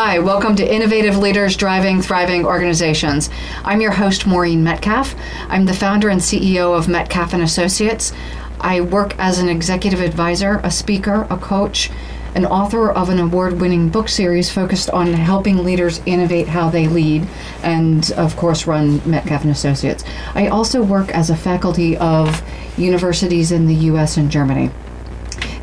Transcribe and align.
Hi, 0.00 0.20
welcome 0.20 0.54
to 0.54 0.74
Innovative 0.74 1.18
Leaders 1.18 1.56
Driving 1.56 2.00
Thriving 2.00 2.46
Organizations. 2.46 3.30
I'm 3.64 3.80
your 3.80 3.90
host 3.90 4.28
Maureen 4.28 4.62
Metcalf. 4.62 5.16
I'm 5.48 5.64
the 5.64 5.74
founder 5.74 6.08
and 6.08 6.20
CEO 6.20 6.78
of 6.78 6.86
Metcalf 6.86 7.34
and 7.34 7.42
Associates. 7.42 8.12
I 8.60 8.80
work 8.80 9.18
as 9.18 9.40
an 9.40 9.48
executive 9.48 10.00
advisor, 10.00 10.60
a 10.62 10.70
speaker, 10.70 11.26
a 11.28 11.36
coach, 11.36 11.90
an 12.36 12.46
author 12.46 12.92
of 12.92 13.08
an 13.08 13.18
award-winning 13.18 13.88
book 13.88 14.08
series 14.08 14.48
focused 14.48 14.88
on 14.90 15.14
helping 15.14 15.64
leaders 15.64 16.00
innovate 16.06 16.46
how 16.46 16.70
they 16.70 16.86
lead 16.86 17.26
and 17.64 18.12
of 18.12 18.36
course 18.36 18.68
run 18.68 19.02
Metcalf 19.04 19.42
and 19.42 19.50
Associates. 19.50 20.04
I 20.32 20.46
also 20.46 20.80
work 20.80 21.10
as 21.10 21.28
a 21.28 21.36
faculty 21.36 21.96
of 21.96 22.40
universities 22.78 23.50
in 23.50 23.66
the 23.66 23.74
US 23.74 24.16
and 24.16 24.30
Germany. 24.30 24.70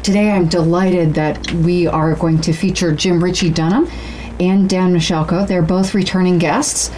Today 0.03 0.29
I'm 0.29 0.49
delighted 0.49 1.13
that 1.13 1.53
we 1.53 1.87
are 1.87 2.15
going 2.15 2.41
to 2.41 2.51
feature 2.51 2.91
Jim 2.91 3.23
Ritchie 3.23 3.51
Dunham 3.51 3.89
and 4.39 4.69
Dan 4.69 4.93
Mushalko. 4.93 5.47
They're 5.47 5.61
both 5.61 5.93
returning 5.93 6.37
guests. 6.37 6.91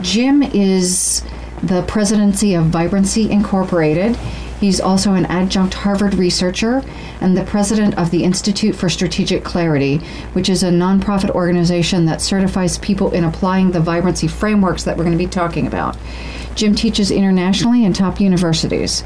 Jim 0.00 0.42
is 0.42 1.22
the 1.62 1.82
presidency 1.82 2.54
of 2.54 2.66
Vibrancy 2.66 3.30
Incorporated. 3.30 4.16
He's 4.60 4.80
also 4.80 5.14
an 5.14 5.26
adjunct 5.26 5.74
Harvard 5.74 6.14
researcher 6.14 6.82
and 7.20 7.36
the 7.36 7.44
president 7.44 7.96
of 7.96 8.10
the 8.10 8.24
Institute 8.24 8.74
for 8.74 8.88
Strategic 8.88 9.44
Clarity, 9.44 9.98
which 10.32 10.48
is 10.48 10.62
a 10.62 10.70
nonprofit 10.70 11.30
organization 11.30 12.06
that 12.06 12.20
certifies 12.20 12.76
people 12.78 13.12
in 13.12 13.24
applying 13.24 13.70
the 13.70 13.80
vibrancy 13.80 14.26
frameworks 14.26 14.82
that 14.82 14.96
we're 14.96 15.04
going 15.04 15.16
to 15.16 15.24
be 15.24 15.30
talking 15.30 15.66
about. 15.66 15.96
Jim 16.56 16.74
teaches 16.74 17.12
internationally 17.12 17.84
in 17.84 17.92
top 17.92 18.20
universities. 18.20 19.04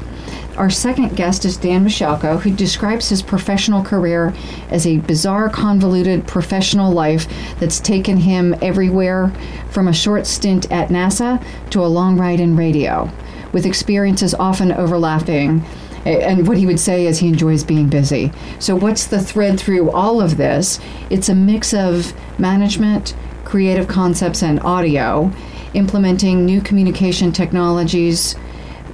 Our 0.55 0.69
second 0.69 1.15
guest 1.15 1.45
is 1.45 1.57
Dan 1.57 1.83
Mushalko, 1.83 2.39
who 2.39 2.51
describes 2.51 3.09
his 3.09 3.23
professional 3.23 3.83
career 3.83 4.35
as 4.69 4.85
a 4.85 4.99
bizarre, 4.99 5.49
convoluted 5.49 6.27
professional 6.27 6.91
life 6.91 7.27
that's 7.59 7.79
taken 7.79 8.17
him 8.17 8.53
everywhere 8.61 9.33
from 9.71 9.87
a 9.87 9.93
short 9.93 10.27
stint 10.27 10.71
at 10.71 10.89
NASA 10.89 11.43
to 11.71 11.83
a 11.83 11.87
long 11.87 12.19
ride 12.19 12.39
in 12.39 12.55
radio, 12.55 13.09
with 13.51 13.65
experiences 13.65 14.35
often 14.35 14.71
overlapping. 14.71 15.65
And 16.05 16.47
what 16.47 16.57
he 16.57 16.67
would 16.67 16.79
say 16.79 17.07
is 17.07 17.17
he 17.17 17.29
enjoys 17.29 17.63
being 17.63 17.89
busy. 17.89 18.31
So, 18.59 18.75
what's 18.75 19.07
the 19.07 19.21
thread 19.21 19.59
through 19.59 19.89
all 19.89 20.21
of 20.21 20.37
this? 20.37 20.79
It's 21.09 21.29
a 21.29 21.35
mix 21.35 21.73
of 21.73 22.13
management, 22.37 23.15
creative 23.43 23.87
concepts, 23.87 24.43
and 24.43 24.59
audio, 24.59 25.31
implementing 25.73 26.45
new 26.45 26.61
communication 26.61 27.31
technologies 27.31 28.35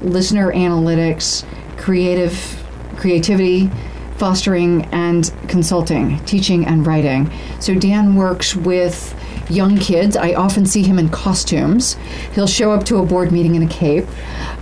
listener 0.02 0.52
analytics, 0.52 1.46
creative 1.78 2.64
creativity, 2.98 3.70
fostering 4.18 4.84
and 4.92 5.34
consulting, 5.48 6.20
teaching 6.26 6.66
and 6.66 6.86
writing. 6.86 7.32
So 7.60 7.74
Dan 7.74 8.16
works 8.16 8.56
with 8.56 9.16
young 9.50 9.78
kids. 9.78 10.16
I 10.16 10.34
often 10.34 10.66
see 10.66 10.84
him 10.84 11.00
in 11.00 11.09
costumes. 11.09 11.96
He'll 12.34 12.46
show 12.48 12.72
up 12.72 12.84
to 12.86 12.98
a 12.98 13.06
board 13.06 13.32
meeting 13.32 13.56
in 13.56 13.64
a 13.64 13.68
cape 13.68 14.06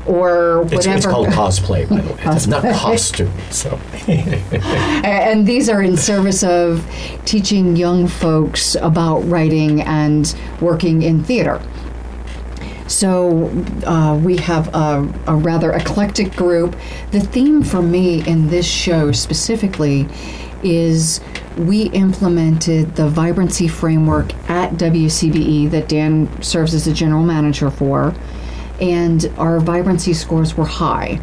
or 0.05 0.61
whatever. 0.61 0.75
It's, 0.75 0.87
it's 0.87 1.05
called 1.05 1.27
cosplay, 1.29 1.89
by 1.89 2.01
the 2.01 2.13
way. 2.13 2.19
It's 2.25 2.47
not 2.47 2.63
costume. 2.63 3.31
So. 3.49 3.77
and 4.07 5.45
these 5.45 5.69
are 5.69 5.81
in 5.81 5.97
service 5.97 6.43
of 6.43 6.85
teaching 7.25 7.75
young 7.75 8.07
folks 8.07 8.75
about 8.75 9.19
writing 9.21 9.81
and 9.81 10.33
working 10.61 11.01
in 11.01 11.23
theater. 11.23 11.61
So 12.87 13.49
uh, 13.85 14.17
we 14.17 14.37
have 14.37 14.73
a, 14.73 15.13
a, 15.27 15.35
rather 15.35 15.73
eclectic 15.73 16.35
group. 16.35 16.75
The 17.11 17.19
theme 17.19 17.61
for 17.63 17.81
me 17.81 18.25
in 18.25 18.47
this 18.47 18.65
show 18.65 19.11
specifically 19.11 20.07
is 20.63 21.19
we 21.57 21.83
implemented 21.89 22.95
the 22.95 23.09
vibrancy 23.09 23.67
framework 23.67 24.33
at 24.49 24.73
WCBE 24.73 25.69
that 25.71 25.89
Dan 25.89 26.41
serves 26.41 26.73
as 26.73 26.85
the 26.85 26.93
general 26.93 27.23
manager 27.23 27.69
for, 27.69 28.15
and 28.79 29.31
our 29.37 29.59
vibrancy 29.59 30.13
scores 30.13 30.55
were 30.55 30.65
high. 30.65 31.19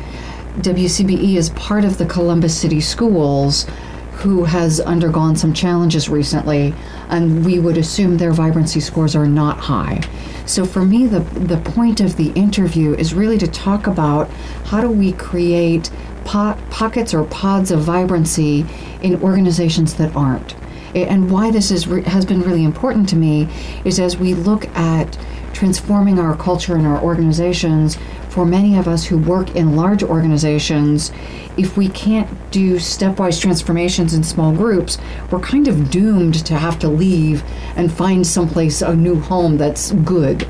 WCBE 0.58 1.36
is 1.36 1.50
part 1.50 1.84
of 1.84 1.98
the 1.98 2.06
Columbus 2.06 2.56
City 2.56 2.80
Schools 2.80 3.66
who 4.14 4.44
has 4.44 4.80
undergone 4.80 5.36
some 5.36 5.52
challenges 5.52 6.08
recently, 6.08 6.74
and 7.08 7.44
we 7.44 7.58
would 7.58 7.76
assume 7.76 8.16
their 8.16 8.32
vibrancy 8.32 8.80
scores 8.80 9.14
are 9.14 9.26
not 9.26 9.58
high. 9.58 10.00
So 10.46 10.64
for 10.64 10.84
me, 10.84 11.06
the 11.06 11.20
the 11.20 11.58
point 11.58 12.00
of 12.00 12.16
the 12.16 12.30
interview 12.32 12.94
is 12.94 13.14
really 13.14 13.38
to 13.38 13.46
talk 13.46 13.86
about 13.86 14.30
how 14.66 14.80
do 14.80 14.90
we 14.90 15.12
create 15.12 15.90
po- 16.24 16.56
pockets 16.70 17.14
or 17.14 17.24
pods 17.24 17.70
of 17.70 17.80
vibrancy 17.80 18.66
in 19.02 19.20
organizations 19.22 19.94
that 19.94 20.14
aren't. 20.14 20.54
And 20.94 21.30
why 21.30 21.50
this 21.50 21.70
is 21.70 21.88
re- 21.88 22.02
has 22.02 22.24
been 22.24 22.42
really 22.42 22.64
important 22.64 23.08
to 23.10 23.16
me 23.16 23.48
is 23.84 23.98
as 23.98 24.16
we 24.16 24.34
look 24.34 24.66
at 24.76 25.18
transforming 25.52 26.18
our 26.18 26.36
culture 26.36 26.76
and 26.76 26.86
our 26.86 27.00
organizations, 27.00 27.96
for 28.34 28.44
many 28.44 28.76
of 28.76 28.88
us 28.88 29.04
who 29.04 29.16
work 29.16 29.54
in 29.54 29.76
large 29.76 30.02
organizations, 30.02 31.12
if 31.56 31.76
we 31.76 31.86
can't 31.86 32.28
do 32.50 32.74
stepwise 32.78 33.40
transformations 33.40 34.12
in 34.12 34.24
small 34.24 34.52
groups, 34.52 34.98
we're 35.30 35.38
kind 35.38 35.68
of 35.68 35.88
doomed 35.88 36.44
to 36.44 36.56
have 36.56 36.76
to 36.80 36.88
leave 36.88 37.44
and 37.76 37.92
find 37.92 38.26
someplace, 38.26 38.82
a 38.82 38.96
new 38.96 39.20
home 39.20 39.56
that's 39.56 39.92
good. 39.92 40.48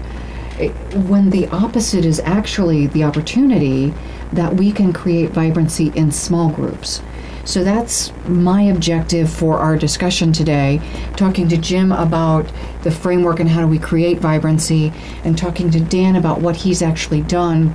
Eh, 0.59 0.71
when 1.11 1.29
the 1.29 1.47
opposite 1.49 2.07
is 2.07 2.21
actually 2.21 2.87
the 2.87 3.05
opportunity 3.05 3.93
that 4.33 4.55
we 4.55 4.73
can 4.73 4.91
create 4.91 5.29
vibrancy 5.33 5.93
in 5.95 6.11
small 6.11 6.49
groups. 6.49 7.03
So 7.45 7.63
that's 7.63 8.11
my 8.27 8.63
objective 8.63 9.31
for 9.31 9.59
our 9.59 9.77
discussion 9.77 10.33
today. 10.33 10.81
Talking 11.17 11.49
to 11.49 11.57
Jim 11.59 11.93
about 11.93 12.51
the 12.83 12.91
framework 12.91 13.39
and 13.39 13.49
how 13.49 13.61
do 13.61 13.67
we 13.67 13.79
create 13.79 14.19
vibrancy, 14.19 14.93
and 15.25 15.37
talking 15.37 15.71
to 15.71 15.81
Dan 15.81 16.17
about 16.17 16.41
what 16.41 16.57
he's 16.57 16.81
actually 16.83 17.21
done 17.23 17.75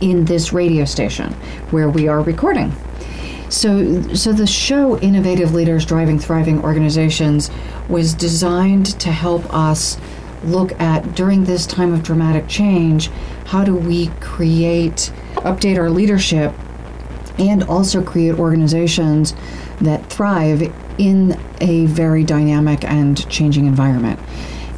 in 0.00 0.24
this 0.24 0.52
radio 0.52 0.84
station 0.84 1.32
where 1.70 1.88
we 1.88 2.08
are 2.08 2.20
recording. 2.20 2.72
So, 3.50 4.02
so 4.14 4.32
the 4.32 4.46
show 4.46 4.98
Innovative 4.98 5.54
Leaders 5.54 5.86
Driving 5.86 6.18
Thriving 6.18 6.62
Organizations 6.62 7.50
was 7.88 8.14
designed 8.14 8.98
to 9.00 9.10
help 9.10 9.52
us 9.54 9.98
look 10.44 10.78
at 10.80 11.14
during 11.14 11.44
this 11.44 11.66
time 11.66 11.92
of 11.92 12.02
dramatic 12.02 12.46
change 12.46 13.10
how 13.46 13.64
do 13.64 13.74
we 13.74 14.06
create 14.20 15.12
update 15.36 15.78
our 15.78 15.90
leadership 15.90 16.52
and 17.38 17.62
also 17.64 18.02
create 18.02 18.38
organizations 18.38 19.34
that 19.80 20.04
thrive 20.10 20.72
in 20.98 21.38
a 21.60 21.86
very 21.86 22.24
dynamic 22.24 22.84
and 22.84 23.28
changing 23.30 23.66
environment. 23.66 24.18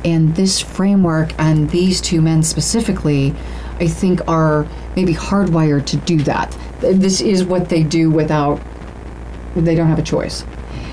And 0.04 0.34
this 0.36 0.60
framework 0.60 1.32
and 1.38 1.70
these 1.70 2.00
two 2.00 2.22
men 2.22 2.42
specifically, 2.42 3.34
I 3.78 3.86
think, 3.86 4.26
are 4.28 4.66
maybe 4.96 5.14
hardwired 5.14 5.86
to 5.86 5.96
do 5.96 6.18
that. 6.22 6.56
This 6.80 7.20
is 7.20 7.44
what 7.44 7.68
they 7.68 7.82
do 7.82 8.10
without, 8.10 8.60
they 9.54 9.74
don't 9.74 9.88
have 9.88 9.98
a 9.98 10.02
choice. 10.02 10.44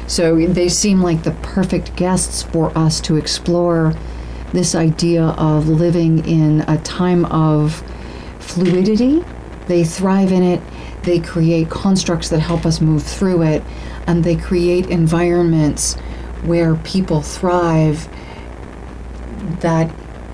So 0.08 0.36
they 0.48 0.70
seem 0.70 1.02
like 1.02 1.24
the 1.24 1.32
perfect 1.32 1.96
guests 1.96 2.44
for 2.44 2.78
us 2.78 3.02
to 3.02 3.18
explore 3.18 3.94
this 4.54 4.74
idea 4.76 5.24
of 5.24 5.68
living 5.68 6.26
in 6.26 6.62
a 6.62 6.78
time 6.78 7.26
of 7.26 7.84
fluidity 8.40 9.24
They 9.68 9.84
thrive 9.84 10.32
in 10.32 10.44
it, 10.44 10.62
they 11.08 11.20
create 11.20 11.70
constructs 11.70 12.28
that 12.28 12.40
help 12.40 12.66
us 12.66 12.82
move 12.82 13.02
through 13.02 13.42
it, 13.42 13.64
and 14.08 14.26
they 14.26 14.36
create 14.36 14.88
environments 14.88 15.94
where 16.44 16.76
people 16.76 17.22
thrive 17.22 18.10
that 19.62 19.90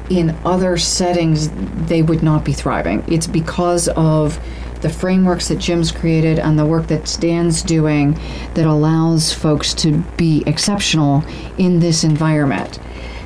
in 0.10 0.36
other 0.44 0.76
settings 0.76 1.50
they 1.88 2.02
would 2.02 2.24
not 2.24 2.44
be 2.44 2.54
thriving. 2.54 3.04
It's 3.08 3.28
because 3.28 3.88
of 3.90 4.44
the 4.82 4.90
frameworks 4.90 5.48
that 5.48 5.60
Jim's 5.60 5.92
created 5.92 6.40
and 6.40 6.58
the 6.58 6.66
work 6.66 6.88
that 6.88 7.08
Stan's 7.08 7.62
doing 7.62 8.20
that 8.56 8.66
allows 8.66 9.32
folks 9.32 9.76
to 9.76 10.00
be 10.18 10.44
exceptional 10.48 11.24
in 11.60 11.80
this 11.82 12.04
environment. 12.04 12.80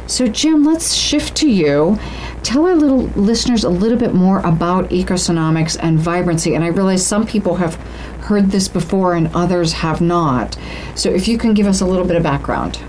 So, 0.07 0.25
Jim, 0.25 0.63
let's 0.63 0.93
shift 0.93 1.35
to 1.37 1.49
you. 1.49 1.99
Tell 2.41 2.65
our 2.65 2.75
little 2.75 3.03
listeners 3.21 3.65
a 3.65 3.69
little 3.69 3.97
bit 3.97 4.13
more 4.13 4.39
about 4.39 4.89
ecosynomics 4.89 5.77
and 5.81 5.99
vibrancy. 5.99 6.55
And 6.55 6.63
I 6.63 6.67
realize 6.67 7.05
some 7.05 7.27
people 7.27 7.55
have 7.55 7.75
heard 8.21 8.51
this 8.51 8.69
before 8.69 9.15
and 9.15 9.29
others 9.35 9.73
have 9.73 9.99
not. 9.99 10.57
So, 10.95 11.09
if 11.09 11.27
you 11.27 11.37
can 11.37 11.53
give 11.53 11.67
us 11.67 11.81
a 11.81 11.85
little 11.85 12.05
bit 12.05 12.15
of 12.15 12.23
background. 12.23 12.79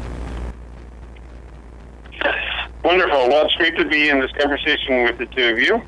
Wonderful. 2.84 3.28
Well, 3.28 3.46
it's 3.46 3.54
great 3.56 3.76
to 3.76 3.84
be 3.84 4.08
in 4.08 4.20
this 4.20 4.32
conversation 4.32 5.04
with 5.04 5.18
the 5.18 5.26
two 5.26 5.48
of 5.48 5.58
you 5.58 5.82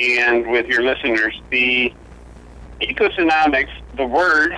and 0.00 0.50
with 0.50 0.66
your 0.66 0.82
listeners. 0.82 1.40
The 1.50 1.94
ecosynomics, 2.80 3.70
the 3.96 4.06
word, 4.06 4.52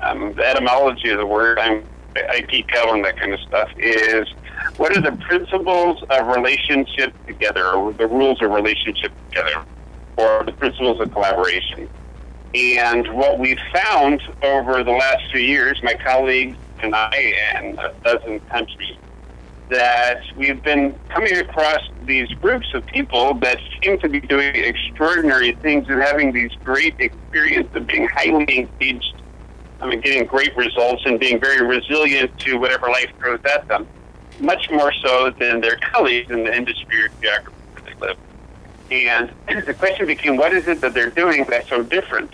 um, 0.00 0.32
the 0.34 0.46
etymology 0.46 1.10
of 1.10 1.18
the 1.18 1.26
word, 1.26 1.58
I'm, 1.58 1.84
I 2.30 2.40
geek 2.42 2.74
out 2.76 2.88
on 2.88 3.02
that 3.02 3.18
kind 3.18 3.34
of 3.34 3.40
stuff, 3.40 3.68
is 3.76 4.28
what 4.76 4.96
are 4.96 5.00
the 5.00 5.16
principles 5.24 6.02
of 6.10 6.26
relationship 6.26 7.12
together, 7.26 7.68
or 7.68 7.92
the 7.92 8.06
rules 8.06 8.40
of 8.42 8.50
relationship 8.50 9.12
together, 9.28 9.64
or 10.16 10.44
the 10.44 10.52
principles 10.52 11.00
of 11.00 11.12
collaboration. 11.12 11.88
And 12.54 13.12
what 13.14 13.38
we've 13.38 13.58
found 13.72 14.22
over 14.42 14.84
the 14.84 14.92
last 14.92 15.22
few 15.32 15.40
years, 15.40 15.80
my 15.82 15.94
colleagues 15.94 16.56
and 16.80 16.94
I, 16.94 17.34
and 17.54 17.78
a 17.78 17.94
dozen 18.04 18.40
countries, 18.40 18.96
that 19.70 20.20
we've 20.36 20.62
been 20.62 20.94
coming 21.08 21.36
across 21.36 21.80
these 22.04 22.28
groups 22.34 22.66
of 22.74 22.84
people 22.86 23.34
that 23.34 23.58
seem 23.82 23.98
to 24.00 24.08
be 24.08 24.20
doing 24.20 24.54
extraordinary 24.54 25.52
things 25.62 25.88
and 25.88 26.00
having 26.00 26.32
these 26.32 26.52
great 26.62 26.94
experiences 26.98 27.74
of 27.74 27.86
being 27.86 28.06
highly 28.06 28.58
engaged, 28.58 29.14
I 29.80 29.88
mean, 29.88 30.00
getting 30.00 30.26
great 30.26 30.56
results 30.56 31.02
and 31.06 31.18
being 31.18 31.40
very 31.40 31.66
resilient 31.66 32.38
to 32.40 32.58
whatever 32.58 32.88
life 32.88 33.10
throws 33.18 33.40
at 33.44 33.66
them, 33.66 33.88
much 34.40 34.70
more 34.70 34.92
so 34.92 35.30
than 35.30 35.60
their 35.60 35.76
colleagues 35.76 36.30
in 36.30 36.44
the 36.44 36.54
industry 36.54 37.04
or 37.04 37.08
geography 37.20 37.56
where 37.72 37.82
they 37.82 38.06
live. 38.06 38.16
And 38.90 39.32
the 39.66 39.74
question 39.74 40.06
became, 40.06 40.36
what 40.36 40.52
is 40.52 40.68
it 40.68 40.80
that 40.80 40.94
they're 40.94 41.10
doing 41.10 41.44
that's 41.48 41.68
so 41.68 41.82
different? 41.82 42.32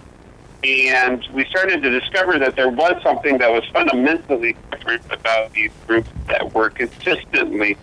And 0.63 1.27
we 1.33 1.47
started 1.47 1.83
to 1.83 1.91
discover 1.91 2.39
that 2.39 2.55
there 2.55 2.69
was 2.69 3.03
something 3.03 3.39
that 3.39 3.51
was 3.51 3.65
fundamentally 3.73 4.57
different 4.71 5.03
about 5.11 5.53
these 5.53 5.71
groups 5.87 6.11
that 6.27 6.53
were 6.53 6.69
consistently 6.69 7.79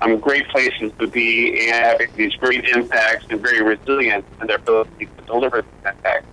um, 0.00 0.18
great 0.18 0.46
places 0.48 0.92
to 0.98 1.06
be 1.06 1.68
and 1.68 1.84
having 1.84 2.08
these 2.16 2.34
great 2.34 2.64
impacts 2.66 3.24
and 3.30 3.40
very 3.40 3.62
resilient 3.62 4.24
in 4.40 4.46
their 4.46 4.56
ability 4.56 5.06
to 5.06 5.24
deliver 5.24 5.62
the 5.62 5.88
impact. 5.88 6.26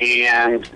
And 0.00 0.68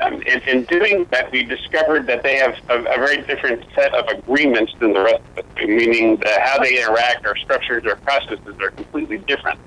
um, 0.00 0.22
in, 0.22 0.40
in, 0.48 0.64
doing 0.64 1.06
that, 1.10 1.30
we 1.32 1.44
discovered 1.44 2.06
that 2.06 2.22
they 2.22 2.36
have 2.36 2.54
a, 2.68 2.78
a, 2.78 2.96
very 2.96 3.22
different 3.22 3.64
set 3.74 3.94
of 3.94 4.06
agreements 4.08 4.72
than 4.80 4.92
the 4.92 5.00
rest 5.00 5.22
of 5.36 5.44
us, 5.44 5.44
meaning 5.58 6.16
that 6.18 6.40
how 6.42 6.58
they 6.62 6.82
interact, 6.82 7.26
our 7.26 7.36
structures, 7.36 7.84
our 7.86 7.96
processes 7.96 8.56
are 8.60 8.70
completely 8.70 9.18
different. 9.18 9.58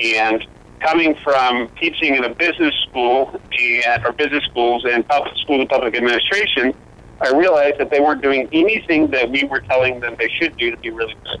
And 0.00 0.46
coming 0.80 1.14
from 1.22 1.68
teaching 1.80 2.14
in 2.14 2.24
a 2.24 2.34
business 2.34 2.74
school 2.88 3.40
and 3.58 4.06
or 4.06 4.12
business 4.12 4.44
schools 4.44 4.84
and 4.88 5.06
public 5.06 5.36
school 5.38 5.60
and 5.60 5.68
public 5.68 5.94
administration, 5.94 6.72
I 7.20 7.36
realized 7.36 7.78
that 7.78 7.90
they 7.90 8.00
weren't 8.00 8.22
doing 8.22 8.48
anything 8.52 9.10
that 9.10 9.30
we 9.30 9.44
were 9.44 9.60
telling 9.60 10.00
them 10.00 10.16
they 10.18 10.30
should 10.40 10.56
do 10.56 10.70
to 10.70 10.76
be 10.78 10.90
really 10.90 11.16
good. 11.24 11.40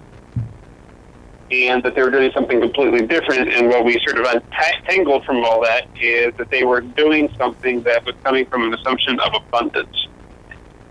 And 1.50 1.82
that 1.82 1.94
they 1.94 2.02
were 2.02 2.10
doing 2.10 2.30
something 2.32 2.60
completely 2.60 3.06
different. 3.06 3.52
And 3.52 3.68
what 3.68 3.84
we 3.84 3.98
sort 4.06 4.18
of 4.18 4.26
untangled 4.26 5.24
from 5.24 5.44
all 5.44 5.60
that 5.62 5.88
is 6.00 6.32
that 6.36 6.48
they 6.50 6.64
were 6.64 6.80
doing 6.80 7.28
something 7.36 7.82
that 7.82 8.04
was 8.04 8.14
coming 8.22 8.46
from 8.46 8.62
an 8.64 8.74
assumption 8.74 9.18
of 9.18 9.34
abundance 9.34 10.08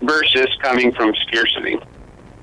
versus 0.02 0.48
coming 0.60 0.92
from 0.92 1.14
scarcity. 1.14 1.78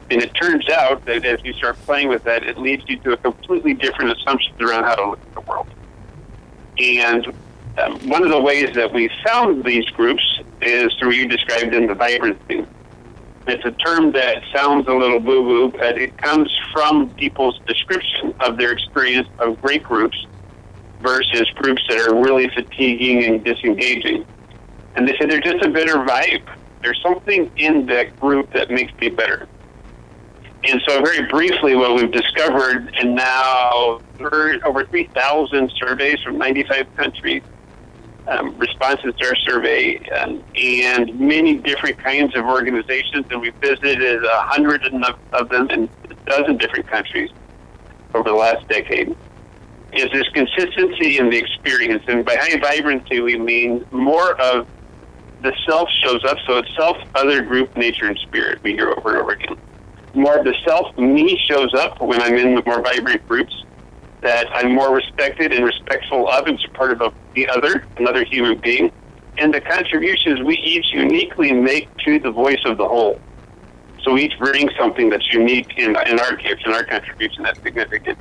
And 0.10 0.22
it 0.22 0.34
turns 0.34 0.68
out 0.70 1.06
that 1.06 1.26
as 1.26 1.44
you 1.44 1.54
start 1.54 1.78
playing 1.86 2.08
with 2.08 2.24
that, 2.24 2.44
it 2.44 2.58
leads 2.58 2.84
you 2.88 2.98
to 3.00 3.14
a 3.14 3.18
completely 3.18 3.74
different 3.74 4.18
assumption 4.18 4.54
around 4.62 4.86
how 4.86 4.96
to 4.96 5.10
look 5.12 5.20
at 5.20 5.34
the 5.34 5.42
world. 5.42 5.68
And 6.80 7.28
um, 7.78 8.10
one 8.10 8.24
of 8.24 8.30
the 8.30 8.40
ways 8.40 8.74
that 8.76 8.92
we 8.94 9.10
found 9.26 9.64
these 9.64 9.86
groups 9.90 10.24
is 10.62 10.94
through 10.96 11.12
you 11.12 11.28
described 11.28 11.74
in 11.74 11.88
the 11.88 11.94
vibrancy. 11.94 12.66
It's 13.48 13.64
a 13.64 13.72
term 13.72 14.12
that 14.12 14.44
sounds 14.54 14.88
a 14.90 14.94
little 14.94 15.22
boo 15.22 15.44
boo, 15.44 15.78
but 15.78 15.98
it 15.98 16.18
comes 16.18 16.54
from 16.74 17.10
people's 17.12 17.58
description 17.66 18.34
of 18.42 18.58
their 18.58 18.74
experience 18.74 19.30
of 19.40 19.62
great 19.62 19.84
groups 19.84 20.18
versus 21.02 21.50
groups 21.56 21.82
that 21.88 22.10
are 22.10 22.22
really 22.22 22.50
fatiguing 22.50 23.24
and 23.24 23.44
disengaging. 23.46 24.26
And 24.96 25.08
they 25.08 25.14
say 25.18 25.28
they're 25.28 25.40
just 25.40 25.64
a 25.64 25.70
better 25.70 25.96
vibe. 25.96 26.44
There's 26.82 27.02
something 27.02 27.50
in 27.56 27.86
that 27.86 28.20
group 28.20 28.52
that 28.52 28.70
makes 28.70 28.94
me 29.00 29.10
better. 29.10 29.48
And 30.66 30.82
so, 30.86 31.02
very 31.02 31.26
briefly, 31.28 31.76
what 31.76 31.96
we've 31.96 32.12
discovered, 32.12 32.94
and 33.00 33.16
now 33.16 34.02
over 34.20 34.86
3,000 34.86 35.72
surveys 35.80 36.22
from 36.22 36.38
95 36.38 36.96
countries, 36.98 37.44
um, 38.28 38.58
responses 38.58 39.14
to 39.16 39.28
our 39.28 39.36
survey, 39.36 39.98
um, 40.10 40.44
and 40.56 41.20
many 41.20 41.56
different 41.56 41.98
kinds 41.98 42.36
of 42.36 42.46
organizations, 42.46 43.26
and 43.30 43.42
we 43.42 43.50
visited 43.62 44.24
a 44.24 44.42
hundred 44.42 44.84
of 45.34 45.50
them 45.50 45.70
in 45.70 45.90
a 46.10 46.14
dozen 46.30 46.58
different 46.58 46.88
countries 46.88 47.30
over 48.14 48.30
the 48.30 48.36
last 48.36 48.68
decade. 48.68 49.16
Is 49.94 50.10
this 50.12 50.28
consistency 50.34 51.18
in 51.18 51.30
the 51.30 51.38
experience, 51.38 52.04
and 52.08 52.26
by 52.26 52.36
high 52.36 52.60
vibrancy 52.60 53.22
we 53.22 53.38
mean 53.38 53.86
more 53.92 54.40
of 54.42 54.68
the 55.42 55.54
self 55.66 55.90
shows 56.04 56.24
up, 56.26 56.38
so 56.46 56.58
it's 56.58 56.76
self, 56.76 56.98
other, 57.16 57.42
group, 57.42 57.76
nature, 57.78 58.08
and 58.08 58.18
spirit. 58.20 58.62
We 58.64 58.74
hear 58.74 58.90
over 58.90 59.10
and 59.12 59.18
over 59.20 59.32
again 59.32 59.58
more 60.18 60.40
of 60.40 60.46
the 60.46 60.56
self 60.66 60.98
me 60.98 61.40
shows 61.48 61.74
up 61.74 62.02
when 62.02 62.22
I'm 62.22 62.36
in 62.36 62.56
the 62.56 62.64
more 62.66 62.82
vibrant 62.82 63.26
groups. 63.28 63.64
That 64.22 64.48
I'm 64.54 64.74
more 64.74 64.94
respected 64.94 65.54
and 65.54 65.64
respectful 65.64 66.28
of 66.28 66.48
and 66.48 66.60
supportive 66.60 67.02
of 67.02 67.14
the 67.36 67.48
other, 67.50 67.86
another 67.98 68.24
human 68.26 68.58
being, 68.58 68.92
and 69.38 69.54
the 69.54 69.62
contributions 69.62 70.42
we 70.42 70.56
each 70.58 70.92
uniquely 70.92 71.54
make 71.54 71.96
to 72.06 72.20
the 72.20 72.32
voice 72.32 72.62
of 72.66 72.78
the 72.78 72.88
whole. 72.88 73.20
So 74.04 74.14
we 74.14 74.24
each 74.24 74.40
bring 74.40 74.70
something 74.80 75.10
that's 75.10 75.32
unique 75.32 75.78
in, 75.78 75.96
in 76.08 76.20
our 76.20 76.36
case, 76.36 76.58
in 76.66 76.72
our 76.72 76.84
contribution 76.84 77.44
that's 77.44 77.62
significant. 77.62 78.18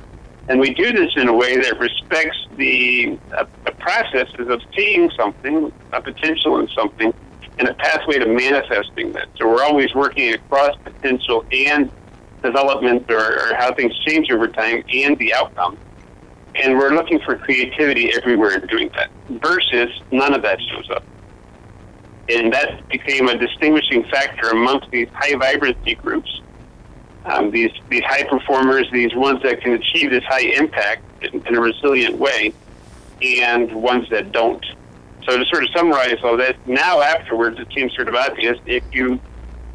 And 0.49 0.59
we 0.59 0.73
do 0.73 0.93
this 0.93 1.11
in 1.15 1.27
a 1.27 1.33
way 1.33 1.57
that 1.57 1.79
respects 1.79 2.37
the, 2.55 3.17
uh, 3.37 3.45
the 3.65 3.71
processes 3.71 4.47
of 4.47 4.61
seeing 4.75 5.09
something, 5.17 5.71
a 5.93 6.01
potential 6.01 6.59
in 6.59 6.67
something, 6.69 7.13
and 7.59 7.67
a 7.67 7.73
pathway 7.73 8.19
to 8.19 8.27
manifesting 8.27 9.11
that. 9.13 9.27
So 9.37 9.47
we're 9.47 9.63
always 9.63 9.93
working 9.93 10.33
across 10.33 10.75
potential 10.83 11.43
and 11.51 11.91
development 12.43 13.09
or, 13.09 13.17
or 13.17 13.55
how 13.55 13.73
things 13.73 13.97
change 14.05 14.31
over 14.31 14.47
time 14.47 14.83
and 14.93 15.17
the 15.17 15.33
outcome. 15.33 15.77
And 16.63 16.77
we're 16.77 16.93
looking 16.93 17.19
for 17.19 17.37
creativity 17.37 18.11
everywhere 18.15 18.55
in 18.55 18.65
doing 18.67 18.89
that 18.95 19.11
versus 19.29 19.89
none 20.11 20.33
of 20.33 20.41
that 20.41 20.59
shows 20.61 20.89
up. 20.89 21.03
And 22.29 22.51
that 22.51 22.87
became 22.89 23.29
a 23.29 23.37
distinguishing 23.37 24.03
factor 24.05 24.49
amongst 24.49 24.89
these 24.91 25.07
high 25.13 25.35
vibrancy 25.35 25.95
groups. 25.95 26.41
Um, 27.25 27.51
these 27.51 27.71
these 27.89 28.03
high 28.05 28.23
performers, 28.23 28.87
these 28.91 29.13
ones 29.13 29.41
that 29.43 29.61
can 29.61 29.73
achieve 29.73 30.11
this 30.11 30.23
high 30.23 30.45
impact 30.57 31.03
in, 31.23 31.45
in 31.45 31.55
a 31.55 31.61
resilient 31.61 32.17
way, 32.17 32.53
and 33.21 33.71
ones 33.73 34.09
that 34.09 34.31
don't. 34.31 34.65
So 35.27 35.37
to 35.37 35.45
sort 35.45 35.63
of 35.63 35.69
summarize 35.75 36.17
all 36.23 36.37
that, 36.37 36.55
now 36.67 37.01
afterwards 37.01 37.59
it 37.59 37.67
seems 37.75 37.93
sort 37.95 38.07
of 38.07 38.15
obvious 38.15 38.57
if 38.65 38.83
you 38.93 39.19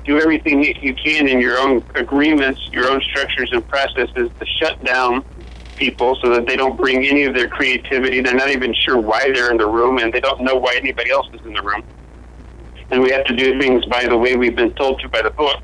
do 0.04 0.18
everything 0.18 0.64
you 0.64 0.94
can 0.94 1.28
in 1.28 1.40
your 1.40 1.58
own 1.58 1.84
agreements, 1.94 2.60
your 2.72 2.90
own 2.90 3.00
structures 3.02 3.50
and 3.52 3.66
processes 3.68 4.30
to 4.40 4.46
shut 4.58 4.82
down 4.84 5.24
people 5.82 6.16
so 6.22 6.30
that 6.30 6.46
they 6.46 6.54
don't 6.54 6.76
bring 6.76 7.04
any 7.04 7.24
of 7.24 7.34
their 7.34 7.48
creativity. 7.48 8.20
They're 8.20 8.36
not 8.36 8.50
even 8.50 8.72
sure 8.72 9.00
why 9.00 9.32
they're 9.32 9.50
in 9.50 9.56
the 9.56 9.66
room 9.66 9.98
and 9.98 10.12
they 10.12 10.20
don't 10.20 10.40
know 10.40 10.54
why 10.54 10.76
anybody 10.76 11.10
else 11.10 11.26
is 11.32 11.40
in 11.44 11.54
the 11.54 11.62
room. 11.62 11.82
And 12.92 13.02
we 13.02 13.10
have 13.10 13.24
to 13.24 13.34
do 13.34 13.58
things 13.58 13.84
by 13.86 14.06
the 14.06 14.16
way 14.16 14.36
we've 14.36 14.54
been 14.54 14.74
told 14.74 15.00
to 15.00 15.08
by 15.08 15.22
the 15.22 15.30
book. 15.30 15.60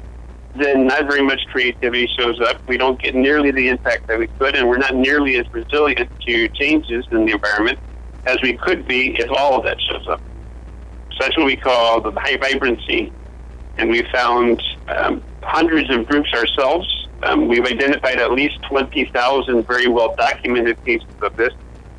Then 0.56 0.88
not 0.88 1.06
very 1.06 1.22
much 1.22 1.40
creativity 1.52 2.08
shows 2.18 2.40
up. 2.40 2.66
We 2.66 2.78
don't 2.78 3.00
get 3.00 3.14
nearly 3.14 3.52
the 3.52 3.68
impact 3.68 4.08
that 4.08 4.18
we 4.18 4.26
could, 4.26 4.56
and 4.56 4.68
we're 4.68 4.78
not 4.78 4.96
nearly 4.96 5.36
as 5.36 5.46
resilient 5.52 6.10
to 6.26 6.48
changes 6.48 7.06
in 7.12 7.26
the 7.26 7.32
environment 7.32 7.78
as 8.26 8.38
we 8.42 8.54
could 8.54 8.88
be 8.88 9.14
if 9.20 9.30
all 9.30 9.58
of 9.58 9.64
that 9.64 9.80
shows 9.80 10.08
up. 10.08 10.20
So 11.12 11.18
that's 11.20 11.36
what 11.36 11.46
we 11.46 11.54
call 11.54 12.00
the 12.00 12.10
high 12.10 12.38
vibrancy. 12.38 13.12
And 13.76 13.88
we 13.88 14.02
found 14.10 14.60
um, 14.88 15.22
hundreds 15.42 15.88
of 15.94 16.08
groups 16.08 16.32
ourselves. 16.34 17.07
Um, 17.22 17.48
we've 17.48 17.64
identified 17.64 18.18
at 18.18 18.32
least 18.32 18.62
20,000 18.68 19.66
very 19.66 19.88
well 19.88 20.14
documented 20.16 20.82
cases 20.84 21.08
of 21.22 21.36
this. 21.36 21.52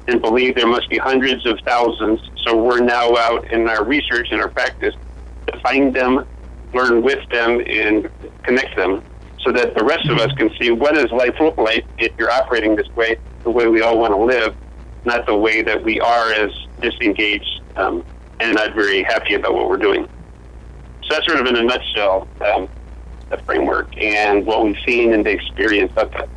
and 0.07 0.21
believe 0.21 0.55
there 0.55 0.67
must 0.67 0.89
be 0.89 0.97
hundreds 0.97 1.45
of 1.45 1.59
thousands. 1.65 2.19
So 2.43 2.55
we're 2.61 2.79
now 2.79 3.15
out 3.15 3.51
in 3.51 3.67
our 3.67 3.83
research 3.83 4.29
and 4.31 4.41
our 4.41 4.49
practice 4.49 4.95
to 5.47 5.59
find 5.59 5.93
them, 5.93 6.25
learn 6.73 7.03
with 7.03 7.27
them, 7.29 7.61
and 7.67 8.09
connect 8.43 8.75
them 8.75 9.03
so 9.43 9.51
that 9.51 9.75
the 9.75 9.83
rest 9.83 10.07
of 10.09 10.17
us 10.17 10.31
can 10.33 10.49
see 10.59 10.71
what 10.71 10.95
does 10.95 11.11
life 11.11 11.35
look 11.39 11.57
like 11.57 11.85
if 11.97 12.11
you're 12.17 12.31
operating 12.31 12.75
this 12.75 12.87
way, 12.95 13.17
the 13.43 13.49
way 13.49 13.67
we 13.67 13.81
all 13.81 13.99
want 13.99 14.11
to 14.11 14.17
live, 14.17 14.55
not 15.05 15.25
the 15.25 15.35
way 15.35 15.61
that 15.61 15.83
we 15.83 15.99
are 15.99 16.31
as 16.33 16.51
disengaged 16.81 17.61
um, 17.75 18.03
and 18.39 18.55
not 18.55 18.73
very 18.73 19.03
happy 19.03 19.35
about 19.35 19.53
what 19.53 19.69
we're 19.69 19.77
doing. 19.77 20.07
So 21.03 21.15
that's 21.15 21.25
sort 21.25 21.39
of 21.39 21.47
in 21.47 21.55
a 21.55 21.63
nutshell 21.63 22.27
um, 22.41 22.69
the 23.29 23.37
framework 23.39 23.95
and 23.97 24.45
what 24.45 24.63
we've 24.63 24.79
seen 24.85 25.13
and 25.13 25.25
the 25.25 25.31
experience 25.31 25.91
of 25.97 26.13
it. 26.15 26.29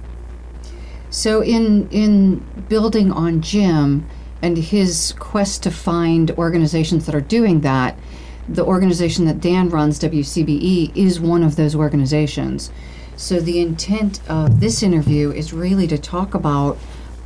So 1.11 1.43
in 1.43 1.89
in 1.91 2.39
building 2.69 3.13
on 3.13 3.43
Jim 3.43 4.07
and 4.41 4.57
his 4.57 5.15
quest 5.19 5.63
to 5.63 5.71
find 5.71 6.31
organizations 6.33 7.07
that 7.07 7.15
are 7.15 7.21
doing 7.21 7.61
that, 7.61 7.99
the 8.49 8.65
organization 8.65 9.27
that 9.27 9.41
Dan 9.41 9.69
runs, 9.69 10.01
WCBE, 10.01 10.97
is 10.97 11.21
one 11.21 11.43
of 11.43 11.57
those 11.57 11.77
organizations. 11.77 12.71
So 13.17 13.41
the 13.41 13.61
intent 13.61 14.21
of 14.29 14.61
this 14.61 14.83
interview 14.83 15.31
is 15.31 15.53
really 15.53 15.87
to 15.87 15.99
talk 15.99 16.35
about 16.35 16.77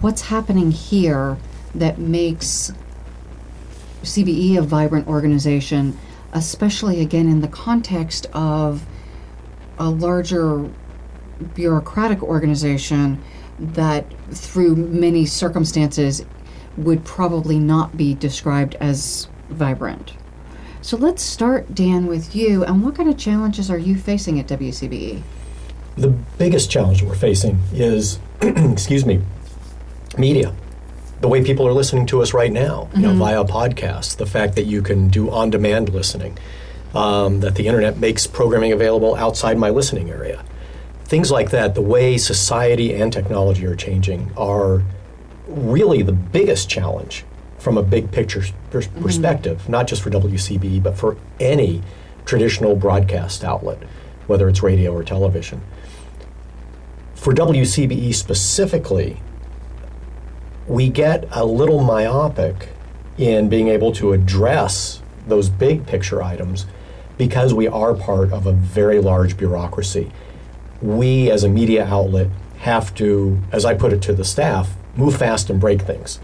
what's 0.00 0.22
happening 0.22 0.72
here 0.72 1.38
that 1.74 1.98
makes 1.98 2.72
CBE 4.02 4.58
a 4.58 4.62
vibrant 4.62 5.08
organization, 5.08 5.96
especially 6.32 7.00
again 7.00 7.28
in 7.28 7.40
the 7.40 7.48
context 7.48 8.26
of 8.32 8.84
a 9.78 9.88
larger 9.90 10.70
bureaucratic 11.54 12.22
organization 12.22 13.22
that 13.58 14.06
through 14.30 14.76
many 14.76 15.26
circumstances 15.26 16.24
would 16.76 17.04
probably 17.04 17.58
not 17.58 17.96
be 17.96 18.14
described 18.14 18.74
as 18.76 19.28
vibrant. 19.48 20.14
So 20.82 20.96
let's 20.96 21.22
start, 21.22 21.74
Dan, 21.74 22.06
with 22.06 22.36
you. 22.36 22.64
And 22.64 22.84
what 22.84 22.94
kind 22.94 23.08
of 23.08 23.16
challenges 23.16 23.70
are 23.70 23.78
you 23.78 23.96
facing 23.96 24.38
at 24.38 24.46
WCBE? 24.46 25.22
The 25.96 26.08
biggest 26.38 26.70
challenge 26.70 27.02
we're 27.02 27.14
facing 27.14 27.58
is, 27.72 28.18
excuse 28.40 29.04
me, 29.04 29.22
media. 30.18 30.54
The 31.22 31.28
way 31.28 31.42
people 31.42 31.66
are 31.66 31.72
listening 31.72 32.06
to 32.06 32.20
us 32.20 32.34
right 32.34 32.52
now, 32.52 32.88
you 32.94 33.00
know, 33.00 33.10
mm-hmm. 33.10 33.18
via 33.18 33.44
podcasts, 33.44 34.16
the 34.16 34.26
fact 34.26 34.54
that 34.56 34.64
you 34.64 34.82
can 34.82 35.08
do 35.08 35.30
on 35.30 35.48
demand 35.48 35.88
listening, 35.88 36.38
um, 36.96 37.40
that 37.40 37.54
the 37.56 37.66
internet 37.66 37.98
makes 37.98 38.26
programming 38.26 38.72
available 38.72 39.14
outside 39.16 39.58
my 39.58 39.68
listening 39.68 40.10
area. 40.10 40.42
Things 41.04 41.30
like 41.30 41.50
that, 41.50 41.74
the 41.74 41.82
way 41.82 42.16
society 42.16 42.94
and 42.94 43.12
technology 43.12 43.66
are 43.66 43.76
changing, 43.76 44.32
are 44.36 44.82
really 45.46 46.02
the 46.02 46.12
biggest 46.12 46.68
challenge 46.68 47.24
from 47.58 47.76
a 47.76 47.82
big 47.82 48.10
picture 48.10 48.42
pers- 48.70 48.88
perspective, 48.88 49.68
not 49.68 49.86
just 49.86 50.02
for 50.02 50.10
WCBE, 50.10 50.82
but 50.82 50.96
for 50.96 51.16
any 51.38 51.82
traditional 52.24 52.74
broadcast 52.74 53.44
outlet, 53.44 53.78
whether 54.26 54.48
it's 54.48 54.62
radio 54.62 54.92
or 54.92 55.04
television. 55.04 55.60
For 57.14 57.32
WCBE 57.32 58.14
specifically, 58.14 59.20
we 60.66 60.88
get 60.88 61.28
a 61.30 61.44
little 61.44 61.82
myopic 61.82 62.68
in 63.18 63.48
being 63.48 63.68
able 63.68 63.92
to 63.92 64.12
address 64.12 65.02
those 65.26 65.48
big 65.48 65.86
picture 65.86 66.22
items 66.22 66.66
because 67.18 67.54
we 67.54 67.66
are 67.66 67.94
part 67.94 68.32
of 68.32 68.46
a 68.46 68.52
very 68.52 69.00
large 69.00 69.36
bureaucracy. 69.36 70.12
We, 70.82 71.30
as 71.30 71.44
a 71.44 71.48
media 71.48 71.84
outlet, 71.84 72.28
have 72.58 72.94
to, 72.96 73.38
as 73.52 73.64
I 73.64 73.74
put 73.74 73.92
it 73.92 74.02
to 74.02 74.12
the 74.12 74.24
staff, 74.24 74.74
move 74.96 75.16
fast 75.16 75.50
and 75.50 75.60
break 75.60 75.82
things. 75.82 76.20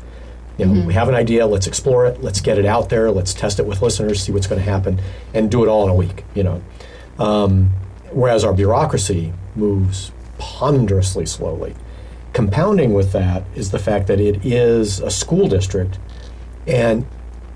You 0.59 0.67
know, 0.67 0.87
we 0.87 0.95
have 0.95 1.09
an 1.09 1.15
idea, 1.15 1.47
let's 1.47 1.67
explore 1.67 2.07
it, 2.07 2.23
let's 2.23 2.41
get 2.41 2.59
it 2.59 2.67
out 2.67 2.91
there, 2.91 3.11
let's 3.11 3.33
test 3.33 3.59
it 3.59 3.67
with 3.67 3.81
listeners, 3.81 4.23
see 4.23 4.33
what's 4.33 4.47
going 4.47 4.61
to 4.63 4.71
happen, 4.71 5.01
and 5.33 5.51
do 5.51 5.65
it 5.65 5.69
all 5.69 5.85
in 5.85 5.91
a 5.91 5.95
week. 5.95 6.25
You 6.35 6.45
know, 6.45 6.63
um, 7.19 7.71
whereas 8.11 8.45
our 8.45 8.53
bureaucracy 8.53 9.33
moves 9.57 10.13
ponderously 10.39 11.27
slowly. 11.27 11.75
Compounding 12.33 12.93
with 12.93 13.13
that 13.13 13.45
is 13.55 13.71
the 13.71 13.79
fact 13.79 14.07
that 14.09 14.21
it 14.21 14.45
is 14.45 15.01
a 15.01 15.11
school 15.11 15.49
district, 15.49 15.99
and 16.67 17.07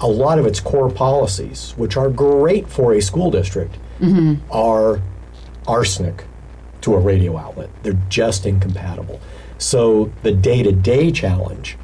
a 0.00 0.06
lot 0.06 0.38
of 0.38 0.46
its 0.46 0.60
core 0.60 0.90
policies, 0.90 1.72
which 1.76 1.96
are 1.96 2.10
great 2.10 2.68
for 2.68 2.92
a 2.92 3.00
school 3.00 3.30
district, 3.30 3.76
mm-hmm. 4.00 4.34
are 4.52 5.00
arsenic 5.66 6.24
to 6.82 6.94
a 6.94 6.98
radio 6.98 7.36
outlet. 7.36 7.70
They're 7.82 7.98
just 8.08 8.46
incompatible. 8.46 9.20
So 9.58 10.12
the 10.22 10.32
day 10.32 10.62
to 10.62 10.72
day 10.72 11.10
challenge 11.10 11.76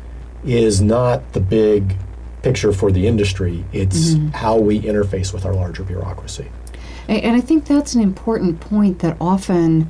is 0.45 0.81
not 0.81 1.33
the 1.33 1.41
big 1.41 1.97
picture 2.43 2.73
for 2.73 2.91
the 2.91 3.07
industry, 3.07 3.65
it's 3.73 4.11
mm-hmm. 4.11 4.29
how 4.29 4.59
we 4.59 4.81
interface 4.81 5.33
with 5.33 5.47
our 5.47 5.55
larger 5.55 5.85
bureaucracy. 5.85 6.51
And 7.09 7.37
I 7.37 7.41
think 7.41 7.67
that's 7.67 7.95
an 7.95 8.01
important 8.01 8.61
point 8.61 8.99
that 9.01 9.17
often 9.21 9.89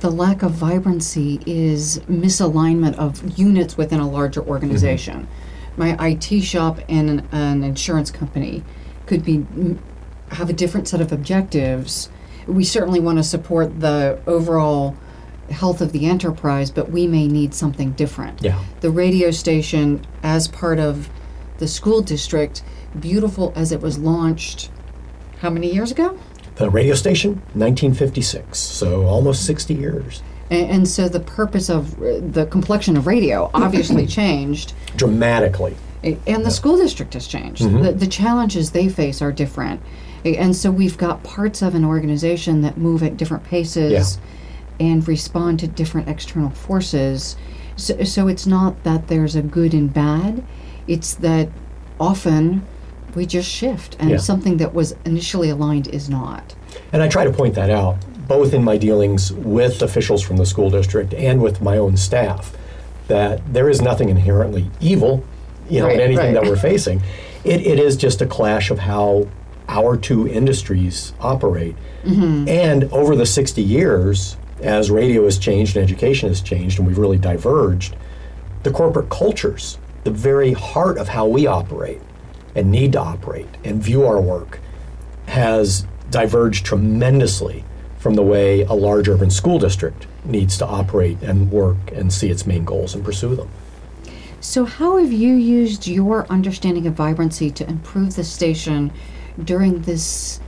the 0.00 0.10
lack 0.10 0.42
of 0.42 0.52
vibrancy 0.52 1.40
is 1.46 2.00
misalignment 2.00 2.96
of 2.96 3.38
units 3.38 3.76
within 3.76 4.00
a 4.00 4.08
larger 4.08 4.40
mm-hmm. 4.40 4.50
organization. 4.50 5.28
My 5.76 5.96
IT 6.00 6.42
shop 6.42 6.80
and 6.88 7.10
an, 7.10 7.28
an 7.32 7.64
insurance 7.64 8.10
company 8.10 8.62
could 9.06 9.24
be 9.24 9.46
have 10.30 10.48
a 10.48 10.52
different 10.52 10.88
set 10.88 11.00
of 11.00 11.12
objectives. 11.12 12.08
We 12.46 12.64
certainly 12.64 13.00
want 13.00 13.18
to 13.18 13.24
support 13.24 13.80
the 13.80 14.20
overall 14.26 14.96
health 15.50 15.80
of 15.80 15.92
the 15.92 16.06
enterprise, 16.06 16.70
but 16.70 16.90
we 16.90 17.06
may 17.06 17.26
need 17.26 17.54
something 17.54 17.92
different. 17.92 18.42
Yeah. 18.42 18.62
The 18.80 18.90
radio 18.90 19.30
station, 19.30 20.06
as 20.22 20.48
part 20.48 20.78
of 20.78 21.08
the 21.58 21.68
school 21.68 22.00
district, 22.02 22.62
beautiful 22.98 23.52
as 23.56 23.72
it 23.72 23.80
was 23.80 23.98
launched, 23.98 24.70
how 25.40 25.50
many 25.50 25.72
years 25.72 25.90
ago? 25.90 26.18
The 26.56 26.70
radio 26.70 26.94
station, 26.94 27.36
1956, 27.54 28.58
so 28.58 29.06
almost 29.06 29.44
60 29.46 29.74
years. 29.74 30.22
And, 30.50 30.70
and 30.70 30.88
so 30.88 31.08
the 31.08 31.20
purpose 31.20 31.70
of 31.70 31.98
the 31.98 32.46
complexion 32.50 32.96
of 32.96 33.06
radio 33.06 33.50
obviously 33.54 34.06
changed, 34.20 34.74
Dramatically. 34.96 35.76
and 36.02 36.44
the 36.44 36.50
school 36.50 36.76
district 36.76 37.14
has 37.14 37.26
changed. 37.26 37.62
Mm-hmm. 37.62 37.82
The, 37.82 37.92
the 37.92 38.06
challenges 38.06 38.72
they 38.72 38.88
face 38.88 39.22
are 39.22 39.32
different. 39.32 39.80
And 40.24 40.54
so 40.54 40.70
we've 40.70 40.98
got 40.98 41.22
parts 41.22 41.62
of 41.62 41.74
an 41.74 41.84
organization 41.84 42.60
that 42.62 42.76
move 42.76 43.02
at 43.02 43.16
different 43.16 43.44
paces 43.44 44.18
and 44.78 45.06
respond 45.08 45.60
to 45.60 45.66
different 45.68 46.08
external 46.08 46.50
forces. 46.50 47.36
So, 47.76 48.04
so 48.04 48.28
it's 48.28 48.46
not 48.46 48.82
that 48.84 49.08
there's 49.08 49.34
a 49.34 49.42
good 49.42 49.72
and 49.72 49.92
bad, 49.92 50.42
it's 50.86 51.14
that 51.16 51.48
often 51.98 52.66
we 53.14 53.26
just 53.26 53.48
shift, 53.50 53.96
and 53.98 54.10
Yeah. 54.10 54.16
something 54.18 54.58
that 54.58 54.74
was 54.74 54.94
initially 55.04 55.48
aligned 55.50 55.88
is 55.88 56.08
not. 56.08 56.54
And 56.92 57.02
I 57.02 57.08
try 57.08 57.24
to 57.24 57.32
point 57.32 57.54
that 57.54 57.70
out, 57.70 57.96
both 58.30 58.54
in 58.54 58.62
my 58.62 58.76
dealings 58.76 59.32
with 59.32 59.82
officials 59.82 60.22
from 60.22 60.36
the 60.36 60.46
school 60.46 60.70
district 60.70 61.12
and 61.14 61.42
with 61.42 61.60
my 61.60 61.76
own 61.76 61.96
staff, 61.96 62.56
that 63.08 63.42
there 63.52 63.68
is 63.68 63.82
nothing 63.82 64.08
inherently 64.08 64.70
evil, 64.80 65.24
you 65.68 65.80
know, 65.80 65.88
in 65.88 65.98
anything 65.98 66.32
right. 66.32 66.34
that 66.34 66.44
we're 66.44 66.54
facing. 66.54 67.02
It, 67.42 67.66
it 67.66 67.80
is 67.80 67.96
just 67.96 68.22
a 68.22 68.26
clash 68.26 68.70
of 68.70 68.78
how 68.78 69.26
our 69.68 69.96
two 69.96 70.28
industries 70.28 71.12
operate. 71.18 71.74
Mm-hmm. 72.04 72.48
And 72.48 72.84
over 72.92 73.16
the 73.16 73.26
60 73.26 73.62
years, 73.62 74.36
as 74.60 74.92
radio 74.92 75.24
has 75.24 75.36
changed 75.36 75.76
and 75.76 75.82
education 75.82 76.28
has 76.28 76.40
changed, 76.40 76.78
and 76.78 76.86
we've 76.86 76.98
really 76.98 77.18
diverged, 77.18 77.96
the 78.62 78.70
corporate 78.70 79.10
cultures, 79.10 79.76
the 80.04 80.12
very 80.12 80.52
heart 80.52 80.98
of 80.98 81.08
how 81.08 81.26
we 81.26 81.48
operate 81.48 82.00
and 82.54 82.70
need 82.70 82.92
to 82.92 83.00
operate 83.00 83.48
and 83.64 83.82
view 83.82 84.04
our 84.04 84.20
work, 84.20 84.60
has 85.26 85.84
diverged 86.12 86.64
tremendously 86.64 87.64
from 88.00 88.14
the 88.14 88.22
way 88.22 88.62
a 88.62 88.72
large 88.72 89.08
urban 89.08 89.30
school 89.30 89.58
district 89.58 90.06
needs 90.24 90.58
to 90.58 90.66
operate 90.66 91.22
and 91.22 91.52
work 91.52 91.76
and 91.92 92.12
see 92.12 92.30
its 92.30 92.46
main 92.46 92.64
goals 92.64 92.94
and 92.94 93.04
pursue 93.04 93.36
them. 93.36 93.48
So, 94.40 94.64
how 94.64 94.96
have 94.96 95.12
you 95.12 95.34
used 95.34 95.86
your 95.86 96.26
understanding 96.28 96.86
of 96.86 96.94
vibrancy 96.94 97.50
to 97.50 97.68
improve 97.68 98.16
the 98.16 98.24
station 98.24 98.90
during 99.44 99.82
this 99.82 100.40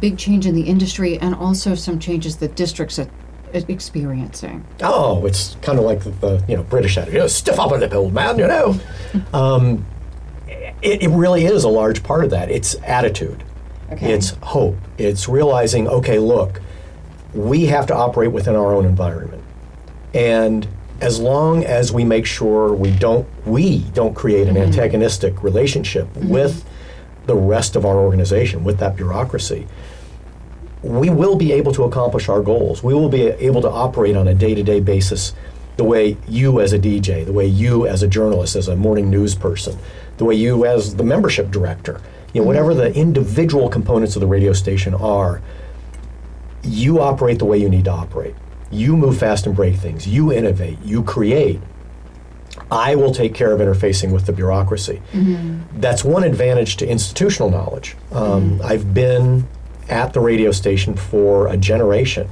big 0.00 0.16
change 0.16 0.46
in 0.46 0.54
the 0.54 0.62
industry 0.62 1.18
and 1.18 1.34
also 1.34 1.74
some 1.74 1.98
changes 1.98 2.38
that 2.38 2.56
districts 2.56 2.98
are 2.98 3.08
experiencing? 3.52 4.64
Oh, 4.80 5.26
it's 5.26 5.56
kind 5.60 5.78
of 5.78 5.84
like 5.84 6.02
the, 6.02 6.10
the 6.10 6.44
you 6.48 6.56
know 6.56 6.62
British 6.62 6.96
attitude, 6.96 7.14
you 7.14 7.20
know, 7.20 7.26
stiff 7.26 7.60
upper 7.60 7.76
lip, 7.76 7.92
old 7.92 8.14
man. 8.14 8.38
You 8.38 8.46
know, 8.46 8.80
um, 9.34 9.84
it, 10.80 11.02
it 11.02 11.08
really 11.10 11.44
is 11.44 11.64
a 11.64 11.68
large 11.68 12.02
part 12.02 12.24
of 12.24 12.30
that. 12.30 12.50
It's 12.50 12.74
attitude. 12.76 13.44
Okay. 13.92 14.14
It's 14.14 14.30
hope. 14.42 14.76
It's 14.98 15.28
realizing, 15.28 15.88
okay, 15.88 16.18
look, 16.18 16.60
we 17.32 17.66
have 17.66 17.86
to 17.86 17.94
operate 17.94 18.32
within 18.32 18.56
our 18.56 18.74
own 18.74 18.84
environment, 18.84 19.42
and 20.12 20.66
as 21.00 21.20
long 21.20 21.64
as 21.64 21.92
we 21.92 22.04
make 22.04 22.26
sure 22.26 22.72
we 22.72 22.90
don't 22.90 23.26
we 23.46 23.80
don't 23.94 24.14
create 24.14 24.48
an 24.48 24.54
mm-hmm. 24.54 24.64
antagonistic 24.64 25.42
relationship 25.42 26.06
mm-hmm. 26.08 26.28
with 26.28 26.68
the 27.26 27.36
rest 27.36 27.76
of 27.76 27.84
our 27.84 27.96
organization, 27.96 28.64
with 28.64 28.78
that 28.78 28.96
bureaucracy, 28.96 29.66
we 30.82 31.10
will 31.10 31.36
be 31.36 31.52
able 31.52 31.72
to 31.72 31.84
accomplish 31.84 32.28
our 32.28 32.40
goals. 32.40 32.82
We 32.82 32.94
will 32.94 33.08
be 33.08 33.22
able 33.26 33.60
to 33.62 33.70
operate 33.70 34.16
on 34.16 34.26
a 34.28 34.34
day 34.34 34.54
to 34.54 34.62
day 34.62 34.80
basis 34.80 35.34
the 35.76 35.84
way 35.84 36.16
you 36.26 36.60
as 36.60 36.72
a 36.72 36.78
DJ, 36.78 37.24
the 37.24 37.32
way 37.32 37.46
you 37.46 37.86
as 37.86 38.02
a 38.02 38.08
journalist, 38.08 38.56
as 38.56 38.66
a 38.66 38.74
morning 38.74 39.10
news 39.10 39.34
person, 39.34 39.78
the 40.16 40.24
way 40.24 40.34
you 40.34 40.66
as 40.66 40.96
the 40.96 41.04
membership 41.04 41.50
director, 41.52 42.00
you 42.32 42.40
know, 42.40 42.46
whatever 42.46 42.74
the 42.74 42.94
individual 42.94 43.68
components 43.68 44.16
of 44.16 44.20
the 44.20 44.26
radio 44.26 44.52
station 44.52 44.94
are, 44.94 45.40
you 46.62 47.00
operate 47.00 47.38
the 47.38 47.44
way 47.44 47.58
you 47.58 47.68
need 47.68 47.84
to 47.86 47.90
operate. 47.90 48.34
You 48.70 48.96
move 48.96 49.18
fast 49.18 49.46
and 49.46 49.56
break 49.56 49.76
things. 49.76 50.06
You 50.06 50.32
innovate. 50.32 50.78
You 50.84 51.02
create. 51.02 51.60
I 52.70 52.96
will 52.96 53.12
take 53.14 53.34
care 53.34 53.52
of 53.52 53.60
interfacing 53.60 54.12
with 54.12 54.26
the 54.26 54.32
bureaucracy. 54.32 55.00
That's 55.74 56.04
one 56.04 56.24
advantage 56.24 56.76
to 56.78 56.88
institutional 56.88 57.50
knowledge. 57.50 57.96
Um, 58.12 58.60
I've 58.62 58.92
been 58.92 59.46
at 59.88 60.12
the 60.12 60.20
radio 60.20 60.50
station 60.50 60.94
for 60.94 61.46
a 61.48 61.56
generation. 61.56 62.28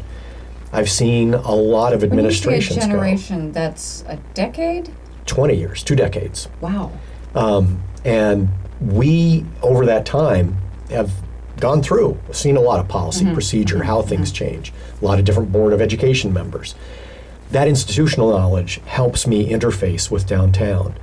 I've 0.73 0.91
seen 0.91 1.33
a 1.33 1.55
lot 1.55 1.95
of 1.95 2.03
When 2.03 2.11
you 2.11 2.19
administrations 2.19 2.81
go. 2.81 2.91
generation, 2.91 3.53
that's 3.53 4.05
a 4.09 4.17
decade? 4.35 4.93
20 5.25 5.55
years, 5.55 5.83
two 5.83 5.97
decades. 5.97 6.49
Wow. 6.61 6.93
Um, 7.35 7.83
and 8.05 8.49
we, 8.81 9.45
over 9.63 9.87
that 9.87 10.07
time, 10.07 10.57
have 10.91 11.13
gone 11.59 11.83
through, 11.83 12.19
seen 12.33 12.57
a 12.57 12.61
lot 12.61 12.81
of 12.81 12.89
policy, 12.89 13.25
mm-hmm. 13.25 13.35
procedure, 13.35 13.83
how 13.83 14.01
mm-hmm. 14.01 14.09
things 14.09 14.31
change, 14.31 14.73
a 15.01 15.05
lot 15.05 15.19
of 15.19 15.25
different 15.25 15.53
Board 15.53 15.73
of 15.73 15.81
Education 15.81 16.33
members. 16.33 16.75
That 17.51 17.69
institutional 17.69 18.31
knowledge 18.31 18.81
helps 18.87 19.27
me 19.27 19.51
interface 19.51 20.11
with 20.11 20.27
downtown. 20.27 20.97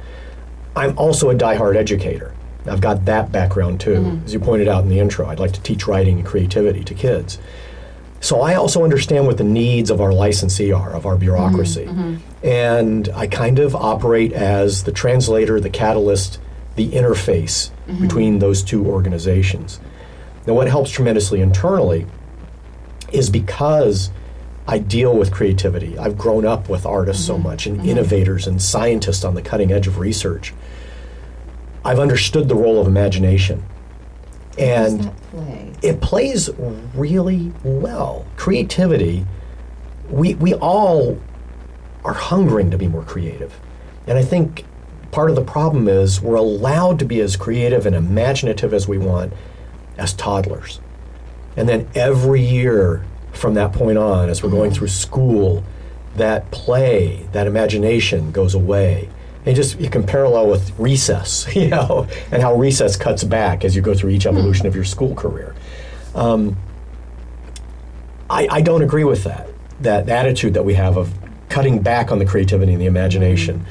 I'm 0.75 0.98
also 0.98 1.30
a 1.30 1.36
diehard 1.36 1.75
educator. 1.75 2.34
I've 2.65 2.82
got 2.82 3.06
that 3.06 3.32
background 3.32 3.80
too. 3.80 3.96
Mm-hmm. 3.96 4.25
As 4.25 4.34
you 4.34 4.39
pointed 4.39 4.68
out 4.68 4.84
in 4.84 4.89
the 4.89 5.00
intro, 5.00 5.27
I'd 5.27 5.39
like 5.39 5.53
to 5.53 5.62
teach 5.62 5.88
writing 5.88 6.18
and 6.20 6.25
creativity 6.25 6.84
to 6.84 6.94
kids. 6.94 7.39
So 8.22 8.39
I 8.39 8.56
also 8.56 8.86
understand 8.86 9.27
what 9.27 9.38
the 9.38 9.44
needs 9.44 9.89
of 9.89 10.00
our 10.00 10.13
licensee 10.13 10.72
are, 10.72 10.94
of 10.94 11.06
our 11.06 11.18
bureaucracy. 11.18 11.89
And 12.42 13.10
I 13.10 13.27
kind 13.27 13.60
of 13.60 13.75
operate 13.75 14.32
as 14.32 14.86
the 14.86 14.94
translator, 14.94 15.60
the 15.60 15.70
catalyst, 15.70 16.39
the 16.75 16.89
interface 16.89 17.70
mm-hmm. 17.88 18.01
between 18.01 18.39
those 18.39 18.63
two 18.63 18.86
organizations. 18.86 19.80
Now, 20.48 20.53
what 20.53 20.68
helps 20.68 20.92
tremendously 20.92 21.42
internally 21.42 22.06
is 23.12 23.30
because 23.30 24.10
I 24.68 24.80
deal 24.80 25.15
with 25.15 25.32
creativity. 25.32 25.98
I've 25.98 26.18
grown 26.18 26.46
up 26.46 26.70
with 26.70 26.86
artists 26.86 27.25
so 27.25 27.36
mm-hmm. 27.36 27.44
much 27.44 27.68
and 27.68 27.77
mm-hmm. 27.77 27.89
innovators 27.89 28.48
and 28.48 28.62
scientists 28.62 29.24
on 29.24 29.36
the 29.36 29.42
cutting 29.42 29.72
edge 29.72 29.88
of 29.88 30.00
research. 30.00 30.53
I've 31.86 32.00
understood 32.00 32.48
the 32.48 32.56
role 32.56 32.80
of 32.80 32.88
imagination. 32.88 33.63
And 34.58 34.72
How 34.72 34.88
does 34.88 35.06
that 35.06 35.22
play? 35.32 35.74
it 35.82 36.01
plays 36.01 36.50
really 36.96 37.51
well. 37.63 38.25
Creativity, 38.38 39.25
we, 40.10 40.36
we 40.36 40.53
all 40.56 41.20
are 42.06 42.13
hungering 42.13 42.72
to 42.72 42.77
be 42.77 42.88
more 42.88 43.03
creative. 43.03 43.60
And 44.08 44.18
I 44.18 44.24
think 44.24 44.65
part 45.13 45.29
of 45.29 45.36
the 45.36 45.43
problem 45.43 45.88
is 45.88 46.20
we're 46.20 46.36
allowed 46.36 47.00
to 47.00 47.05
be 47.05 47.22
as 47.22 47.38
creative 47.38 47.86
and 47.86 47.96
imaginative 47.96 48.74
as 48.74 48.88
we 48.88 48.98
want 48.98 49.32
as 49.98 50.12
toddlers. 50.13 50.82
And 51.55 51.70
then 51.70 51.88
every 51.93 52.41
year 52.41 53.05
from 53.32 53.53
that 53.53 53.74
point 53.74 53.98
on, 53.98 54.29
as 54.29 54.41
we're 54.41 54.50
going 54.50 54.72
mm-hmm. 54.72 54.79
through 54.79 54.88
school, 54.88 55.63
that 56.15 56.50
play, 56.51 57.27
that 57.32 57.48
imagination 57.48 58.32
goes 58.32 58.55
away. 58.55 59.08
And 59.46 59.55
just 59.55 59.79
you 59.79 59.89
can 59.89 60.03
parallel 60.03 60.48
with 60.48 60.77
recess, 60.79 61.48
you 61.55 61.70
know, 61.70 62.08
and 62.32 62.41
how 62.41 62.55
recess 62.55 62.96
cuts 62.96 63.24
back 63.24 63.63
as 63.63 63.75
you 63.75 63.82
go 63.82 63.93
through 63.93 64.12
each 64.12 64.24
hmm. 64.24 64.29
evolution 64.29 64.65
of 64.65 64.75
your 64.75 64.84
school 64.84 65.15
career. 65.15 65.53
Um, 66.15 66.58
I, 68.29 68.48
I 68.50 68.62
don't 68.62 68.82
agree 68.82 69.03
with 69.03 69.25
that, 69.25 69.50
that 69.82 70.10
attitude 70.10 70.55
that 70.55 70.65
we 70.65 70.74
have 70.74 70.98
of 70.98 71.13
cutting 71.50 71.84
back 71.84 72.12
on 72.12 72.17
the 72.17 72.25
creativity 72.25 72.72
and 72.72 72.82
the 72.82 72.88
mm-hmm. 72.88 72.98
imagination. 72.98 73.65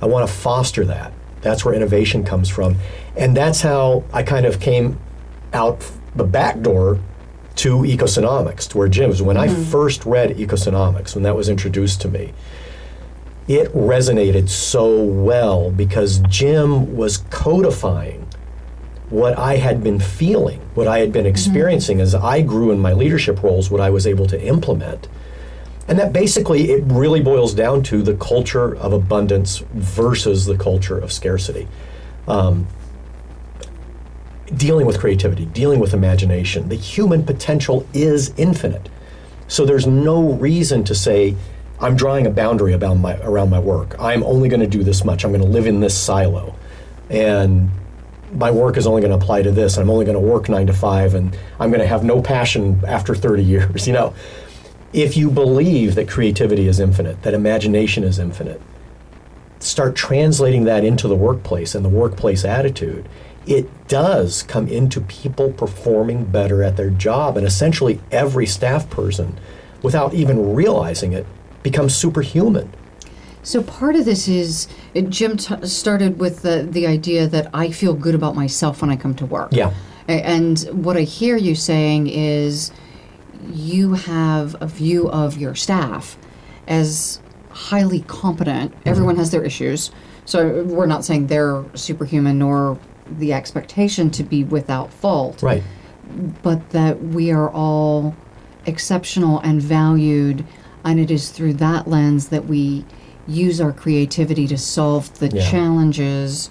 I 0.00 0.06
want 0.06 0.28
to 0.28 0.32
foster 0.32 0.84
that. 0.86 1.12
That's 1.40 1.64
where 1.64 1.74
innovation 1.74 2.24
comes 2.24 2.48
from. 2.48 2.76
And 3.16 3.36
that's 3.36 3.60
how 3.60 4.04
I 4.12 4.22
kind 4.22 4.46
of 4.46 4.60
came 4.60 4.98
out 5.52 5.88
the 6.14 6.24
back 6.24 6.60
door 6.60 6.98
to 7.56 7.78
ecosynomics, 7.78 8.68
to 8.68 8.78
where 8.78 8.88
Jim 8.88 9.10
was. 9.10 9.22
When 9.22 9.36
I 9.36 9.48
mm-hmm. 9.48 9.62
first 9.64 10.04
read 10.06 10.36
ecosynomics, 10.36 11.14
when 11.14 11.24
that 11.24 11.34
was 11.34 11.48
introduced 11.48 12.00
to 12.02 12.08
me, 12.08 12.32
it 13.48 13.72
resonated 13.72 14.48
so 14.48 15.02
well 15.02 15.70
because 15.70 16.18
Jim 16.28 16.96
was 16.96 17.18
codifying 17.30 18.28
what 19.10 19.38
I 19.38 19.56
had 19.56 19.82
been 19.82 19.98
feeling, 19.98 20.60
what 20.74 20.86
I 20.86 20.98
had 20.98 21.12
been 21.12 21.22
mm-hmm. 21.22 21.30
experiencing 21.30 22.00
as 22.00 22.14
I 22.14 22.42
grew 22.42 22.70
in 22.70 22.78
my 22.78 22.92
leadership 22.92 23.42
roles, 23.42 23.70
what 23.70 23.80
I 23.80 23.90
was 23.90 24.06
able 24.06 24.26
to 24.26 24.40
implement. 24.40 25.08
And 25.88 25.98
that 25.98 26.12
basically, 26.12 26.70
it 26.70 26.84
really 26.86 27.22
boils 27.22 27.54
down 27.54 27.82
to 27.84 28.02
the 28.02 28.14
culture 28.14 28.76
of 28.76 28.92
abundance 28.92 29.58
versus 29.72 30.44
the 30.44 30.56
culture 30.56 30.98
of 30.98 31.10
scarcity. 31.12 31.66
Um, 32.26 32.66
dealing 34.54 34.86
with 34.86 34.98
creativity, 34.98 35.46
dealing 35.46 35.80
with 35.80 35.94
imagination, 35.94 36.68
the 36.68 36.76
human 36.76 37.24
potential 37.24 37.86
is 37.94 38.34
infinite. 38.36 38.88
So 39.48 39.64
there's 39.64 39.86
no 39.86 40.32
reason 40.34 40.84
to 40.84 40.94
say, 40.94 41.34
I'm 41.80 41.96
drawing 41.96 42.26
a 42.26 42.30
boundary 42.30 42.74
about 42.74 42.94
my, 42.94 43.16
around 43.20 43.50
my 43.50 43.58
work. 43.58 43.96
I'm 43.98 44.22
only 44.24 44.48
going 44.48 44.60
to 44.60 44.66
do 44.66 44.82
this 44.82 45.04
much. 45.04 45.24
I'm 45.24 45.32
going 45.32 45.42
to 45.42 45.48
live 45.48 45.66
in 45.66 45.80
this 45.80 45.96
silo. 45.96 46.54
And 47.08 47.70
my 48.32 48.50
work 48.50 48.76
is 48.76 48.86
only 48.86 49.00
going 49.00 49.16
to 49.16 49.24
apply 49.24 49.42
to 49.42 49.50
this. 49.50 49.78
I'm 49.78 49.88
only 49.88 50.04
going 50.04 50.16
to 50.16 50.20
work 50.20 50.50
nine 50.50 50.66
to 50.66 50.74
five, 50.74 51.14
and 51.14 51.36
I'm 51.58 51.70
going 51.70 51.80
to 51.80 51.86
have 51.86 52.04
no 52.04 52.20
passion 52.20 52.82
after 52.86 53.14
30 53.14 53.42
years. 53.44 53.86
You 53.86 53.94
know, 53.94 54.14
if 54.92 55.16
you 55.16 55.30
believe 55.30 55.94
that 55.94 56.08
creativity 56.08 56.66
is 56.66 56.80
infinite, 56.80 57.22
that 57.22 57.34
imagination 57.34 58.04
is 58.04 58.18
infinite, 58.18 58.60
start 59.60 59.96
translating 59.96 60.64
that 60.64 60.84
into 60.84 61.08
the 61.08 61.16
workplace 61.16 61.74
and 61.74 61.84
the 61.84 61.90
workplace 61.90 62.44
attitude, 62.44 63.08
it 63.46 63.88
does 63.88 64.42
come 64.42 64.68
into 64.68 65.00
people 65.00 65.52
performing 65.52 66.24
better 66.24 66.62
at 66.62 66.76
their 66.76 66.90
job. 66.90 67.36
And 67.36 67.46
essentially, 67.46 68.00
every 68.10 68.46
staff 68.46 68.88
person, 68.90 69.38
without 69.82 70.14
even 70.14 70.54
realizing 70.54 71.12
it, 71.12 71.26
becomes 71.62 71.94
superhuman. 71.94 72.72
So 73.42 73.62
part 73.62 73.96
of 73.96 74.04
this 74.04 74.28
is 74.28 74.68
Jim 75.08 75.38
t- 75.38 75.66
started 75.66 76.18
with 76.18 76.42
the 76.42 76.68
the 76.70 76.86
idea 76.86 77.26
that 77.28 77.48
I 77.54 77.70
feel 77.70 77.94
good 77.94 78.14
about 78.14 78.34
myself 78.34 78.82
when 78.82 78.90
I 78.90 78.96
come 78.96 79.14
to 79.14 79.26
work. 79.26 79.50
Yeah. 79.52 79.72
And 80.06 80.58
what 80.84 80.96
I 80.96 81.02
hear 81.02 81.36
you 81.36 81.54
saying 81.54 82.08
is 82.08 82.70
you 83.52 83.94
have 83.94 84.56
a 84.60 84.66
view 84.66 85.08
of 85.10 85.36
your 85.36 85.54
staff 85.54 86.16
as 86.66 87.20
highly 87.50 88.00
competent. 88.02 88.72
Mm-hmm. 88.72 88.88
Everyone 88.88 89.16
has 89.16 89.30
their 89.30 89.44
issues. 89.44 89.90
So 90.24 90.62
we're 90.64 90.86
not 90.86 91.04
saying 91.04 91.28
they're 91.28 91.64
superhuman 91.74 92.38
nor 92.38 92.78
the 93.10 93.32
expectation 93.32 94.10
to 94.10 94.22
be 94.22 94.44
without 94.44 94.92
fault 94.92 95.42
Right. 95.42 95.62
but 96.42 96.70
that 96.70 97.02
we 97.02 97.30
are 97.30 97.48
all 97.50 98.14
exceptional 98.66 99.40
and 99.40 99.62
valued, 99.62 100.44
and 100.84 101.00
it 101.00 101.10
is 101.10 101.30
through 101.30 101.54
that 101.54 101.88
lens 101.88 102.28
that 102.28 102.44
we 102.46 102.84
use 103.26 103.60
our 103.62 103.72
creativity 103.72 104.46
to 104.48 104.58
solve 104.58 105.18
the 105.18 105.28
Yeah. 105.28 105.50
challenges, 105.50 106.50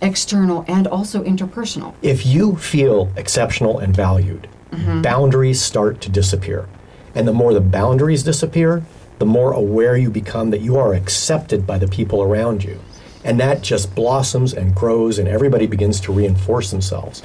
external 0.00 0.64
and 0.68 0.86
also 0.86 1.22
interpersonal. 1.22 1.92
If 2.02 2.26
you 2.26 2.56
feel 2.56 3.08
exceptional 3.16 3.78
and 3.78 3.94
valued, 3.94 4.48
Mm-hmm. 4.70 5.02
boundaries 5.02 5.62
start 5.62 6.00
to 6.02 6.10
disappear. 6.10 6.68
And 7.14 7.26
the 7.26 7.32
more 7.32 7.54
the 7.54 7.60
boundaries 7.60 8.22
disappear, 8.22 8.82
the 9.18 9.26
more 9.26 9.52
aware 9.52 9.96
you 9.96 10.10
become 10.10 10.50
that 10.50 10.60
you 10.60 10.76
are 10.76 10.92
accepted 10.94 11.66
by 11.66 11.78
the 11.78 11.88
people 11.88 12.22
around 12.22 12.62
you. 12.62 12.80
And 13.24 13.40
that 13.40 13.62
just 13.62 13.94
blossoms 13.94 14.54
and 14.54 14.74
grows, 14.74 15.18
and 15.18 15.28
everybody 15.28 15.66
begins 15.66 16.00
to 16.02 16.12
reinforce 16.12 16.70
themselves. 16.70 17.22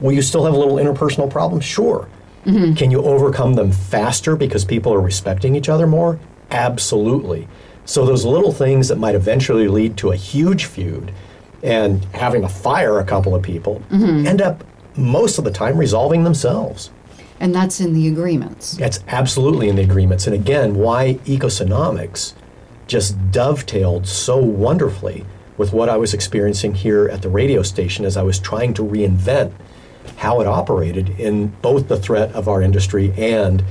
Will 0.00 0.12
you 0.12 0.22
still 0.22 0.44
have 0.44 0.54
a 0.54 0.58
little 0.58 0.76
interpersonal 0.76 1.30
problems? 1.30 1.64
Sure. 1.64 2.08
Mm-hmm. 2.44 2.74
Can 2.74 2.90
you 2.90 3.02
overcome 3.02 3.54
them 3.54 3.72
faster 3.72 4.36
because 4.36 4.64
people 4.64 4.92
are 4.92 5.00
respecting 5.00 5.54
each 5.54 5.68
other 5.68 5.86
more? 5.86 6.18
Absolutely. 6.50 7.48
So, 7.84 8.04
those 8.04 8.24
little 8.24 8.52
things 8.52 8.88
that 8.88 8.96
might 8.96 9.14
eventually 9.14 9.68
lead 9.68 9.96
to 9.98 10.12
a 10.12 10.16
huge 10.16 10.66
feud 10.66 11.12
and 11.62 12.04
having 12.06 12.42
to 12.42 12.48
fire 12.48 12.98
a 12.98 13.04
couple 13.04 13.34
of 13.34 13.42
people 13.42 13.82
mm-hmm. 13.90 14.26
end 14.26 14.42
up 14.42 14.64
most 14.96 15.38
of 15.38 15.44
the 15.44 15.50
time 15.50 15.76
resolving 15.76 16.24
themselves. 16.24 16.90
And 17.40 17.54
that's 17.54 17.80
in 17.80 17.92
the 17.92 18.06
agreements. 18.08 18.72
That's 18.76 19.00
absolutely 19.08 19.68
in 19.68 19.76
the 19.76 19.82
agreements. 19.82 20.26
And 20.26 20.34
again, 20.34 20.76
why 20.76 21.14
ecosynomics 21.24 22.34
just 22.86 23.16
dovetailed 23.32 24.06
so 24.06 24.36
wonderfully 24.36 25.24
with 25.56 25.72
what 25.72 25.88
I 25.88 25.96
was 25.96 26.14
experiencing 26.14 26.74
here 26.74 27.08
at 27.08 27.22
the 27.22 27.28
radio 27.28 27.62
station 27.62 28.04
as 28.04 28.16
I 28.16 28.22
was 28.22 28.38
trying 28.38 28.74
to 28.74 28.82
reinvent 28.82 29.52
how 30.16 30.40
it 30.40 30.46
operated 30.46 31.10
in 31.20 31.48
both 31.62 31.88
the 31.88 31.96
threat 31.96 32.32
of 32.32 32.48
our 32.48 32.62
industry 32.62 33.12
and 33.16 33.64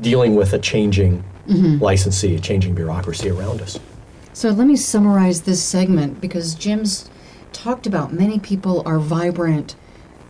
dealing 0.00 0.34
with 0.34 0.52
a 0.52 0.58
changing 0.58 1.24
mm-hmm. 1.46 1.82
licensee, 1.82 2.34
a 2.34 2.40
changing 2.40 2.74
bureaucracy 2.74 3.30
around 3.30 3.60
us. 3.60 3.78
So 4.32 4.50
let 4.50 4.66
me 4.66 4.76
summarize 4.76 5.42
this 5.42 5.62
segment 5.62 6.20
because 6.20 6.54
Jim's 6.54 7.08
talked 7.52 7.86
about 7.86 8.12
many 8.12 8.38
people 8.38 8.82
are 8.84 8.98
vibrant 8.98 9.76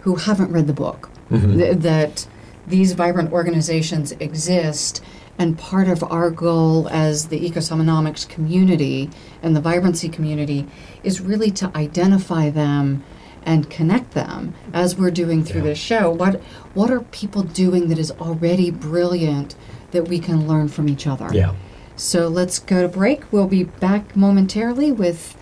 who 0.04 0.14
haven't 0.16 0.52
read 0.52 0.66
the 0.66 0.72
book. 0.72 1.10
Mm-hmm. 1.30 1.58
Th- 1.58 1.76
that 1.78 2.26
these 2.66 2.92
vibrant 2.92 3.32
organizations 3.32 4.12
exist 4.20 5.02
And 5.36 5.58
part 5.58 5.88
of 5.88 6.04
our 6.04 6.30
goal 6.30 6.88
as 6.90 7.26
the 7.26 7.40
ecosomonomics 7.50 8.24
community 8.28 9.10
and 9.42 9.56
the 9.56 9.60
vibrancy 9.60 10.08
community 10.08 10.64
is 11.02 11.20
really 11.20 11.50
to 11.60 11.72
identify 11.76 12.50
them 12.50 13.02
and 13.44 13.68
connect 13.68 14.12
them 14.12 14.54
as 14.72 14.96
we're 14.96 15.10
doing 15.10 15.42
through 15.44 15.62
Yeah. 15.62 15.70
this 15.70 15.78
show. 15.90 16.04
What 16.22 16.40
what 16.74 16.88
are 16.94 17.00
people 17.00 17.42
doing 17.42 17.88
that 17.88 17.98
is 17.98 18.12
already 18.12 18.70
brilliant 18.70 19.56
that 19.90 20.06
we 20.08 20.18
can 20.20 20.46
learn 20.46 20.68
from 20.68 20.88
each 20.88 21.04
other? 21.12 21.28
Yeah. 21.32 21.52
So 21.96 22.28
let's 22.28 22.60
go 22.60 22.82
to 22.82 22.88
break. 22.88 23.20
We'll 23.32 23.48
be 23.60 23.64
back 23.64 24.14
momentarily 24.16 24.92
with 24.92 25.36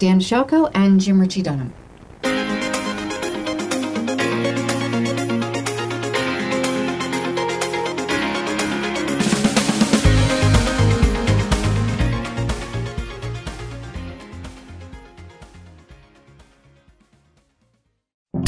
Dan 0.00 0.18
Shalko 0.20 0.68
and 0.74 1.00
Jim 1.00 1.20
Ritchie 1.20 1.42
Dunham. 1.42 1.72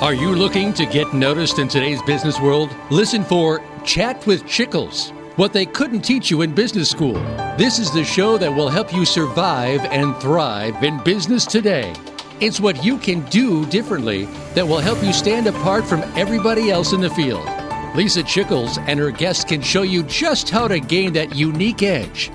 Are 0.00 0.14
you 0.14 0.34
looking 0.34 0.72
to 0.74 0.86
get 0.86 1.12
noticed 1.12 1.58
in 1.58 1.68
today's 1.68 2.00
business 2.00 2.40
world? 2.40 2.74
Listen 2.88 3.22
for 3.22 3.62
Chat 3.84 4.26
with 4.26 4.44
Chickles. 4.44 5.10
What 5.36 5.52
they 5.52 5.66
couldn't 5.66 6.00
teach 6.00 6.30
you 6.30 6.40
in 6.40 6.54
business 6.54 6.88
school. 6.88 7.12
This 7.58 7.78
is 7.78 7.92
the 7.92 8.02
show 8.02 8.38
that 8.38 8.50
will 8.50 8.70
help 8.70 8.94
you 8.94 9.04
survive 9.04 9.82
and 9.82 10.16
thrive 10.16 10.82
in 10.82 11.04
business 11.04 11.44
today. 11.44 11.94
It's 12.40 12.60
what 12.60 12.82
you 12.82 12.96
can 12.96 13.20
do 13.26 13.66
differently 13.66 14.24
that 14.54 14.66
will 14.66 14.78
help 14.78 15.04
you 15.04 15.12
stand 15.12 15.46
apart 15.46 15.84
from 15.84 16.00
everybody 16.16 16.70
else 16.70 16.94
in 16.94 17.02
the 17.02 17.10
field. 17.10 17.44
Lisa 17.94 18.22
Chickles 18.22 18.82
and 18.88 18.98
her 18.98 19.10
guests 19.10 19.44
can 19.44 19.60
show 19.60 19.82
you 19.82 20.02
just 20.04 20.48
how 20.48 20.66
to 20.66 20.80
gain 20.80 21.12
that 21.12 21.36
unique 21.36 21.82
edge. 21.82 22.30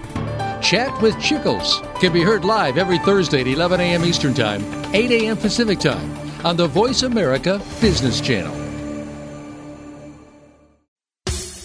Chat 0.61 1.01
with 1.01 1.15
Chickles 1.15 1.81
can 1.99 2.13
be 2.13 2.21
heard 2.21 2.45
live 2.45 2.77
every 2.77 2.99
Thursday 2.99 3.41
at 3.41 3.47
11 3.47 3.79
a.m. 3.81 4.05
Eastern 4.05 4.35
Time, 4.35 4.63
8 4.93 5.09
a.m. 5.09 5.37
Pacific 5.37 5.79
Time 5.79 6.24
on 6.45 6.55
the 6.55 6.67
Voice 6.67 7.01
America 7.01 7.59
Business 7.81 8.21
Channel. 8.21 8.64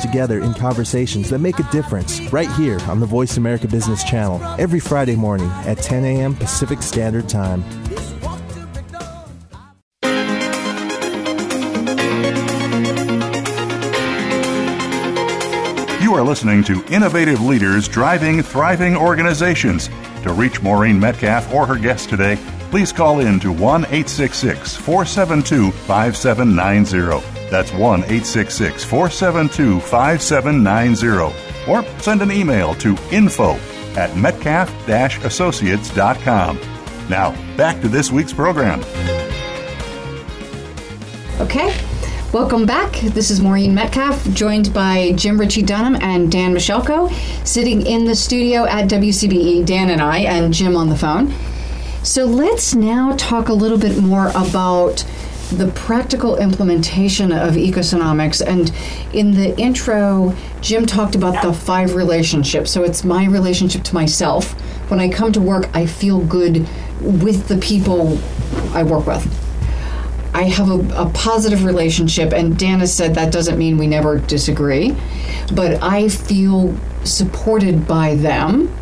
together 0.00 0.42
in 0.42 0.54
conversations 0.54 1.30
that 1.30 1.38
make 1.38 1.58
a 1.58 1.70
difference 1.70 2.20
right 2.32 2.50
here 2.52 2.78
on 2.82 3.00
the 3.00 3.06
Voice 3.06 3.36
America 3.36 3.68
Business 3.68 4.04
Channel 4.04 4.42
every 4.58 4.80
Friday 4.80 5.16
morning 5.16 5.48
at 5.66 5.78
10 5.78 6.04
a.m. 6.04 6.34
Pacific 6.34 6.82
Standard 6.82 7.28
Time. 7.28 7.62
You 16.02 16.14
are 16.14 16.22
listening 16.22 16.62
to 16.64 16.84
Innovative 16.92 17.40
Leaders 17.40 17.88
Driving 17.88 18.42
Thriving 18.42 18.96
Organizations. 18.96 19.88
To 20.22 20.32
reach 20.32 20.62
Maureen 20.62 21.00
Metcalf 21.00 21.52
or 21.52 21.66
her 21.66 21.76
guest 21.76 22.08
today, 22.08 22.38
please 22.74 22.92
call 22.92 23.20
in 23.20 23.38
to 23.38 23.52
1 23.52 23.84
866 23.84 24.74
472 24.74 25.70
5790. 25.70 27.48
That's 27.48 27.70
1 27.70 28.00
866 28.00 28.82
472 28.82 29.78
5790. 29.78 31.70
Or 31.70 31.84
send 32.00 32.20
an 32.20 32.32
email 32.32 32.74
to 32.74 32.96
info 33.12 33.52
at 33.96 34.16
metcalf 34.16 34.72
associates.com. 34.88 36.58
Now, 37.08 37.56
back 37.56 37.80
to 37.80 37.86
this 37.86 38.10
week's 38.10 38.32
program. 38.32 38.80
Okay, 41.38 41.72
welcome 42.32 42.66
back. 42.66 42.90
This 43.02 43.30
is 43.30 43.40
Maureen 43.40 43.72
Metcalf, 43.72 44.28
joined 44.30 44.74
by 44.74 45.12
Jim 45.12 45.38
Ritchie 45.38 45.62
Dunham 45.62 45.94
and 46.02 46.32
Dan 46.32 46.52
Mushalko, 46.52 47.12
sitting 47.46 47.86
in 47.86 48.04
the 48.04 48.16
studio 48.16 48.64
at 48.64 48.90
WCBE, 48.90 49.64
Dan 49.64 49.90
and 49.90 50.02
I, 50.02 50.22
and 50.22 50.52
Jim 50.52 50.74
on 50.74 50.88
the 50.88 50.96
phone. 50.96 51.32
So 52.04 52.26
let's 52.26 52.74
now 52.74 53.16
talk 53.16 53.48
a 53.48 53.54
little 53.54 53.78
bit 53.78 53.96
more 53.96 54.28
about 54.34 55.06
the 55.50 55.72
practical 55.74 56.36
implementation 56.36 57.32
of 57.32 57.56
economics. 57.56 58.42
And 58.42 58.70
in 59.14 59.30
the 59.30 59.58
intro, 59.58 60.36
Jim 60.60 60.84
talked 60.84 61.14
about 61.14 61.42
the 61.42 61.54
five 61.54 61.94
relationships. 61.94 62.70
So 62.70 62.82
it's 62.82 63.04
my 63.04 63.24
relationship 63.24 63.84
to 63.84 63.94
myself. 63.94 64.52
When 64.90 65.00
I 65.00 65.08
come 65.08 65.32
to 65.32 65.40
work, 65.40 65.74
I 65.74 65.86
feel 65.86 66.20
good 66.20 66.68
with 67.00 67.48
the 67.48 67.56
people 67.56 68.18
I 68.74 68.82
work 68.82 69.06
with. 69.06 69.26
I 70.34 70.42
have 70.42 70.68
a, 70.68 71.06
a 71.06 71.10
positive 71.14 71.64
relationship, 71.64 72.34
and 72.34 72.58
Dana 72.58 72.86
said 72.86 73.14
that 73.14 73.32
doesn't 73.32 73.56
mean 73.56 73.78
we 73.78 73.86
never 73.86 74.18
disagree, 74.18 74.94
but 75.54 75.82
I 75.82 76.08
feel 76.10 76.76
supported 77.04 77.88
by 77.88 78.16
them. 78.16 78.76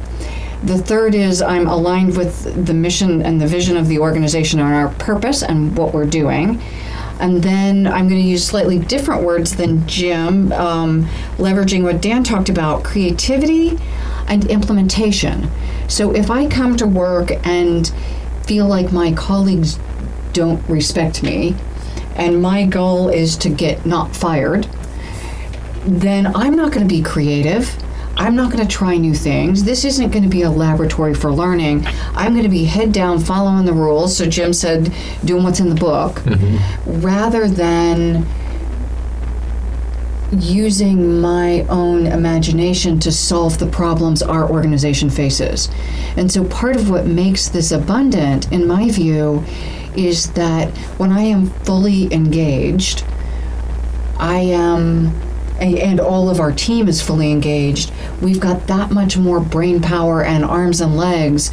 The 0.64 0.78
third 0.78 1.14
is 1.14 1.42
I'm 1.42 1.66
aligned 1.66 2.16
with 2.16 2.66
the 2.66 2.74
mission 2.74 3.20
and 3.22 3.40
the 3.40 3.46
vision 3.46 3.76
of 3.76 3.88
the 3.88 3.98
organization 3.98 4.60
and 4.60 4.72
our 4.72 4.90
purpose 4.94 5.42
and 5.42 5.76
what 5.76 5.92
we're 5.92 6.06
doing. 6.06 6.62
And 7.18 7.42
then 7.42 7.86
I'm 7.86 8.08
going 8.08 8.20
to 8.20 8.28
use 8.28 8.44
slightly 8.44 8.78
different 8.78 9.22
words 9.22 9.56
than 9.56 9.86
Jim, 9.86 10.52
um, 10.52 11.06
leveraging 11.36 11.82
what 11.82 12.00
Dan 12.00 12.24
talked 12.24 12.48
about 12.48 12.84
creativity 12.84 13.78
and 14.28 14.44
implementation. 14.46 15.50
So 15.88 16.14
if 16.14 16.30
I 16.30 16.48
come 16.48 16.76
to 16.76 16.86
work 16.86 17.30
and 17.46 17.92
feel 18.46 18.66
like 18.66 18.92
my 18.92 19.12
colleagues 19.12 19.78
don't 20.32 20.66
respect 20.68 21.22
me, 21.22 21.56
and 22.14 22.40
my 22.42 22.66
goal 22.66 23.08
is 23.08 23.36
to 23.38 23.48
get 23.48 23.84
not 23.84 24.14
fired, 24.14 24.66
then 25.84 26.34
I'm 26.34 26.54
not 26.54 26.72
going 26.72 26.86
to 26.86 26.94
be 26.94 27.02
creative. 27.02 27.81
I'm 28.22 28.36
not 28.36 28.52
going 28.52 28.64
to 28.64 28.72
try 28.72 28.96
new 28.98 29.14
things. 29.14 29.64
This 29.64 29.84
isn't 29.84 30.12
going 30.12 30.22
to 30.22 30.28
be 30.28 30.42
a 30.42 30.50
laboratory 30.50 31.12
for 31.12 31.32
learning. 31.32 31.84
I'm 32.14 32.34
going 32.34 32.44
to 32.44 32.48
be 32.48 32.64
head 32.64 32.92
down 32.92 33.18
following 33.18 33.64
the 33.64 33.72
rules. 33.72 34.16
So 34.16 34.26
Jim 34.26 34.52
said, 34.52 34.94
doing 35.24 35.42
what's 35.42 35.58
in 35.58 35.68
the 35.68 35.74
book, 35.74 36.20
mm-hmm. 36.20 37.00
rather 37.00 37.48
than 37.48 38.24
using 40.38 41.20
my 41.20 41.62
own 41.62 42.06
imagination 42.06 43.00
to 43.00 43.10
solve 43.10 43.58
the 43.58 43.66
problems 43.66 44.22
our 44.22 44.48
organization 44.48 45.10
faces. 45.10 45.68
And 46.16 46.30
so 46.30 46.44
part 46.44 46.76
of 46.76 46.90
what 46.90 47.06
makes 47.06 47.48
this 47.48 47.72
abundant, 47.72 48.52
in 48.52 48.68
my 48.68 48.88
view, 48.88 49.44
is 49.96 50.30
that 50.34 50.68
when 50.96 51.10
I 51.10 51.22
am 51.22 51.46
fully 51.64 52.12
engaged, 52.14 53.04
I 54.16 54.38
am, 54.38 55.12
and 55.62 56.00
all 56.00 56.28
of 56.28 56.40
our 56.40 56.52
team 56.52 56.88
is 56.88 57.00
fully 57.00 57.30
engaged, 57.30 57.92
we've 58.20 58.40
got 58.40 58.66
that 58.66 58.90
much 58.90 59.16
more 59.16 59.40
brain 59.40 59.80
power 59.80 60.22
and 60.22 60.44
arms 60.44 60.80
and 60.80 60.96
legs 60.96 61.50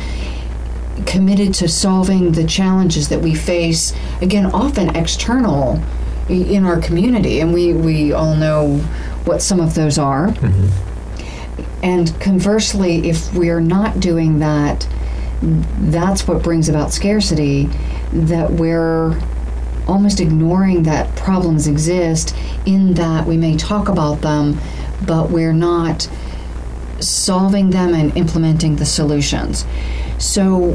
committed 1.05 1.53
to 1.55 1.67
solving 1.67 2.33
the 2.33 2.45
challenges 2.45 3.09
that 3.09 3.21
we 3.21 3.33
face, 3.35 3.93
again, 4.21 4.45
often 4.47 4.95
external 4.95 5.81
in 6.27 6.65
our 6.65 6.79
community. 6.79 7.39
And 7.39 7.53
we, 7.53 7.73
we 7.73 8.11
all 8.11 8.35
know 8.35 8.77
what 9.25 9.41
some 9.41 9.59
of 9.59 9.75
those 9.75 9.97
are. 9.97 10.27
Mm-hmm. 10.27 11.83
And 11.83 12.19
conversely, 12.19 13.09
if 13.09 13.33
we're 13.33 13.61
not 13.61 13.99
doing 13.99 14.39
that, 14.39 14.87
that's 15.41 16.27
what 16.27 16.43
brings 16.43 16.67
about 16.67 16.91
scarcity. 16.91 17.69
that 18.11 18.51
we're 18.51 19.19
almost 19.89 20.19
ignoring 20.19 20.83
that 20.83 21.13
problems 21.15 21.67
exist 21.67 22.35
in 22.65 22.93
that 22.93 23.25
we 23.25 23.35
may 23.35 23.57
talk 23.57 23.89
about 23.89 24.21
them, 24.21 24.57
but 25.05 25.29
we're 25.29 25.53
not 25.53 26.07
solving 26.99 27.69
them 27.69 27.93
and 27.93 28.15
implementing 28.15 28.75
the 28.75 28.85
solutions. 28.85 29.65
So, 30.17 30.73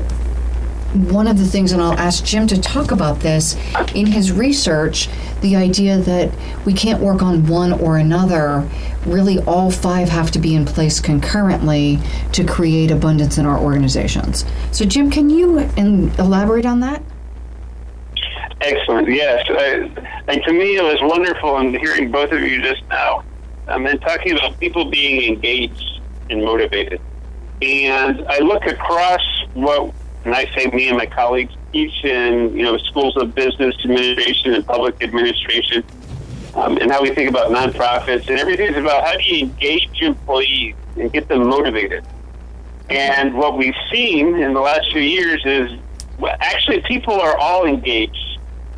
one 0.95 1.27
of 1.27 1.39
the 1.39 1.45
things, 1.45 1.73
and 1.73 1.83
I'll 1.83 1.99
ask 1.99 2.25
Jim 2.25 2.47
to 2.47 2.61
talk 2.61 2.93
about 2.93 3.21
this, 3.21 3.57
in 3.95 4.07
his 4.07 4.31
research, 4.31 5.09
the 5.41 5.57
idea 5.57 5.99
that 5.99 6.33
we 6.65 6.73
can't 6.73 7.01
work 7.01 7.21
on 7.21 7.47
one 7.47 7.73
or 7.73 7.99
another, 7.99 8.69
really 9.05 9.41
all 9.41 9.71
five 9.71 10.09
have 10.09 10.31
to 10.33 10.39
be 10.39 10.55
in 10.55 10.65
place 10.65 11.01
concurrently 11.01 11.99
to 12.33 12.45
create 12.45 12.91
abundance 12.93 13.39
in 13.39 13.45
our 13.45 13.59
organizations. 13.59 14.45
So, 14.71 14.85
Jim, 14.85 15.11
can 15.11 15.31
you 15.31 15.59
elaborate 16.19 16.65
on 16.65 16.81
that? 16.81 17.03
Excellent. 18.61 19.09
Yes. 19.09 19.45
and 20.29 20.43
to 20.45 20.53
me, 20.53 20.77
it 20.77 20.83
was 20.83 20.99
wonderful 21.03 21.59
in 21.59 21.75
hearing 21.79 22.11
both 22.11 22.33
of 22.33 22.41
you 22.41 22.63
just 22.63 22.83
now 22.89 23.25
I 23.67 23.79
mean, 23.79 23.99
talking 23.99 24.33
about 24.33 24.59
people 24.61 24.91
being 24.91 25.35
engaged 25.35 26.01
and 26.29 26.45
motivated. 26.45 27.01
And 27.63 28.25
I 28.29 28.39
look 28.41 28.67
across 28.67 29.23
what, 29.55 29.93
and 30.25 30.35
I 30.35 30.45
say 30.55 30.67
me 30.67 30.89
and 30.89 30.99
my 30.99 31.07
colleagues 31.07 31.55
teach 31.73 32.05
in, 32.05 32.57
you 32.57 32.63
know, 32.63 32.77
schools 32.79 33.17
of 33.17 33.35
business 33.35 33.75
administration 33.85 34.55
and 34.55 34.67
public 34.67 35.03
administration, 35.03 35.83
um, 36.55 36.77
and 36.77 36.91
how 36.91 37.03
we 37.03 37.15
think 37.15 37.31
about 37.31 37.51
nonprofits, 37.51 38.29
and 38.29 38.39
everything's 38.39 38.77
about 38.77 39.05
how 39.05 39.17
do 39.17 39.25
you 39.25 39.47
engage 39.47 39.89
employees 40.03 40.75
and 40.97 41.13
get 41.13 41.29
them 41.29 41.49
motivated. 41.49 42.05
And 42.91 43.35
what 43.35 43.57
we've 43.57 43.75
seen 43.91 44.37
in 44.37 44.53
the 44.53 44.61
last 44.61 44.93
few 44.93 45.01
years 45.01 45.43
is 45.47 45.71
well, 46.19 46.37
actually 46.39 46.83
people 46.83 47.15
are 47.15 47.37
all 47.39 47.65
engaged. 47.65 48.34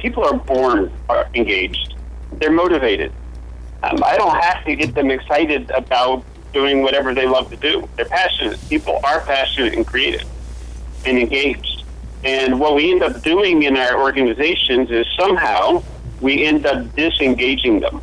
People 0.07 0.23
are 0.23 0.39
born 0.39 0.93
are 1.09 1.29
engaged. 1.35 1.97
They're 2.35 2.53
motivated. 2.53 3.13
Um, 3.83 3.99
I 4.05 4.17
don't 4.17 4.41
have 4.41 4.65
to 4.67 4.77
get 4.77 4.95
them 4.95 5.11
excited 5.11 5.69
about 5.73 6.23
doing 6.53 6.83
whatever 6.83 7.13
they 7.13 7.27
love 7.27 7.51
to 7.51 7.57
do. 7.57 7.89
They're 7.97 8.05
passionate. 8.05 8.61
People 8.69 9.01
are 9.03 9.19
passionate 9.23 9.75
and 9.75 9.85
creative 9.85 10.23
and 11.05 11.19
engaged. 11.19 11.83
And 12.23 12.61
what 12.61 12.77
we 12.77 12.93
end 12.93 13.03
up 13.03 13.21
doing 13.23 13.65
in 13.65 13.77
our 13.77 14.01
organizations 14.01 14.93
is 14.93 15.09
somehow 15.19 15.83
we 16.21 16.45
end 16.45 16.67
up 16.67 16.95
disengaging 16.95 17.81
them. 17.81 18.01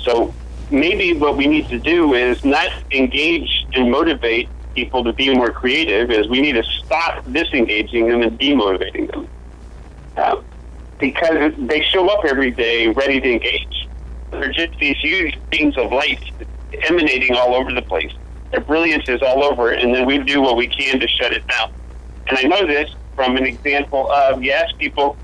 So 0.00 0.34
maybe 0.70 1.14
what 1.14 1.38
we 1.38 1.46
need 1.46 1.70
to 1.70 1.78
do 1.78 2.12
is 2.12 2.44
not 2.44 2.68
engage 2.90 3.64
and 3.72 3.90
motivate 3.90 4.50
people 4.74 5.02
to 5.04 5.14
be 5.14 5.34
more 5.34 5.50
creative 5.50 6.10
is 6.10 6.28
we 6.28 6.42
need 6.42 6.52
to 6.52 6.64
stop 6.64 7.24
disengaging 7.32 8.08
them 8.08 8.20
and 8.20 8.38
demotivating 8.38 9.10
them. 9.10 9.26
Uh, 10.18 10.42
because 10.98 11.52
they 11.58 11.82
show 11.82 12.08
up 12.08 12.24
every 12.24 12.50
day 12.50 12.88
ready 12.88 13.20
to 13.20 13.32
engage. 13.32 13.88
They're 14.30 14.52
just 14.52 14.78
these 14.78 14.96
huge 15.00 15.38
beams 15.50 15.76
of 15.78 15.92
light 15.92 16.22
emanating 16.88 17.34
all 17.34 17.54
over 17.54 17.72
the 17.72 17.82
place. 17.82 18.12
Their 18.50 18.60
brilliance 18.60 19.08
is 19.08 19.22
all 19.22 19.44
over 19.44 19.70
and 19.70 19.94
then 19.94 20.06
we 20.06 20.18
do 20.18 20.40
what 20.40 20.56
we 20.56 20.66
can 20.66 21.00
to 21.00 21.08
shut 21.08 21.32
it 21.32 21.46
down. 21.46 21.72
And 22.28 22.38
I 22.38 22.42
know 22.42 22.66
this 22.66 22.90
from 23.14 23.36
an 23.36 23.44
example 23.44 24.10
of 24.10 24.42
you 24.42 24.52
ask 24.52 24.76
people, 24.78 25.16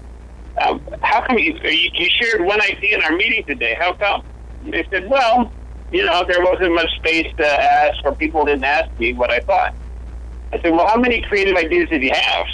um, 0.60 0.80
how 1.02 1.22
come 1.22 1.38
you, 1.38 1.58
you 1.62 2.08
shared 2.10 2.44
one 2.44 2.60
idea 2.60 2.98
in 2.98 3.02
our 3.02 3.16
meeting 3.16 3.44
today? 3.44 3.76
How 3.78 3.94
come? 3.94 4.22
They 4.64 4.86
said, 4.90 5.08
well, 5.08 5.50
you 5.92 6.04
know, 6.04 6.24
there 6.26 6.42
wasn't 6.44 6.74
much 6.74 6.90
space 6.96 7.32
to 7.36 7.46
ask, 7.46 8.04
or 8.04 8.14
people 8.14 8.44
didn't 8.44 8.64
ask 8.64 8.96
me 8.98 9.12
what 9.12 9.30
I 9.30 9.40
thought. 9.40 9.74
I 10.52 10.60
said, 10.60 10.72
well, 10.72 10.86
how 10.86 10.96
many 10.96 11.22
creative 11.22 11.56
ideas 11.56 11.88
did 11.88 12.02
you 12.02 12.12
have? 12.12 12.46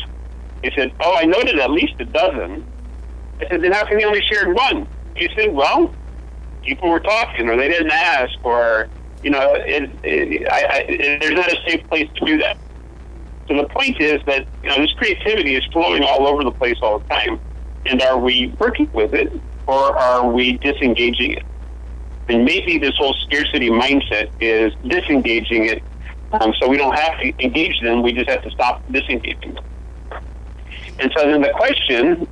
He 0.62 0.70
said, 0.74 0.92
oh, 1.00 1.16
I 1.16 1.24
noted 1.24 1.58
at 1.58 1.70
least 1.70 1.94
a 1.98 2.04
dozen. 2.04 2.64
I 3.40 3.48
said, 3.48 3.62
then 3.62 3.72
how 3.72 3.86
come 3.86 3.98
you 3.98 4.06
only 4.06 4.22
shared 4.22 4.54
one? 4.54 4.86
He 5.14 5.28
said, 5.34 5.52
well, 5.52 5.94
people 6.66 6.90
were 6.90 7.00
talking 7.00 7.48
or 7.48 7.56
they 7.56 7.68
didn't 7.68 7.92
ask 7.92 8.32
or 8.44 8.88
you 9.22 9.30
know 9.30 9.54
it, 9.54 9.90
it, 10.02 10.46
I, 10.50 10.62
I, 10.62 10.78
it, 10.88 11.20
there's 11.20 11.34
not 11.34 11.50
a 11.50 11.56
safe 11.66 11.88
place 11.88 12.08
to 12.16 12.26
do 12.26 12.38
that. 12.38 12.58
So 13.48 13.56
the 13.56 13.68
point 13.68 14.00
is 14.00 14.20
that 14.26 14.46
you 14.62 14.68
know 14.68 14.76
this 14.76 14.92
creativity 14.92 15.54
is 15.54 15.64
flowing 15.72 16.02
all 16.02 16.26
over 16.26 16.44
the 16.44 16.50
place 16.50 16.76
all 16.82 16.98
the 16.98 17.08
time. 17.08 17.40
And 17.86 18.02
are 18.02 18.18
we 18.18 18.52
working 18.58 18.90
with 18.92 19.14
it 19.14 19.32
or 19.66 19.96
are 19.96 20.28
we 20.28 20.58
disengaging 20.58 21.32
it? 21.32 21.44
And 22.28 22.44
maybe 22.44 22.78
this 22.78 22.96
whole 22.96 23.14
scarcity 23.14 23.70
mindset 23.70 24.30
is 24.40 24.72
disengaging 24.84 25.66
it 25.66 25.82
um, 26.32 26.52
so 26.60 26.68
we 26.68 26.76
don't 26.76 26.98
have 26.98 27.20
to 27.20 27.44
engage 27.44 27.80
them 27.80 28.02
we 28.02 28.12
just 28.12 28.28
have 28.28 28.42
to 28.42 28.50
stop 28.50 28.82
disengaging 28.90 29.54
them. 29.54 29.64
And 30.98 31.12
so 31.16 31.30
then 31.30 31.42
the 31.42 31.52
question 31.54 32.26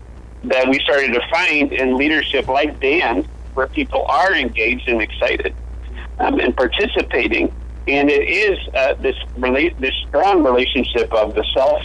that 0.44 0.68
we 0.68 0.78
started 0.80 1.12
to 1.14 1.20
find 1.30 1.72
in 1.72 1.96
leadership 1.96 2.48
like 2.48 2.80
Dan 2.80 3.26
where 3.54 3.66
people 3.68 4.04
are 4.06 4.34
engaged 4.34 4.88
and 4.88 5.00
excited 5.00 5.54
um, 6.18 6.40
and 6.40 6.56
participating. 6.56 7.52
And 7.86 8.10
it 8.10 8.28
is 8.28 8.58
uh, 8.74 8.94
this 8.94 9.16
rela- 9.38 9.78
this 9.78 9.94
strong 10.08 10.42
relationship 10.42 11.12
of 11.12 11.34
the 11.34 11.44
self. 11.54 11.82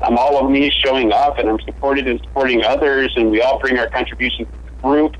Um, 0.00 0.18
all 0.18 0.44
of 0.44 0.50
me 0.50 0.70
showing 0.70 1.12
up, 1.12 1.38
and 1.38 1.48
I'm 1.48 1.60
supported 1.60 2.08
and 2.08 2.20
supporting 2.20 2.64
others, 2.64 3.12
and 3.16 3.30
we 3.30 3.40
all 3.40 3.60
bring 3.60 3.78
our 3.78 3.88
contribution 3.88 4.46
to 4.46 4.52
the 4.52 4.82
group. 4.82 5.16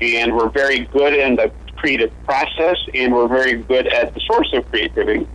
And 0.00 0.36
we're 0.36 0.50
very 0.50 0.80
good 0.86 1.14
in 1.14 1.36
the 1.36 1.50
creative 1.76 2.12
process, 2.24 2.76
and 2.94 3.12
we're 3.12 3.28
very 3.28 3.56
good 3.62 3.86
at 3.88 4.14
the 4.14 4.20
source 4.20 4.50
of 4.54 4.70
creativity. 4.70 5.26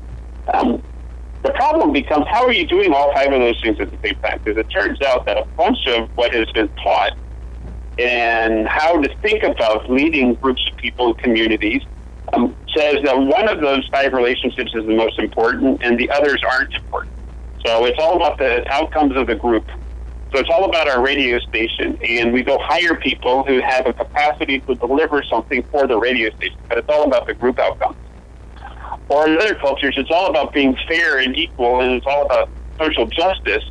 Um, 0.54 0.82
the 1.46 1.54
problem 1.54 1.94
becomes 1.94 2.26
how 2.28 2.44
are 2.44 2.52
you 2.52 2.66
doing 2.66 2.92
all 2.92 3.14
five 3.14 3.32
of 3.32 3.40
those 3.40 3.62
things 3.62 3.80
at 3.80 3.92
the 3.92 3.98
same 4.04 4.20
time? 4.22 4.42
Because 4.44 4.58
it 4.58 4.68
turns 4.72 5.00
out 5.04 5.26
that 5.26 5.38
a 5.38 5.46
bunch 5.56 5.78
of 5.88 6.10
what 6.18 6.34
has 6.34 6.52
been 6.52 6.68
taught 6.84 7.16
and 8.00 8.68
how 8.68 9.00
to 9.00 9.16
think 9.18 9.44
about 9.44 9.90
leading 9.90 10.34
groups 10.36 10.68
of 10.70 10.76
people 10.78 11.08
and 11.08 11.18
communities 11.20 11.84
um, 12.34 12.56
says 12.76 12.98
that 13.04 13.16
one 13.16 13.48
of 13.48 13.62
those 13.62 13.88
five 13.90 14.12
relationships 14.12 14.72
is 14.74 14.86
the 14.86 14.96
most 14.96 15.20
important 15.20 15.84
and 15.84 16.00
the 16.00 16.10
others 16.10 16.42
aren't 16.44 16.74
important. 16.74 17.14
So 17.64 17.86
it's 17.86 18.00
all 18.00 18.16
about 18.16 18.40
the 18.40 18.68
outcomes 18.72 19.16
of 19.16 19.28
the 19.28 19.36
group. 19.36 19.68
So 20.34 20.40
it's 20.40 20.50
all 20.50 20.66
about 20.66 20.90
our 20.90 21.02
radio 21.02 21.40
station, 21.40 21.98
and 22.04 22.34
we 22.34 22.42
go 22.42 22.58
hire 22.60 22.96
people 22.96 23.44
who 23.44 23.62
have 23.62 23.86
a 23.86 23.94
capacity 23.94 24.60
to 24.62 24.76
deliver 24.76 25.24
something 25.24 25.64
for 25.72 25.88
the 25.88 25.98
radio 25.98 26.36
station, 26.36 26.58
but 26.68 26.80
it's 26.80 26.90
all 26.90 27.04
about 27.04 27.28
the 27.28 27.36
group 27.36 27.60
outcomes. 27.60 27.96
Or 29.10 29.28
in 29.28 29.38
other 29.38 29.56
cultures, 29.56 29.96
it's 29.98 30.12
all 30.12 30.30
about 30.30 30.54
being 30.54 30.76
fair 30.88 31.20
and 31.20 31.38
equal, 31.38 31.82
and 31.82 31.94
it's 31.94 32.06
all 32.08 32.26
about 32.26 32.50
social 32.78 33.06
justice 33.08 33.64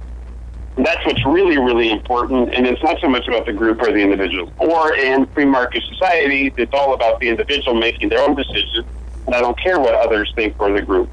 that's 0.76 1.04
what's 1.06 1.24
really, 1.24 1.56
really 1.58 1.90
important. 1.90 2.52
And 2.52 2.66
it's 2.66 2.82
not 2.82 3.00
so 3.00 3.08
much 3.08 3.28
about 3.28 3.46
the 3.46 3.52
group 3.52 3.80
or 3.80 3.92
the 3.92 4.00
individual. 4.00 4.52
Or 4.58 4.94
in 4.94 5.26
free 5.26 5.44
market 5.44 5.82
society, 5.88 6.52
it's 6.56 6.72
all 6.74 6.94
about 6.94 7.20
the 7.20 7.28
individual 7.28 7.74
making 7.74 8.08
their 8.08 8.20
own 8.20 8.34
decisions. 8.34 8.86
And 9.26 9.34
I 9.34 9.40
don't 9.40 9.58
care 9.58 9.78
what 9.78 9.94
others 9.94 10.32
think 10.34 10.56
for 10.56 10.72
the 10.72 10.82
group. 10.82 11.08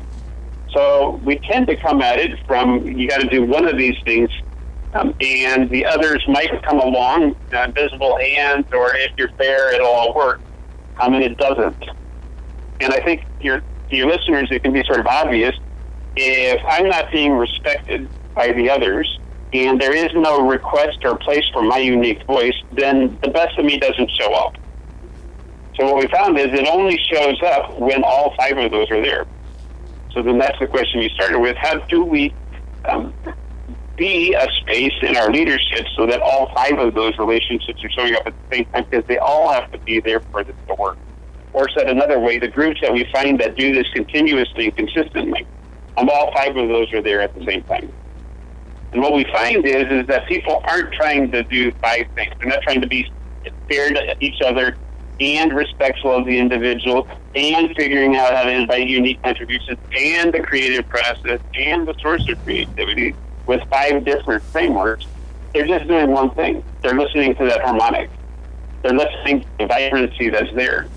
So 0.74 1.22
we 1.24 1.38
tend 1.40 1.68
to 1.68 1.76
come 1.76 2.02
at 2.02 2.18
it 2.18 2.40
from 2.48 2.86
you 2.88 3.08
got 3.08 3.22
to 3.22 3.28
do 3.28 3.44
one 3.44 3.68
of 3.68 3.78
these 3.78 3.96
things, 4.04 4.30
um, 4.94 5.14
and 5.20 5.70
the 5.70 5.86
others 5.86 6.24
might 6.28 6.50
come 6.64 6.80
along, 6.80 7.36
uh, 7.54 7.64
invisible 7.64 8.18
hands, 8.18 8.66
or 8.72 8.96
if 8.96 9.12
you're 9.18 9.32
fair, 9.32 9.74
it'll 9.74 9.88
all 9.88 10.14
work. 10.16 10.42
I 10.98 11.10
mean, 11.10 11.24
it 11.24 11.38
doesn't. 11.38 11.86
And 12.80 12.94
I 12.94 13.02
think 13.02 13.26
your 13.42 13.62
to 13.92 13.98
your 13.98 14.08
listeners, 14.08 14.48
it 14.52 14.64
can 14.64 14.74
be 14.74 14.84
sort 14.86 15.00
of 15.00 15.08
obvious 15.08 15.56
if 16.16 16.62
I'm 16.68 16.88
not 16.88 17.12
being 17.12 17.34
respected 17.34 18.10
by 18.34 18.52
the 18.52 18.70
others, 18.70 19.20
and 19.54 19.80
there 19.80 19.94
is 19.94 20.10
no 20.14 20.48
request 20.48 21.00
or 21.04 21.18
place 21.18 21.46
for 21.54 21.62
my 21.62 21.78
unique 21.78 22.26
voice, 22.26 22.56
then 22.72 23.18
the 23.22 23.30
best 23.30 23.58
of 23.58 23.66
me 23.66 23.78
doesn't 23.78 24.10
show 24.12 24.34
up. 24.34 24.56
So 25.76 25.86
what 25.86 26.04
we 26.04 26.08
found 26.08 26.38
is 26.38 26.48
it 26.48 26.68
only 26.68 27.00
shows 27.12 27.42
up 27.44 27.80
when 27.80 28.04
all 28.04 28.34
five 28.38 28.58
of 28.58 28.72
those 28.72 28.90
are 28.92 29.02
there. 29.02 29.26
So 30.14 30.22
then 30.22 30.38
that's 30.38 30.60
the 30.60 30.68
question 30.68 31.02
you 31.02 31.10
started 31.10 31.40
with. 31.40 31.56
How 31.58 31.80
do 31.80 32.04
we 32.04 32.34
um, 32.86 33.14
be 33.96 34.34
a 34.34 34.48
space 34.62 34.94
in 35.02 35.16
our 35.16 35.32
leadership 35.32 35.86
so 35.96 36.06
that 36.08 36.22
all 36.22 36.54
five 36.54 36.78
of 36.78 36.94
those 36.94 37.18
relationships 37.18 37.84
are 37.84 37.90
showing 37.92 38.16
up 38.16 38.24
at 38.26 38.34
the 38.34 38.58
same 38.58 38.66
time 38.66 38.86
because 38.90 39.06
they 39.08 39.18
all 39.18 39.52
have 39.52 39.72
to 39.72 39.78
be 39.80 40.00
there 40.02 40.20
for 40.20 40.44
this 40.44 40.56
to 40.68 40.76
work. 40.76 40.98
Or 41.54 41.70
said 41.70 41.90
another 41.90 42.20
way, 42.20 42.40
the 42.40 42.48
groups 42.48 42.80
that 42.82 42.94
we 42.94 43.06
find 43.12 43.40
that 43.42 43.56
do 43.56 43.76
this 43.76 43.88
continuously 43.94 44.66
and 44.66 44.78
consistently, 44.78 45.46
um, 45.98 46.10
all 46.10 46.32
five 46.34 46.56
of 46.56 46.70
those 46.70 46.92
are 46.94 47.02
there 47.02 47.22
at 47.22 47.36
the 47.36 47.44
same 47.46 47.64
time. 47.64 47.92
And 48.94 49.02
what 49.02 49.14
we 49.14 49.24
find 49.26 49.66
is 49.66 49.86
is 49.90 50.08
that 50.08 50.28
people 50.28 50.62
aren't 50.66 50.94
trying 50.94 51.32
to 51.32 51.44
do 51.44 51.72
five 51.74 52.08
things. 52.16 52.34
They're 52.40 52.50
not 52.50 52.62
trying 52.62 52.82
to 52.82 52.88
be 52.88 53.12
fair 53.70 53.90
to 53.90 54.16
each 54.20 54.42
other 54.42 54.76
and 55.20 55.54
respectful 55.54 56.12
of 56.12 56.26
the 56.26 56.38
individual 56.38 57.08
and 57.36 57.76
figuring 57.76 58.18
out 58.18 58.34
how 58.34 58.44
to 58.44 58.52
invite 58.52 58.88
unique 58.88 59.22
contributions 59.22 59.78
and 59.98 60.34
the 60.34 60.40
creative 60.40 60.88
process 60.90 61.40
and 61.54 61.88
the 61.88 61.94
source 62.02 62.28
of 62.28 62.44
creativity 62.44 63.16
with 63.46 63.62
five 63.70 64.04
different 64.04 64.44
frameworks. 64.46 65.06
They're 65.54 65.68
just 65.68 65.88
doing 65.88 66.12
one 66.12 66.32
thing. 66.32 66.64
They're 66.82 66.98
listening 66.98 67.36
to 67.36 67.46
that 67.46 67.62
harmonic. 67.62 68.10
They're 68.82 68.94
listening 68.94 69.42
to 69.42 69.48
the 69.60 69.68
vibrancy 69.68 70.30
that's 70.30 70.54
there. 70.56 70.88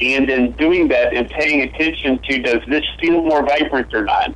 And 0.00 0.30
in 0.30 0.52
doing 0.52 0.88
that 0.88 1.14
and 1.14 1.28
paying 1.28 1.62
attention 1.62 2.18
to 2.28 2.38
does 2.42 2.60
this 2.68 2.84
feel 3.00 3.22
more 3.22 3.44
vibrant 3.44 3.92
or 3.92 4.04
not? 4.04 4.34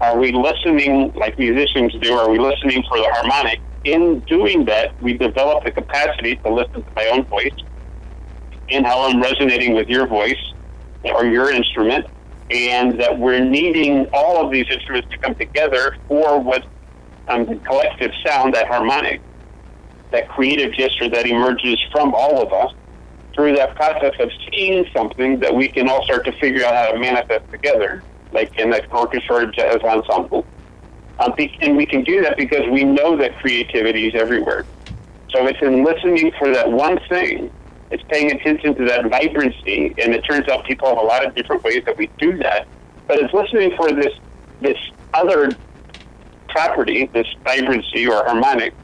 Are 0.00 0.18
we 0.18 0.32
listening 0.32 1.12
like 1.14 1.38
musicians 1.38 1.94
do? 2.00 2.14
Are 2.14 2.30
we 2.30 2.38
listening 2.38 2.84
for 2.88 2.98
the 2.98 3.08
harmonic? 3.12 3.60
in 3.86 4.20
doing 4.26 4.64
that, 4.64 5.00
we 5.00 5.16
develop 5.16 5.64
the 5.64 5.70
capacity 5.70 6.36
to 6.36 6.52
listen 6.52 6.82
to 6.82 6.92
my 6.96 7.06
own 7.12 7.24
voice 7.26 7.54
and 8.68 8.84
how 8.84 9.08
I'm 9.08 9.22
resonating 9.22 9.74
with 9.74 9.88
your 9.88 10.08
voice 10.08 10.34
or 11.04 11.24
your 11.24 11.52
instrument, 11.52 12.04
and 12.50 13.00
that 13.00 13.16
we're 13.16 13.44
needing 13.44 14.06
all 14.12 14.44
of 14.44 14.50
these 14.50 14.66
instruments 14.70 15.08
to 15.12 15.18
come 15.18 15.36
together 15.36 15.96
for 16.08 16.40
what 16.40 16.66
um, 17.28 17.46
the 17.46 17.56
collective 17.56 18.10
sound, 18.26 18.54
that 18.54 18.66
harmonic, 18.66 19.20
that 20.10 20.28
creative 20.28 20.72
gesture 20.72 21.08
that 21.08 21.26
emerges 21.26 21.78
from 21.92 22.12
all 22.12 22.42
of 22.42 22.52
us 22.52 22.72
through 23.36 23.54
that 23.54 23.76
process 23.76 24.14
of 24.18 24.30
seeing 24.50 24.86
something 24.96 25.38
that 25.40 25.54
we 25.54 25.68
can 25.68 25.88
all 25.88 26.02
start 26.04 26.24
to 26.24 26.32
figure 26.40 26.64
out 26.64 26.74
how 26.74 26.90
to 26.90 26.98
manifest 26.98 27.48
together, 27.50 28.02
like 28.32 28.58
in 28.58 28.70
that 28.70 28.92
orchestra 28.92 29.36
or 29.36 29.46
jazz 29.46 29.76
ensemble. 29.82 30.44
Um, 31.20 31.34
and 31.60 31.76
we 31.76 31.86
can 31.86 32.02
do 32.02 32.22
that 32.22 32.36
because 32.36 32.68
we 32.70 32.82
know 32.82 33.16
that 33.16 33.38
creativity 33.38 34.08
is 34.08 34.14
everywhere. 34.14 34.64
So 35.30 35.46
it's 35.46 35.60
in 35.60 35.84
listening 35.84 36.32
for 36.38 36.50
that 36.52 36.70
one 36.70 36.98
thing. 37.08 37.50
It's 37.90 38.02
paying 38.08 38.32
attention 38.32 38.74
to 38.74 38.84
that 38.86 39.06
vibrancy, 39.08 39.94
and 39.98 40.14
it 40.14 40.22
turns 40.22 40.48
out 40.48 40.64
people 40.64 40.88
have 40.88 40.98
a 40.98 41.06
lot 41.06 41.24
of 41.24 41.34
different 41.34 41.62
ways 41.62 41.84
that 41.84 41.96
we 41.96 42.08
do 42.18 42.36
that. 42.38 42.66
But 43.06 43.18
it's 43.18 43.32
listening 43.32 43.76
for 43.76 43.92
this 43.92 44.12
this 44.60 44.78
other 45.12 45.50
property, 46.48 47.08
this 47.12 47.26
vibrancy 47.44 48.06
or 48.06 48.24
harmonic, 48.24 48.74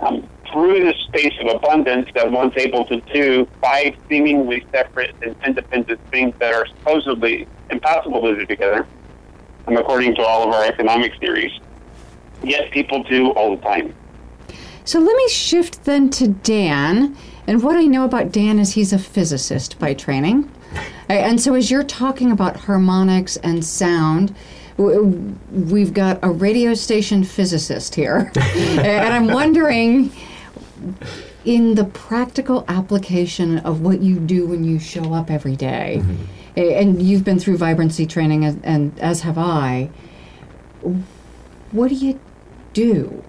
um, 0.00 0.28
through 0.52 0.84
the 0.84 0.94
space 1.08 1.34
of 1.40 1.54
abundance 1.56 2.08
that 2.14 2.30
one's 2.30 2.56
able 2.56 2.84
to 2.86 3.00
do 3.12 3.46
five 3.60 3.94
seemingly 4.08 4.64
separate 4.72 5.14
and 5.22 5.36
independent 5.46 6.00
things 6.10 6.34
that 6.38 6.54
are 6.54 6.66
supposedly 6.66 7.46
impossible 7.70 8.20
to 8.22 8.36
do 8.36 8.46
together, 8.46 8.86
and 9.66 9.78
according 9.78 10.14
to 10.16 10.22
all 10.22 10.48
of 10.48 10.54
our 10.54 10.64
economic 10.64 11.12
theories, 11.20 11.52
yet 12.42 12.70
people 12.70 13.02
do 13.04 13.30
all 13.32 13.56
the 13.56 13.62
time. 13.62 13.94
So 14.84 14.98
let 14.98 15.14
me 15.14 15.28
shift 15.28 15.84
then 15.84 16.10
to 16.10 16.28
Dan. 16.28 17.16
And 17.46 17.62
what 17.62 17.76
I 17.76 17.82
know 17.82 18.04
about 18.04 18.32
Dan 18.32 18.58
is 18.58 18.72
he's 18.72 18.92
a 18.92 18.98
physicist 18.98 19.78
by 19.78 19.94
training. 19.94 20.50
And 21.08 21.40
so 21.40 21.54
as 21.54 21.70
you're 21.70 21.84
talking 21.84 22.30
about 22.30 22.56
harmonics 22.56 23.36
and 23.38 23.64
sound, 23.64 24.34
we've 24.76 25.92
got 25.92 26.18
a 26.22 26.30
radio 26.30 26.74
station 26.74 27.24
physicist 27.24 27.94
here. 27.94 28.32
and 28.36 29.14
I'm 29.14 29.26
wondering 29.26 30.12
in 31.44 31.74
the 31.74 31.84
practical 31.84 32.64
application 32.68 33.58
of 33.58 33.80
what 33.80 34.00
you 34.00 34.18
do 34.18 34.46
when 34.46 34.64
you 34.64 34.78
show 34.78 35.14
up 35.14 35.30
every 35.30 35.56
day, 35.56 36.00
mm-hmm. 36.02 36.60
and 36.60 37.02
you've 37.02 37.24
been 37.24 37.38
through 37.38 37.56
vibrancy 37.56 38.06
training, 38.06 38.44
and, 38.44 38.64
and 38.64 38.98
as 39.00 39.22
have 39.22 39.38
I, 39.38 39.90
what 41.70 41.88
do 41.88 41.94
you 41.94 42.20
do 42.72 43.24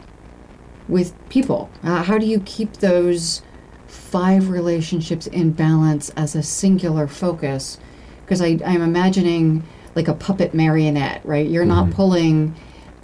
with 0.88 1.14
people? 1.30 1.70
Uh, 1.84 2.04
how 2.04 2.18
do 2.18 2.26
you 2.26 2.40
keep 2.42 2.74
those 2.74 3.42
five 3.88 4.50
relationships 4.50 5.28
in 5.28 5.52
balance 5.52 6.10
as 6.12 6.36
a 6.36 6.44
singular 6.44 7.08
focus? 7.08 7.78
Because 8.26 8.42
I'm 8.42 8.82
imagining 8.82 9.64
like 9.96 10.08
a 10.08 10.14
puppet 10.14 10.54
marionette, 10.54 11.26
right? 11.26 11.48
You're 11.48 11.66
mm-hmm. 11.66 11.90
not 11.90 11.92
pulling, 11.92 12.56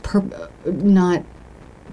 per, 0.03 0.23
not 0.65 1.23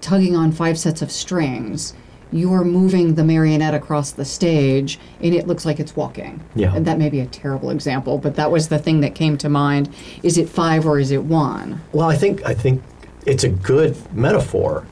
tugging 0.01 0.37
on 0.37 0.53
five 0.53 0.79
sets 0.79 1.03
of 1.03 1.11
strings 1.11 1.95
you're 2.33 2.65
moving 2.65 3.15
the 3.15 3.25
marionette 3.25 3.75
across 3.75 4.13
the 4.13 4.25
stage 4.25 4.99
and 5.21 5.35
it 5.35 5.47
looks 5.47 5.65
like 5.65 5.79
it's 5.79 5.95
walking. 5.95 6.41
Yeah. 6.55 6.75
And 6.75 6.87
that 6.87 6.99
may 6.99 7.09
be 7.09 7.21
a 7.21 7.27
terrible 7.27 7.71
example, 7.71 8.19
but 8.19 8.37
that 8.37 8.51
was 8.51 8.69
the 8.69 8.79
thing 8.79 9.01
that 9.01 9.15
came 9.15 9.39
to 9.39 9.49
mind. 9.49 9.95
Is 10.23 10.39
it 10.39 10.49
five 10.49 10.87
or 10.87 10.99
is 10.99 11.11
it 11.11 11.25
one? 11.25 11.81
Well, 11.93 12.09
I 12.09 12.17
think 12.17 12.45
I 12.45 12.55
think 12.55 12.83
it's 13.27 13.45
a 13.45 13.49
good 13.49 13.97
metaphor 14.15 14.87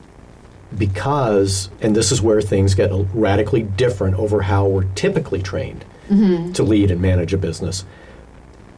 because 0.77 1.69
and 1.81 1.95
this 1.95 2.11
is 2.11 2.21
where 2.21 2.41
things 2.41 2.75
get 2.75 2.91
radically 3.13 3.63
different 3.63 4.17
over 4.17 4.43
how 4.43 4.65
we're 4.67 4.85
typically 4.95 5.41
trained 5.41 5.85
mm-hmm. 6.09 6.51
to 6.53 6.63
lead 6.63 6.91
and 6.91 7.01
manage 7.01 7.33
a 7.33 7.37
business. 7.37 7.85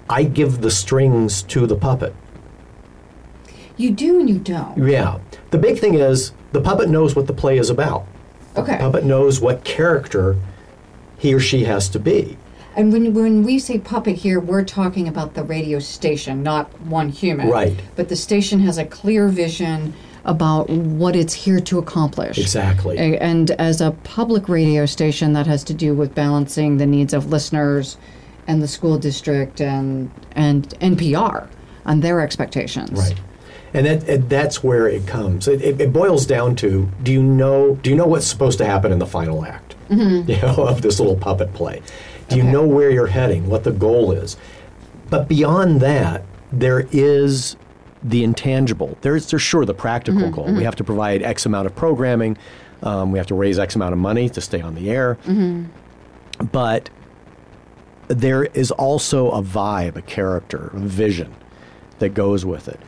I 0.09 0.23
give 0.23 0.61
the 0.61 0.71
strings 0.71 1.41
to 1.43 1.65
the 1.65 1.75
puppet. 1.75 2.15
You 3.77 3.91
do 3.91 4.19
and 4.19 4.29
you 4.29 4.39
don't. 4.39 4.77
Yeah. 4.87 5.19
The 5.51 5.57
big 5.57 5.79
thing 5.79 5.95
is 5.95 6.31
the 6.51 6.61
puppet 6.61 6.89
knows 6.89 7.15
what 7.15 7.27
the 7.27 7.33
play 7.33 7.57
is 7.57 7.69
about. 7.69 8.05
Okay. 8.57 8.77
Puppet 8.77 9.03
knows 9.03 9.39
what 9.39 9.63
character 9.63 10.37
he 11.17 11.33
or 11.33 11.39
she 11.39 11.65
has 11.65 11.89
to 11.89 11.99
be. 11.99 12.37
And 12.75 12.91
when, 12.91 13.13
when 13.13 13.43
we 13.43 13.57
say 13.59 13.79
puppet 13.79 14.17
here, 14.17 14.39
we're 14.39 14.63
talking 14.63 15.07
about 15.07 15.33
the 15.33 15.43
radio 15.43 15.79
station, 15.79 16.43
not 16.43 16.67
one 16.81 17.09
human. 17.09 17.49
Right. 17.49 17.73
But 17.95 18.09
the 18.09 18.15
station 18.15 18.59
has 18.61 18.77
a 18.77 18.85
clear 18.85 19.29
vision 19.29 19.93
about 20.25 20.69
what 20.69 21.15
it's 21.15 21.33
here 21.33 21.59
to 21.61 21.79
accomplish. 21.79 22.37
Exactly. 22.37 22.97
And 22.97 23.51
as 23.51 23.79
a 23.79 23.91
public 24.03 24.49
radio 24.49 24.85
station, 24.85 25.33
that 25.33 25.47
has 25.47 25.63
to 25.65 25.73
do 25.73 25.93
with 25.93 26.13
balancing 26.15 26.77
the 26.77 26.85
needs 26.85 27.13
of 27.13 27.27
listeners 27.27 27.97
and 28.47 28.61
the 28.61 28.67
school 28.67 28.97
district 28.97 29.61
and, 29.61 30.11
and 30.33 30.69
NPR 30.79 31.47
and 31.85 32.01
their 32.01 32.19
expectations. 32.19 32.91
Right 32.91 33.19
and 33.75 33.85
that 33.85 34.07
and 34.07 34.29
that's 34.29 34.63
where 34.63 34.87
it 34.87 35.05
comes. 35.05 35.47
It, 35.47 35.61
it, 35.61 35.81
it, 35.81 35.93
boils 35.93 36.25
down 36.25 36.55
to: 36.57 36.89
Do 37.03 37.11
you 37.11 37.21
know? 37.21 37.75
Do 37.75 37.89
you 37.89 37.95
know 37.95 38.07
what's 38.07 38.25
supposed 38.25 38.57
to 38.59 38.65
happen 38.65 38.91
in 38.91 38.99
the 38.99 39.05
final 39.05 39.45
act? 39.45 39.75
Mm-hmm. 39.89 40.31
You 40.31 40.37
know, 40.41 40.67
of 40.67 40.81
this 40.81 40.99
little 40.99 41.17
puppet 41.17 41.53
play. 41.53 41.81
Do 42.29 42.35
okay. 42.35 42.37
you 42.37 42.43
know 42.43 42.65
where 42.65 42.89
you're 42.89 43.07
heading? 43.07 43.47
What 43.47 43.65
the 43.65 43.71
goal 43.71 44.11
is? 44.13 44.37
But 45.09 45.27
beyond 45.27 45.81
that, 45.81 46.23
there 46.51 46.87
is 46.91 47.55
the 48.01 48.23
intangible. 48.23 48.97
There's, 49.01 49.29
there's 49.29 49.43
sure 49.43 49.65
the 49.65 49.75
practical 49.75 50.21
mm-hmm, 50.21 50.31
goal. 50.31 50.45
Mm-hmm. 50.45 50.57
We 50.57 50.63
have 50.63 50.75
to 50.77 50.83
provide 50.83 51.21
X 51.21 51.45
amount 51.45 51.67
of 51.67 51.75
programming. 51.75 52.37
Um, 52.81 53.11
we 53.11 53.19
have 53.19 53.27
to 53.27 53.35
raise 53.35 53.59
X 53.59 53.75
amount 53.75 53.93
of 53.93 53.99
money 53.99 54.27
to 54.29 54.41
stay 54.41 54.61
on 54.61 54.73
the 54.73 54.89
air. 54.89 55.19
Mm-hmm. 55.25 56.45
But 56.45 56.89
there 58.07 58.45
is 58.45 58.71
also 58.71 59.29
a 59.29 59.43
vibe, 59.43 59.95
a 59.95 60.01
character, 60.01 60.71
a 60.73 60.79
vision 60.79 61.35
that 61.99 62.15
goes 62.15 62.43
with 62.43 62.67
it 62.67 62.79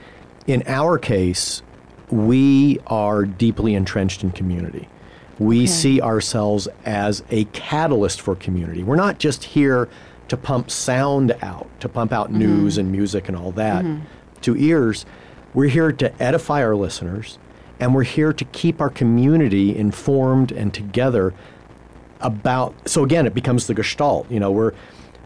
in 0.48 0.64
our 0.66 0.98
case, 0.98 1.62
we 2.10 2.80
are 2.88 3.26
deeply 3.26 3.76
entrenched 3.76 4.24
in 4.24 4.32
community. 4.32 4.88
We 5.40 5.60
okay. 5.60 5.68
see 5.68 6.02
ourselves 6.02 6.68
as 6.86 7.24
a 7.30 7.44
catalyst 7.46 8.22
for 8.22 8.36
community. 8.36 8.82
We're 8.82 8.96
not 8.96 9.20
just 9.20 9.44
here 9.44 9.88
to 10.30 10.38
pump 10.38 10.72
sound 10.72 11.38
out, 11.42 11.68
to 11.82 11.90
pump 11.90 12.12
out 12.12 12.30
mm-hmm. 12.30 12.40
news 12.40 12.78
and 12.78 12.92
music 12.92 13.28
and 13.28 13.38
all 13.38 13.52
that 13.52 13.86
mm-hmm. 13.86 14.04
to 14.42 14.56
ears. 14.56 15.06
We're 15.54 15.70
here 15.70 15.92
to 15.92 16.22
edify 16.22 16.64
our 16.64 16.76
listeners, 16.76 17.38
and 17.80 17.94
we're 17.94 18.04
here 18.04 18.34
to 18.34 18.46
keep 18.46 18.82
our 18.82 18.90
community 18.90 19.76
informed 19.78 20.52
and 20.52 20.74
together 20.74 21.34
about. 22.20 22.90
So 22.90 23.04
again, 23.04 23.28
it 23.28 23.34
becomes 23.34 23.68
the 23.68 23.74
gestalt. 23.74 24.30
You 24.32 24.40
know, 24.40 24.52
we're 24.52 24.74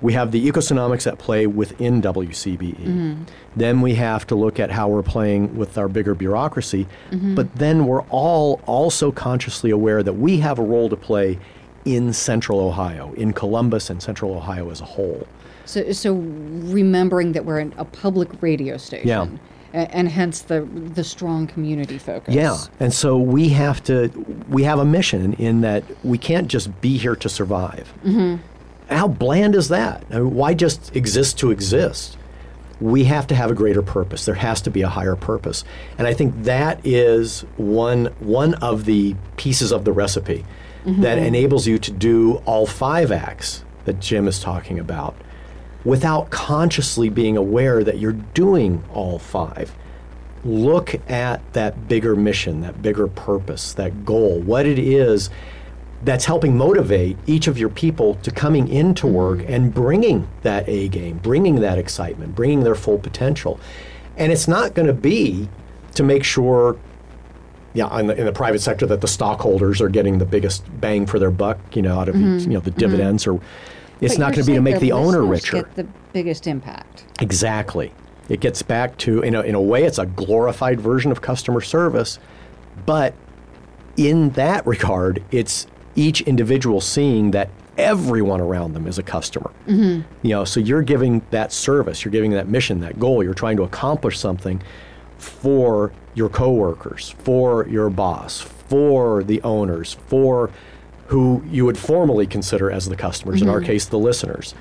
we 0.02 0.14
have 0.14 0.32
the 0.32 0.48
economics 0.48 1.06
at 1.06 1.20
play 1.20 1.48
within 1.48 2.02
WCBE. 2.02 2.76
Mm-hmm. 2.76 3.24
Then 3.56 3.82
we 3.82 3.96
have 3.96 4.26
to 4.28 4.36
look 4.36 4.60
at 4.60 4.72
how 4.72 4.88
we're 4.88 5.04
playing 5.04 5.56
with 5.56 5.78
our 5.78 5.88
bigger 5.88 6.16
bureaucracy. 6.16 6.88
Mm-hmm. 7.12 7.36
But 7.36 7.56
then 7.56 7.86
we're 7.86 8.02
all 8.04 8.62
also 8.66 9.12
consciously 9.12 9.70
aware 9.70 10.02
that 10.02 10.14
we 10.14 10.40
have 10.40 10.58
a 10.60 10.64
role 10.64 10.90
to 10.90 10.96
play 10.96 11.38
in 11.86 12.14
central 12.14 12.60
Ohio, 12.60 13.14
in 13.14 13.34
Columbus 13.34 13.90
and 13.90 14.02
central 14.02 14.36
Ohio 14.36 14.70
as 14.70 14.82
a 14.82 14.86
whole. 14.86 15.28
So, 15.66 15.92
so 15.92 16.16
remembering 16.16 17.34
that 17.34 17.46
we're 17.46 17.60
a 17.60 17.86
public 17.86 18.30
radio 18.42 18.78
station. 18.78 19.08
Yeah. 19.08 19.28
And, 19.74 20.10
hence 20.10 20.42
the 20.42 20.64
the 20.64 21.04
strong 21.06 21.48
community 21.48 21.98
focus. 21.98 22.36
Yeah, 22.36 22.58
and 22.82 22.94
so 22.94 23.18
we 23.18 23.48
have 23.50 23.82
to 23.86 24.10
we 24.50 24.64
have 24.64 24.80
a 24.80 24.84
mission 24.84 25.32
in 25.36 25.62
that 25.62 25.86
we 26.04 26.18
can't 26.18 26.50
just 26.50 26.82
be 26.82 26.98
here 26.98 27.16
to 27.16 27.30
survive. 27.30 27.94
Mm-hmm 28.04 28.46
how 28.92 29.08
bland 29.08 29.56
is 29.56 29.70
that? 29.70 30.04
I 30.10 30.16
mean, 30.16 30.36
why 30.36 30.54
just 30.54 30.96
exist 30.96 31.40
to 31.40 31.52
exist? 31.52 32.18
We 32.80 33.06
have 33.06 33.28
to 33.28 33.36
have 33.36 33.52
a 33.52 33.54
greater 33.54 33.82
purpose. 33.82 34.26
There 34.26 34.36
has 34.36 34.62
to 34.62 34.72
be 34.72 34.82
a 34.82 34.90
higher 34.90 35.16
purpose. 35.16 35.64
And 35.98 36.08
I 36.08 36.14
think 36.14 36.44
that 36.44 36.86
is 36.86 37.42
one, 37.58 38.08
one 38.20 38.56
of 38.56 38.86
the 38.86 39.16
pieces 39.38 39.72
of 39.72 39.86
the 39.86 39.92
recipe 39.92 40.46
mm-hmm. 40.84 41.02
that 41.02 41.18
enables 41.18 41.68
you 41.68 41.78
to 41.80 41.92
do 41.92 42.38
all 42.46 42.66
five 42.66 43.12
acts 43.12 43.64
that 43.86 44.00
Jim 44.00 44.28
is 44.28 44.40
talking 44.40 44.80
about 44.80 45.16
without 45.84 46.30
consciously 46.30 47.10
being 47.10 47.38
aware 47.38 47.84
that 47.84 47.98
you're 47.98 48.12
doing 48.12 48.84
all 48.94 49.20
five. 49.20 49.74
Look 50.44 50.96
at 51.10 51.54
that 51.54 51.88
bigger 51.88 52.16
mission, 52.16 52.62
that 52.62 52.82
bigger 52.82 53.08
purpose, 53.08 53.74
that 53.74 54.06
goal, 54.06 54.40
what 54.40 54.66
it 54.66 54.80
is 54.80 55.30
that's 56.04 56.26
helping 56.26 56.58
motivate 56.58 57.18
each 57.28 57.48
of 57.48 57.58
your 57.58 57.70
people 57.70 58.16
to 58.16 58.32
coming 58.32 58.68
into 58.68 59.08
work 59.08 59.40
mm-hmm. 59.40 59.54
and 59.54 59.74
bringing 59.74 60.28
that 60.42 60.68
A 60.68 60.88
game, 60.88 61.18
bringing 61.20 61.56
that 61.62 61.78
excitement, 61.78 62.36
bringing 62.36 62.62
their 62.64 62.76
full 62.76 62.98
potential. 62.98 63.60
And 64.18 64.32
it's 64.32 64.48
not 64.48 64.74
going 64.74 64.88
to 64.88 64.94
be 64.94 65.48
to 65.96 66.04
make 66.04 66.24
sure, 66.24 66.78
yeah, 67.74 68.00
in 68.00 68.08
the, 68.08 68.18
in 68.18 68.26
the, 68.26 68.32
private 68.32 68.62
sector 68.62 68.86
that 68.88 69.02
the 69.02 69.08
stockholders 69.08 69.82
are 69.82 69.90
getting 69.90 70.18
the 70.18 70.26
biggest 70.26 70.64
bang 70.82 71.06
for 71.06 71.20
their 71.20 71.32
buck, 71.32 71.58
you 71.76 71.82
know, 71.82 72.00
out 72.00 72.10
of 72.10 72.16
mm-hmm. 72.16 72.50
you 72.50 72.56
know 72.56 72.60
the 72.60 72.72
dividends, 72.72 73.24
mm-hmm. 73.24 73.44
or 73.44 73.48
it's 74.02 74.16
but 74.16 74.20
not 74.20 74.34
going 74.34 74.46
to 74.46 74.52
be 74.52 74.56
to 74.56 74.62
make 74.62 74.80
the 74.80 74.92
owner 74.92 75.24
richer. 75.24 75.58
Get 75.58 75.76
the 75.76 75.88
biggest 76.14 76.48
impact. 76.48 77.06
Exactly. 77.22 77.94
It 78.30 78.40
gets 78.40 78.62
back 78.62 78.98
to, 79.00 79.22
in 79.22 79.36
a, 79.36 79.42
in 79.42 79.56
a 79.56 79.62
way, 79.62 79.84
it's 79.84 80.00
a 80.00 80.06
glorified 80.06 80.80
version 80.80 81.12
of 81.12 81.22
customer 81.22 81.62
service, 81.62 82.18
but 82.86 83.14
in 83.98 84.32
that 84.32 84.66
regard, 84.66 85.24
it's 85.32 85.68
each 85.96 86.22
individual 86.22 86.82
seeing 86.82 87.32
that 87.32 87.50
everyone 87.78 88.42
around 88.42 88.74
them 88.74 88.86
is 88.88 88.98
a 88.98 89.04
customer. 89.04 89.52
You 90.22 90.30
know, 90.30 90.46
so 90.46 90.60
you're 90.60 90.84
giving 90.84 91.22
that 91.32 91.52
service, 91.52 92.04
you're 92.04 92.12
giving 92.12 92.32
that 92.32 92.48
mission, 92.48 92.80
that 92.82 93.00
goal, 93.00 93.24
you're 93.24 93.34
trying 93.34 93.58
to 93.58 93.64
accomplish 93.64 94.20
something 94.20 94.62
for 95.18 95.92
your 96.14 96.30
coworkers, 96.30 97.16
for 97.20 97.68
your 97.68 97.90
boss, 97.90 98.42
for 98.42 99.24
the 99.24 99.42
owners, 99.44 99.94
for 100.08 100.50
who 101.08 101.44
you 101.50 101.66
would 101.66 101.78
formally 101.78 102.26
consider 102.26 102.72
as 102.72 102.88
the 102.88 102.96
customers, 102.96 103.42
in 103.42 103.50
our 103.50 103.60
case, 103.62 103.86
the 103.86 104.00
listeners. 104.00 104.54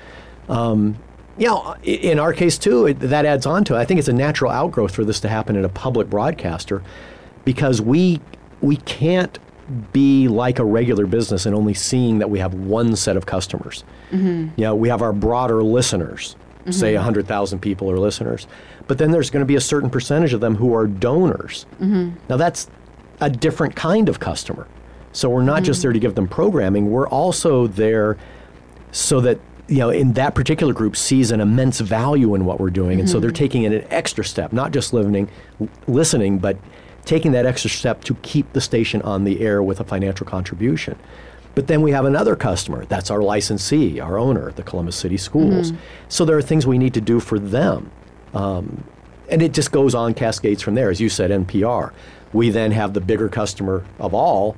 Um, 0.49 0.97
you 1.37 1.47
know, 1.47 1.75
in 1.83 2.19
our 2.19 2.33
case 2.33 2.57
too, 2.57 2.87
it, 2.87 2.99
that 2.99 3.25
adds 3.25 3.45
on 3.45 3.63
to 3.65 3.75
it. 3.75 3.79
I 3.79 3.85
think 3.85 3.99
it's 3.99 4.09
a 4.09 4.13
natural 4.13 4.51
outgrowth 4.51 4.93
for 4.93 5.05
this 5.05 5.19
to 5.21 5.29
happen 5.29 5.55
in 5.55 5.63
a 5.63 5.69
public 5.69 6.09
broadcaster 6.09 6.83
because 7.45 7.81
we 7.81 8.19
we 8.59 8.75
can't 8.77 9.39
be 9.71 10.27
like 10.27 10.59
a 10.59 10.65
regular 10.65 11.05
business 11.05 11.45
and 11.45 11.55
only 11.55 11.73
seeing 11.73 12.19
that 12.19 12.29
we 12.29 12.39
have 12.39 12.53
one 12.53 12.95
set 12.95 13.17
of 13.17 13.25
customers. 13.25 13.83
Mm-hmm. 14.11 14.49
You 14.55 14.63
know, 14.65 14.75
we 14.75 14.89
have 14.89 15.01
our 15.01 15.13
broader 15.13 15.63
listeners, 15.63 16.35
mm-hmm. 16.59 16.71
say 16.71 16.95
100,000 16.95 17.59
people 17.59 17.89
are 17.89 17.99
listeners, 17.99 18.47
but 18.87 18.97
then 18.97 19.11
there's 19.11 19.29
going 19.29 19.41
to 19.41 19.47
be 19.47 19.55
a 19.55 19.61
certain 19.61 19.89
percentage 19.89 20.33
of 20.33 20.41
them 20.41 20.55
who 20.55 20.75
are 20.75 20.87
donors. 20.87 21.65
Mm-hmm. 21.79 22.17
Now, 22.29 22.37
that's 22.37 22.69
a 23.19 23.29
different 23.29 23.75
kind 23.75 24.09
of 24.09 24.19
customer. 24.19 24.67
So 25.13 25.29
we're 25.29 25.43
not 25.43 25.63
just 25.63 25.79
mm. 25.79 25.83
there 25.83 25.93
to 25.93 25.99
give 25.99 26.15
them 26.15 26.27
programming, 26.27 26.89
we're 26.89 27.07
also 27.07 27.67
there 27.67 28.17
so 28.91 29.21
that 29.21 29.39
you 29.67 29.77
know 29.77 29.89
in 29.89 30.13
that 30.13 30.35
particular 30.35 30.73
group 30.73 30.97
sees 30.97 31.31
an 31.31 31.39
immense 31.39 31.79
value 31.79 32.35
in 32.35 32.43
what 32.43 32.59
we're 32.59 32.69
doing 32.69 32.99
and 32.99 33.09
so 33.09 33.21
they're 33.21 33.31
taking 33.31 33.63
it 33.63 33.71
an 33.71 33.87
extra 33.89 34.23
step 34.23 34.51
not 34.51 34.73
just 34.73 34.91
listening 34.91 35.29
listening 35.87 36.37
but 36.37 36.57
taking 37.05 37.31
that 37.31 37.45
extra 37.45 37.69
step 37.69 38.03
to 38.05 38.15
keep 38.21 38.51
the 38.53 38.61
station 38.61 39.01
on 39.01 39.23
the 39.23 39.41
air 39.41 39.61
with 39.61 39.79
a 39.79 39.83
financial 39.83 40.25
contribution. 40.25 40.97
But 41.53 41.67
then 41.67 41.81
we 41.81 41.91
have 41.91 42.05
another 42.05 42.35
customer 42.35 42.85
that's 42.85 43.11
our 43.11 43.21
licensee 43.21 43.99
our 43.99 44.17
owner 44.17 44.51
the 44.53 44.63
columbus 44.63 44.95
city 44.95 45.17
schools. 45.17 45.71
Mm-hmm. 45.71 45.81
So 46.07 46.23
there 46.23 46.37
are 46.37 46.41
things 46.41 46.65
we 46.65 46.77
need 46.77 46.93
to 46.93 47.01
do 47.01 47.19
for 47.19 47.39
them. 47.39 47.91
Um, 48.33 48.85
and 49.29 49.41
it 49.41 49.53
just 49.53 49.71
goes 49.71 49.93
on 49.93 50.13
cascades 50.13 50.61
from 50.61 50.75
there. 50.75 50.89
As 50.89 51.01
you 51.01 51.09
said 51.09 51.29
npr 51.31 51.91
we 52.33 52.49
then 52.49 52.71
have 52.71 52.93
the 52.93 53.01
bigger 53.01 53.29
customer 53.29 53.85
of 53.99 54.13
all 54.13 54.55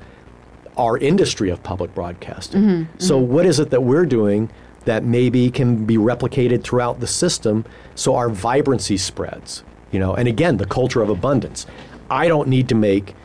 our 0.78 0.98
industry 0.98 1.50
of 1.50 1.62
public 1.64 1.94
broadcasting. 1.94 2.62
Mm-hmm, 2.62 3.00
so, 3.00 3.20
mm-hmm. 3.20 3.32
what 3.32 3.46
is 3.46 3.60
it 3.60 3.70
that 3.70 3.84
we're 3.84 4.06
doing 4.06 4.50
that 4.86 5.04
maybe 5.04 5.50
can 5.50 5.86
be 5.86 5.98
replicated 5.98 6.64
throughout 6.64 7.00
the 7.00 7.08
system 7.08 7.66
so 7.96 8.16
our 8.16 8.30
vibrancy 8.30 8.98
spreads? 8.98 9.64
You 9.92 10.00
know, 10.00 10.16
and 10.16 10.28
again, 10.28 10.58
the 10.58 10.66
culture 10.66 11.02
of 11.02 11.10
abundance. 11.10 11.68
I 12.14 12.28
don't 12.28 12.48
need 12.48 12.70
to 12.70 12.76
make 12.76 13.16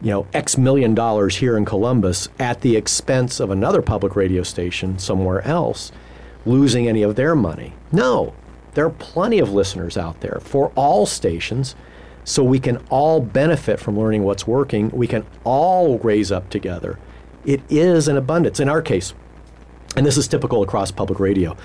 you 0.00 0.10
know 0.10 0.26
X 0.32 0.56
million 0.56 0.94
dollars 0.94 1.36
here 1.36 1.56
in 1.56 1.64
Columbus 1.64 2.28
at 2.38 2.60
the 2.60 2.76
expense 2.76 3.40
of 3.40 3.50
another 3.50 3.82
public 3.82 4.14
radio 4.14 4.44
station 4.44 5.00
somewhere 5.00 5.42
else, 5.42 5.90
losing 6.46 6.86
any 6.86 7.02
of 7.02 7.16
their 7.16 7.34
money. 7.34 7.74
No, 7.90 8.32
there 8.74 8.86
are 8.86 8.90
plenty 8.90 9.40
of 9.40 9.52
listeners 9.52 9.96
out 9.96 10.20
there 10.20 10.38
for 10.44 10.70
all 10.76 11.06
stations 11.06 11.74
so 12.22 12.44
we 12.44 12.60
can 12.60 12.76
all 12.88 13.20
benefit 13.20 13.80
from 13.80 13.98
learning 13.98 14.22
what's 14.22 14.46
working. 14.46 14.90
We 14.90 15.08
can 15.08 15.26
all 15.42 15.98
raise 15.98 16.30
up 16.30 16.50
together. 16.50 17.00
It 17.44 17.62
is 17.68 18.06
an 18.06 18.16
abundance. 18.16 18.60
In 18.60 18.68
our 18.68 18.80
case, 18.80 19.12
and 19.96 20.06
this 20.06 20.16
is 20.16 20.28
typical 20.28 20.62
across 20.62 20.92
public 20.92 21.18
radio, 21.18 21.56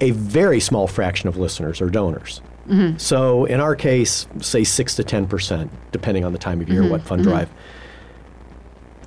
a 0.00 0.12
very 0.12 0.60
small 0.60 0.86
fraction 0.86 1.28
of 1.28 1.36
listeners 1.36 1.80
are 1.80 1.90
donors. 1.90 2.40
Mm-hmm. 2.68 2.98
So 2.98 3.44
in 3.44 3.60
our 3.60 3.74
case, 3.74 4.26
say 4.40 4.64
6 4.64 4.94
to 4.96 5.02
10%, 5.02 5.68
depending 5.90 6.24
on 6.24 6.32
the 6.32 6.38
time 6.38 6.60
of 6.60 6.68
year, 6.68 6.88
what 6.88 7.02
fund 7.02 7.22
mm-hmm. 7.22 7.30
drive. 7.30 7.50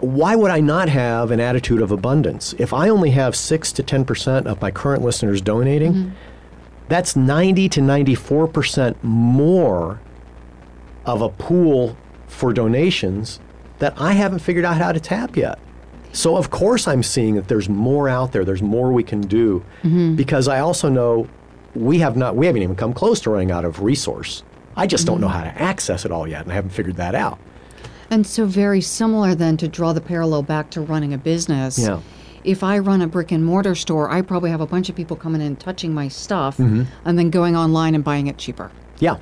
Why 0.01 0.35
would 0.35 0.51
I 0.51 0.59
not 0.59 0.89
have 0.89 1.31
an 1.31 1.39
attitude 1.39 1.81
of 1.81 1.91
abundance? 1.91 2.53
If 2.57 2.73
I 2.73 2.89
only 2.89 3.11
have 3.11 3.35
6 3.35 3.71
to 3.73 3.83
10% 3.83 4.45
of 4.45 4.61
my 4.61 4.71
current 4.71 5.03
listeners 5.03 5.41
donating, 5.41 5.93
mm-hmm. 5.93 6.09
that's 6.89 7.15
90 7.15 7.69
to 7.69 7.79
94% 7.79 8.95
more 9.01 10.01
of 11.05 11.21
a 11.21 11.29
pool 11.29 11.95
for 12.27 12.51
donations 12.51 13.39
that 13.79 13.93
I 13.99 14.13
haven't 14.13 14.39
figured 14.39 14.65
out 14.65 14.77
how 14.77 14.91
to 14.91 14.99
tap 14.99 15.37
yet. 15.37 15.59
So 16.11 16.37
of 16.37 16.49
course 16.49 16.87
I'm 16.87 17.03
seeing 17.03 17.35
that 17.35 17.47
there's 17.47 17.69
more 17.69 18.07
out 18.07 18.31
there. 18.31 18.45
There's 18.45 18.61
more 18.61 18.91
we 18.91 19.03
can 19.03 19.21
do 19.21 19.63
because 20.15 20.47
I 20.47 20.59
also 20.59 20.89
know 20.89 21.27
we 21.75 21.99
have 21.99 22.15
not 22.17 22.35
we 22.35 22.45
haven't 22.45 22.61
even 22.63 22.75
come 22.75 22.93
close 22.93 23.19
to 23.21 23.29
running 23.29 23.51
out 23.51 23.65
of 23.65 23.81
resource. 23.81 24.43
I 24.75 24.87
just 24.87 25.05
don't 25.05 25.21
know 25.21 25.27
how 25.29 25.43
to 25.43 25.61
access 25.61 26.03
it 26.05 26.11
all 26.11 26.27
yet 26.27 26.43
and 26.43 26.51
I 26.51 26.55
haven't 26.55 26.71
figured 26.71 26.95
that 26.97 27.15
out. 27.15 27.37
And 28.09 28.25
so, 28.27 28.45
very 28.45 28.81
similar 28.81 29.33
then 29.35 29.57
to 29.57 29.67
draw 29.67 29.91
the 29.93 30.01
parallel 30.01 30.43
back 30.43 30.69
to 30.71 30.81
running 30.81 31.13
a 31.13 31.17
business. 31.17 31.79
Yeah. 31.79 32.01
If 32.43 32.61
I 32.63 32.77
run 32.77 33.01
a 33.01 33.07
brick 33.07 33.31
and 33.31 33.43
mortar 33.43 33.73
store, 33.73 34.11
I 34.11 34.21
probably 34.21 34.51
have 34.51 34.61
a 34.61 34.67
bunch 34.67 34.87
of 34.89 34.95
people 34.95 35.17
coming 35.17 35.41
in 35.41 35.55
touching 35.55 35.93
my 35.93 36.07
stuff 36.09 36.57
Mm-hmm. 36.57 36.83
and 37.03 37.17
then 37.17 37.29
going 37.31 37.55
online 37.55 37.95
and 37.95 38.03
buying 38.03 38.27
it 38.27 38.37
cheaper. 38.37 38.71
Yeah. 38.99 39.17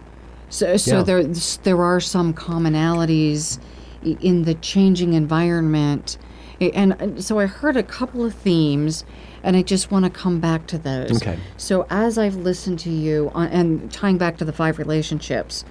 So, 0.49 0.75
so 0.77 0.97
Yeah. 0.97 1.03
there 1.03 1.23
there 1.63 1.81
are 1.81 1.99
some 2.01 2.33
commonalities 2.33 3.59
in 4.03 4.43
the 4.43 4.55
changing 4.55 5.13
environment, 5.13 6.17
and 6.59 7.23
so 7.23 7.39
I 7.39 7.45
heard 7.45 7.77
a 7.77 7.83
couple 7.83 8.25
of 8.25 8.33
themes, 8.33 9.05
and 9.43 9.55
I 9.55 9.61
just 9.61 9.91
want 9.91 10.05
to 10.05 10.11
come 10.11 10.39
back 10.39 10.67
to 10.67 10.77
those. 10.77 11.17
Okay. 11.21 11.37
So 11.57 11.85
as 11.89 12.17
I've 12.17 12.35
listened 12.35 12.79
to 12.79 12.89
you, 12.89 13.31
on, 13.33 13.47
and 13.49 13.91
tying 13.91 14.17
back 14.17 14.37
to 14.37 14.45
the 14.45 14.53
five 14.53 14.77
relationships, 14.79 15.65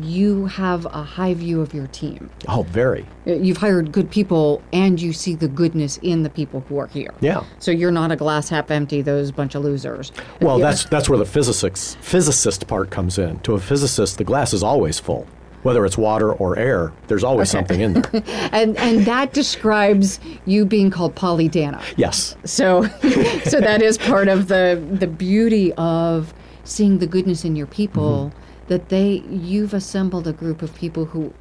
you 0.00 0.46
have 0.46 0.86
a 0.86 1.02
high 1.02 1.34
view 1.34 1.60
of 1.60 1.74
your 1.74 1.86
team. 1.88 2.30
Oh, 2.48 2.62
very. 2.62 3.04
You've 3.26 3.58
hired 3.58 3.92
good 3.92 4.10
people, 4.10 4.62
and 4.72 5.00
you 5.00 5.12
see 5.12 5.34
the 5.34 5.46
goodness 5.46 5.98
in 6.02 6.22
the 6.22 6.30
people 6.30 6.64
who 6.68 6.78
are 6.78 6.86
here. 6.86 7.12
Yeah. 7.20 7.44
So 7.58 7.70
you're 7.70 7.90
not 7.92 8.10
a 8.10 8.16
glass 8.16 8.48
half 8.48 8.70
empty, 8.70 9.02
those 9.02 9.30
bunch 9.30 9.54
of 9.54 9.62
losers. 9.62 10.10
Well, 10.40 10.58
Yeah. 10.58 10.70
that's 10.70 10.86
that's 10.86 11.08
where 11.08 11.18
the 11.18 11.26
physics 11.26 11.96
physicist 12.00 12.66
part 12.66 12.90
comes 12.90 13.18
in. 13.18 13.38
To 13.40 13.54
a 13.54 13.60
physicist, 13.60 14.16
the 14.18 14.24
glass 14.24 14.54
is 14.54 14.62
always 14.62 14.98
full. 14.98 15.26
Whether 15.64 15.84
it's 15.84 15.98
water 15.98 16.32
or 16.32 16.58
air, 16.58 16.92
there's 17.08 17.24
always 17.24 17.50
something 17.50 17.80
in 17.80 17.94
there. 17.94 18.10
and 18.52 18.76
and 18.76 19.04
that 19.06 19.32
describes 19.32 20.20
you 20.46 20.64
being 20.64 20.90
called 20.90 21.14
Polydana. 21.16 21.82
yes. 21.96 22.36
So, 22.44 22.82
so 23.44 23.60
that 23.60 23.80
is 23.82 23.98
part 23.98 24.28
of 24.28 24.48
the 24.48 24.82
the 24.90 25.06
beauty 25.06 25.72
of 25.74 26.32
seeing 26.64 26.98
the 26.98 27.06
goodness 27.06 27.44
in 27.44 27.56
your 27.56 27.66
people. 27.66 28.30
Mm-hmm. 28.30 28.40
That 28.68 28.88
they 28.88 29.22
you've 29.28 29.74
assembled 29.74 30.26
a 30.26 30.32
group 30.32 30.62
of 30.62 30.74
people 30.74 31.04
who, 31.04 31.34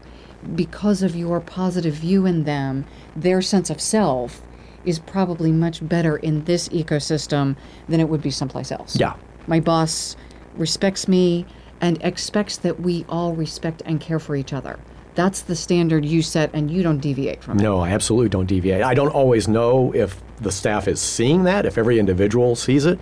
because 0.55 1.01
of 1.03 1.15
your 1.15 1.39
positive 1.39 1.93
view 1.93 2.25
in 2.25 2.43
them, 2.43 2.85
their 3.15 3.41
sense 3.41 3.69
of 3.69 3.79
self 3.79 4.41
is 4.85 4.99
probably 4.99 5.51
much 5.51 5.87
better 5.87 6.17
in 6.17 6.43
this 6.45 6.69
ecosystem 6.69 7.55
than 7.87 7.99
it 7.99 8.09
would 8.09 8.21
be 8.21 8.31
someplace 8.31 8.71
else. 8.71 8.97
Yeah. 8.97 9.15
My 9.47 9.59
boss 9.59 10.15
respects 10.55 11.07
me 11.07 11.45
and 11.83 12.01
expects 12.01 12.55
that 12.57 12.79
we 12.79 13.05
all 13.09 13.33
respect 13.33 13.83
and 13.85 13.99
care 13.99 14.17
for 14.17 14.35
each 14.37 14.53
other. 14.53 14.79
That's 15.15 15.41
the 15.41 15.55
standard 15.55 16.05
you 16.05 16.21
set, 16.23 16.49
and 16.53 16.71
you 16.71 16.81
don't 16.81 16.99
deviate 16.99 17.43
from 17.43 17.59
it. 17.59 17.61
No, 17.61 17.81
I 17.81 17.89
absolutely 17.89 18.29
don't 18.29 18.45
deviate. 18.47 18.81
I 18.81 18.93
don't 18.95 19.09
always 19.11 19.47
know 19.49 19.93
if 19.93 20.19
the 20.39 20.51
staff 20.51 20.87
is 20.87 21.01
seeing 21.01 21.43
that, 21.43 21.65
if 21.65 21.77
every 21.77 21.99
individual 21.99 22.55
sees 22.55 22.85
it. 22.85 22.99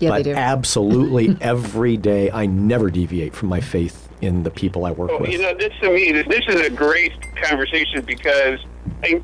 Yeah, 0.00 0.10
but 0.10 0.16
they 0.16 0.22
do. 0.24 0.34
absolutely 0.34 1.36
every 1.40 1.96
day, 1.96 2.30
I 2.32 2.44
never 2.46 2.90
deviate 2.90 3.34
from 3.34 3.48
my 3.48 3.60
faith 3.60 4.08
in 4.20 4.42
the 4.42 4.50
people 4.50 4.84
I 4.84 4.90
work 4.90 5.10
Well, 5.10 5.20
with. 5.20 5.30
you 5.30 5.38
know, 5.40 5.54
this 5.54 5.72
to 5.80 5.90
me, 5.90 6.10
this 6.22 6.42
is 6.48 6.66
a 6.66 6.70
great 6.70 7.12
conversation 7.36 8.02
because 8.04 8.58
I, 9.04 9.22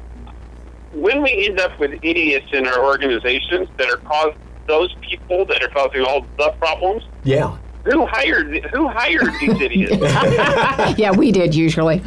when 0.92 1.22
we 1.22 1.48
end 1.48 1.58
up 1.60 1.78
with 1.80 1.92
idiots 2.02 2.46
in 2.52 2.66
our 2.68 2.82
organizations 2.84 3.68
that 3.78 3.90
are 3.90 3.96
cause 3.98 4.34
those 4.68 4.94
people 5.02 5.44
that 5.46 5.60
are 5.62 5.68
causing 5.68 6.02
all 6.04 6.24
the 6.38 6.50
problems, 6.60 7.02
yeah. 7.24 7.56
Who 7.84 8.06
hired 8.06 8.64
who 8.66 8.88
hired 8.88 9.32
these 9.40 9.60
idiots? 9.60 9.96
yeah, 10.98 11.10
we 11.10 11.32
did 11.32 11.54
usually. 11.54 12.02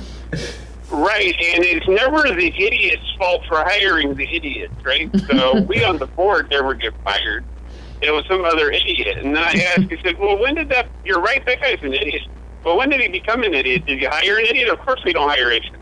Right, 0.92 1.36
and 1.54 1.66
it's 1.66 1.88
never 1.88 2.22
the 2.24 2.48
idiot's 2.48 3.12
fault 3.18 3.44
for 3.48 3.58
hiring 3.58 4.16
the 4.16 4.36
idiots, 4.36 4.74
right? 4.84 5.10
So 5.28 5.62
we 5.68 5.84
on 5.84 5.98
the 5.98 6.06
board 6.06 6.50
never 6.50 6.74
get 6.74 6.94
fired. 7.04 7.44
It 8.02 8.12
was 8.12 8.26
some 8.28 8.46
other 8.46 8.72
idiot. 8.72 9.18
And 9.18 9.36
then 9.36 9.44
I 9.44 9.54
asked, 9.54 9.90
he 9.90 9.98
said, 10.04 10.20
Well, 10.20 10.38
when 10.38 10.56
did 10.56 10.70
that, 10.70 10.88
you're 11.04 11.22
right, 11.22 11.44
that 11.46 11.60
guy's 11.60 11.82
an 11.82 11.94
idiot. 11.94 12.24
Well, 12.64 12.78
when 12.78 12.90
did 12.90 13.02
he 13.02 13.08
become 13.08 13.44
an 13.44 13.54
idiot? 13.54 13.86
Did 13.86 14.02
you 14.02 14.10
hire 14.10 14.38
an 14.38 14.46
idiot? 14.46 14.70
Of 14.70 14.80
course 14.80 15.02
we 15.04 15.14
don't 15.14 15.30
hire 15.30 15.52
idiots. 15.52 15.76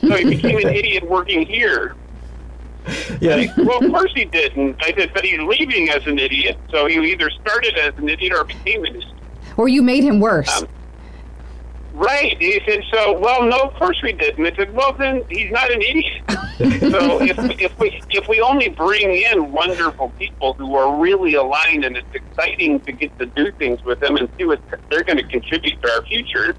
So 0.00 0.16
he 0.16 0.24
became 0.24 0.58
an 0.58 0.74
idiot 0.74 1.08
working 1.08 1.44
here. 1.46 1.94
Yeah. 3.20 3.46
Well, 3.58 3.84
of 3.84 3.90
course 3.90 4.12
he 4.14 4.24
didn't. 4.24 4.76
I 4.82 4.94
said, 4.96 5.12
But 5.12 5.24
he's 5.24 5.40
leaving 5.40 5.90
as 5.90 6.06
an 6.06 6.18
idiot. 6.18 6.56
So 6.70 6.86
he 6.86 6.94
either 7.12 7.30
started 7.30 7.76
as 7.76 7.94
an 7.98 8.08
idiot 8.08 8.32
or 8.32 8.44
became 8.44 8.84
an 8.84 8.96
idiot. 8.96 9.15
Or 9.56 9.68
you 9.68 9.82
made 9.82 10.04
him 10.04 10.20
worse. 10.20 10.62
Um, 10.62 10.68
Right. 11.94 12.36
He 12.38 12.60
said, 12.68 12.82
so, 12.92 13.18
well, 13.18 13.42
no, 13.46 13.56
of 13.58 13.72
course 13.74 13.98
we 14.02 14.12
didn't. 14.12 14.44
I 14.44 14.54
said, 14.54 14.74
well, 14.74 14.92
then 14.92 15.22
he's 15.30 15.50
not 15.50 15.72
an 15.72 15.80
idiot. 15.80 16.22
so 16.92 17.22
if, 17.22 17.38
if, 17.58 17.78
we, 17.78 18.02
if 18.10 18.28
we 18.28 18.38
only 18.42 18.68
bring 18.68 19.10
in 19.10 19.50
wonderful 19.50 20.10
people 20.18 20.52
who 20.52 20.74
are 20.76 20.94
really 21.00 21.34
aligned 21.36 21.86
and 21.86 21.96
it's 21.96 22.06
exciting 22.14 22.80
to 22.80 22.92
get 22.92 23.18
to 23.18 23.24
do 23.24 23.50
things 23.52 23.82
with 23.82 24.00
them 24.00 24.16
and 24.16 24.28
see 24.36 24.44
what 24.44 24.60
they're 24.90 25.04
going 25.04 25.16
to 25.16 25.22
contribute 25.26 25.80
to 25.80 25.90
our 25.92 26.02
future 26.04 26.54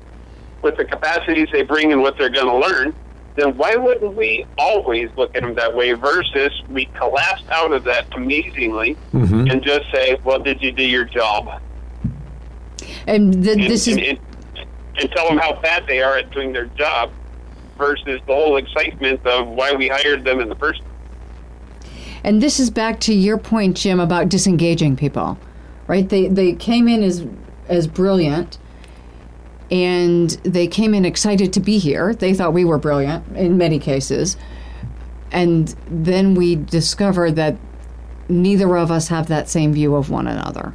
with 0.63 0.75
the 0.75 0.85
capacities 0.85 1.47
they 1.51 1.61
bring 1.61 1.91
and 1.91 2.01
what 2.01 2.17
they're 2.17 2.31
going 2.31 2.47
to 2.47 2.57
learn, 2.67 2.91
then 3.35 3.55
why 3.57 3.75
wouldn't 3.75 4.15
we 4.15 4.43
always 4.57 5.07
look 5.17 5.35
at 5.35 5.43
them 5.43 5.53
that 5.53 5.75
way 5.75 5.93
versus 5.93 6.63
we 6.69 6.85
collapse 6.95 7.43
out 7.51 7.71
of 7.71 7.83
that 7.83 8.07
amazingly 8.15 8.97
Mhm. 9.13 9.51
and 9.51 9.61
just 9.61 9.85
say, 9.91 10.17
well, 10.23 10.39
did 10.39 10.63
you 10.63 10.71
do 10.71 10.81
your 10.83 11.05
job? 11.05 11.61
And 13.05 13.43
th- 13.43 13.57
And, 13.57 13.69
this 13.69 13.87
is 13.87 13.97
and, 13.97 14.05
and, 14.05 14.19
and 14.99 15.11
tell 15.11 15.27
them 15.27 15.37
how 15.37 15.59
bad 15.61 15.85
they 15.87 16.01
are 16.01 16.17
at 16.17 16.31
doing 16.31 16.53
their 16.53 16.65
job 16.67 17.11
versus 17.77 18.19
the 18.25 18.33
whole 18.33 18.57
excitement 18.57 19.25
of 19.25 19.47
why 19.47 19.73
we 19.73 19.87
hired 19.87 20.23
them 20.23 20.39
in 20.39 20.49
the 20.49 20.55
first 20.55 20.81
place. 20.81 20.93
And 22.23 22.41
this 22.41 22.59
is 22.59 22.69
back 22.69 22.99
to 23.01 23.13
your 23.13 23.37
point, 23.37 23.77
Jim, 23.77 23.99
about 23.99 24.29
disengaging 24.29 24.95
people, 24.95 25.37
right? 25.87 26.07
They 26.09 26.27
they 26.27 26.53
came 26.53 26.87
in 26.87 27.03
as 27.03 27.25
as 27.69 27.87
brilliant, 27.87 28.57
and 29.69 30.31
they 30.43 30.67
came 30.67 30.93
in 30.93 31.05
excited 31.05 31.53
to 31.53 31.59
be 31.59 31.77
here. 31.77 32.13
They 32.13 32.33
thought 32.33 32.53
we 32.53 32.65
were 32.65 32.77
brilliant 32.77 33.23
in 33.35 33.57
many 33.57 33.79
cases, 33.79 34.35
and 35.31 35.73
then 35.89 36.35
we 36.35 36.55
discover 36.55 37.31
that 37.31 37.57
neither 38.29 38.75
of 38.75 38.91
us 38.91 39.07
have 39.07 39.27
that 39.27 39.47
same 39.47 39.71
view 39.71 39.95
of 39.95 40.09
one 40.09 40.27
another. 40.27 40.73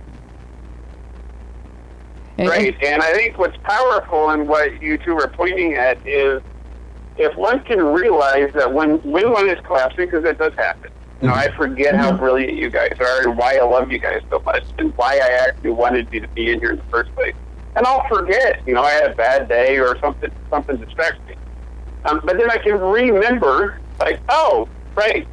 And- 2.39 2.49
Right, 2.49 2.75
and 2.83 3.03
I 3.03 3.13
think 3.13 3.39
what's 3.39 3.57
powerful 3.59 4.31
in 4.31 4.47
what 4.47 4.83
you 4.83 4.97
two 4.99 5.17
are 5.19 5.29
pointing 5.29 5.75
at 5.75 5.99
is 6.07 6.43
if 7.19 7.37
one 7.37 7.61
can 7.61 7.79
realize 7.85 8.51
that 8.55 8.73
when 8.73 8.97
when 9.03 9.31
one 9.31 9.49
is 9.49 9.59
collapsing, 9.67 10.07
because 10.07 10.25
it 10.25 10.39
does 10.39 10.55
happen. 10.55 10.91
You 11.21 11.29
know, 11.29 11.35
I 11.35 11.53
forget 11.57 11.95
how 11.95 12.11
brilliant 12.17 12.55
you 12.55 12.69
guys 12.69 12.95
are 12.99 13.23
and 13.29 13.39
why 13.39 13.57
I 13.57 13.65
love 13.65 13.93
you 13.93 13.99
guys 14.01 14.23
so 14.29 14.41
much 14.45 14.65
and 14.79 14.93
why 14.97 15.21
I 15.23 15.47
actually 15.47 15.71
wanted 15.71 16.09
you 16.11 16.21
to 16.21 16.27
be 16.29 16.51
in 16.51 16.59
here 16.59 16.71
in 16.71 16.77
the 16.79 16.83
first 16.91 17.15
place. 17.15 17.35
And 17.77 17.87
I'll 17.87 18.05
forget, 18.09 18.61
you 18.67 18.75
know, 18.75 18.83
I 18.83 18.91
had 18.91 19.13
a 19.13 19.15
bad 19.15 19.49
day 19.49 19.79
or 19.79 19.97
something 20.01 20.31
something 20.51 20.79
distracts 20.79 21.21
me. 21.29 21.37
Um, 22.07 22.21
but 22.25 22.39
then 22.39 22.51
I 22.51 22.57
can 22.57 22.81
remember, 22.81 23.79
like, 24.01 24.19
oh, 24.31 24.69
right, 24.97 25.29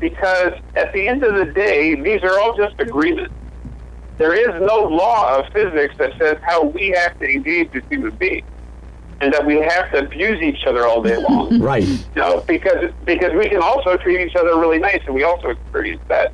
because 0.00 0.52
at 0.76 0.92
the 0.94 1.06
end 1.08 1.22
of 1.24 1.34
the 1.34 1.44
day, 1.52 1.94
these 2.00 2.22
are 2.22 2.38
all 2.40 2.56
just 2.56 2.80
agreements. 2.80 3.34
There 4.18 4.34
is 4.34 4.60
no 4.60 4.82
law 4.82 5.38
of 5.38 5.52
physics 5.52 5.94
that 5.98 6.18
says 6.18 6.38
how 6.42 6.64
we 6.64 6.88
have 6.90 7.18
to 7.20 7.24
engage 7.24 7.74
as 7.74 7.82
human 7.88 8.10
beings, 8.16 8.46
and 9.20 9.32
that 9.32 9.46
we 9.46 9.56
have 9.56 9.90
to 9.92 9.98
abuse 10.00 10.42
each 10.42 10.64
other 10.66 10.86
all 10.86 11.02
day 11.02 11.16
long. 11.16 11.60
Right. 11.68 11.86
You 11.86 12.00
know, 12.16 12.40
because 12.46 12.92
because 13.04 13.32
we 13.32 13.48
can 13.48 13.62
also 13.62 13.96
treat 13.96 14.20
each 14.20 14.34
other 14.34 14.58
really 14.58 14.78
nice, 14.78 15.00
and 15.06 15.14
we 15.14 15.22
also 15.22 15.50
experience 15.50 16.02
that. 16.08 16.32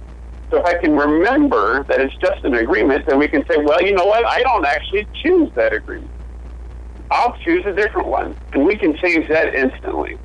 So 0.50 0.58
if 0.58 0.64
I 0.64 0.78
can 0.78 0.96
remember 0.96 1.84
that 1.84 2.00
it's 2.00 2.14
just 2.16 2.44
an 2.44 2.54
agreement, 2.54 3.06
then 3.06 3.18
we 3.18 3.28
can 3.28 3.44
say, 3.46 3.56
well, 3.58 3.82
you 3.82 3.92
know 3.92 4.06
what? 4.06 4.24
I 4.24 4.42
don't 4.42 4.64
actually 4.64 5.06
choose 5.22 5.50
that 5.54 5.72
agreement. 5.72 6.10
I'll 7.10 7.36
choose 7.44 7.64
a 7.66 7.72
different 7.72 8.08
one, 8.08 8.36
and 8.52 8.64
we 8.64 8.76
can 8.76 8.96
change 8.96 9.28
that 9.28 9.54
instantly. 9.54 10.18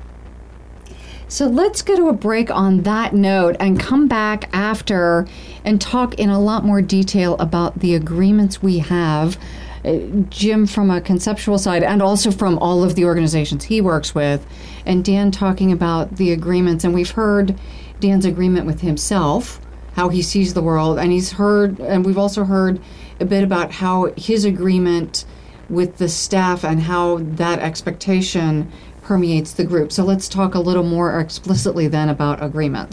So 1.28 1.46
let's 1.46 1.82
go 1.82 1.94
to 1.94 2.08
a 2.08 2.12
break 2.12 2.50
on 2.50 2.82
that 2.82 3.14
note 3.14 3.56
and 3.60 3.78
come 3.78 4.08
back 4.08 4.48
after 4.52 5.28
and 5.64 5.80
talk 5.80 6.14
in 6.14 6.30
a 6.30 6.40
lot 6.40 6.64
more 6.64 6.82
detail 6.82 7.36
about 7.38 7.80
the 7.80 7.94
agreements 7.94 8.62
we 8.62 8.78
have. 8.78 9.38
Uh, 9.84 9.98
Jim, 10.28 10.66
from 10.66 10.90
a 10.90 11.00
conceptual 11.00 11.58
side, 11.58 11.82
and 11.82 12.02
also 12.02 12.30
from 12.30 12.58
all 12.58 12.84
of 12.84 12.96
the 12.96 13.04
organizations 13.04 13.64
he 13.64 13.80
works 13.80 14.14
with, 14.14 14.46
and 14.84 15.04
Dan 15.04 15.30
talking 15.30 15.72
about 15.72 16.16
the 16.16 16.32
agreements. 16.32 16.84
And 16.84 16.92
we've 16.92 17.10
heard 17.12 17.58
Dan's 17.98 18.26
agreement 18.26 18.66
with 18.66 18.82
himself, 18.82 19.60
how 19.94 20.10
he 20.10 20.20
sees 20.22 20.52
the 20.52 20.62
world, 20.62 20.98
and 20.98 21.12
he's 21.12 21.32
heard, 21.32 21.80
and 21.80 22.04
we've 22.04 22.18
also 22.18 22.44
heard 22.44 22.80
a 23.20 23.24
bit 23.24 23.42
about 23.42 23.72
how 23.72 24.12
his 24.16 24.44
agreement 24.44 25.24
with 25.70 25.98
the 25.98 26.08
staff 26.08 26.64
and 26.64 26.82
how 26.82 27.18
that 27.18 27.58
expectation 27.60 28.70
permeates 29.02 29.52
the 29.52 29.64
group. 29.64 29.92
So 29.92 30.04
let's 30.04 30.28
talk 30.28 30.54
a 30.54 30.60
little 30.60 30.82
more 30.82 31.18
explicitly 31.18 31.88
then 31.88 32.08
about 32.08 32.42
agreements. 32.42 32.92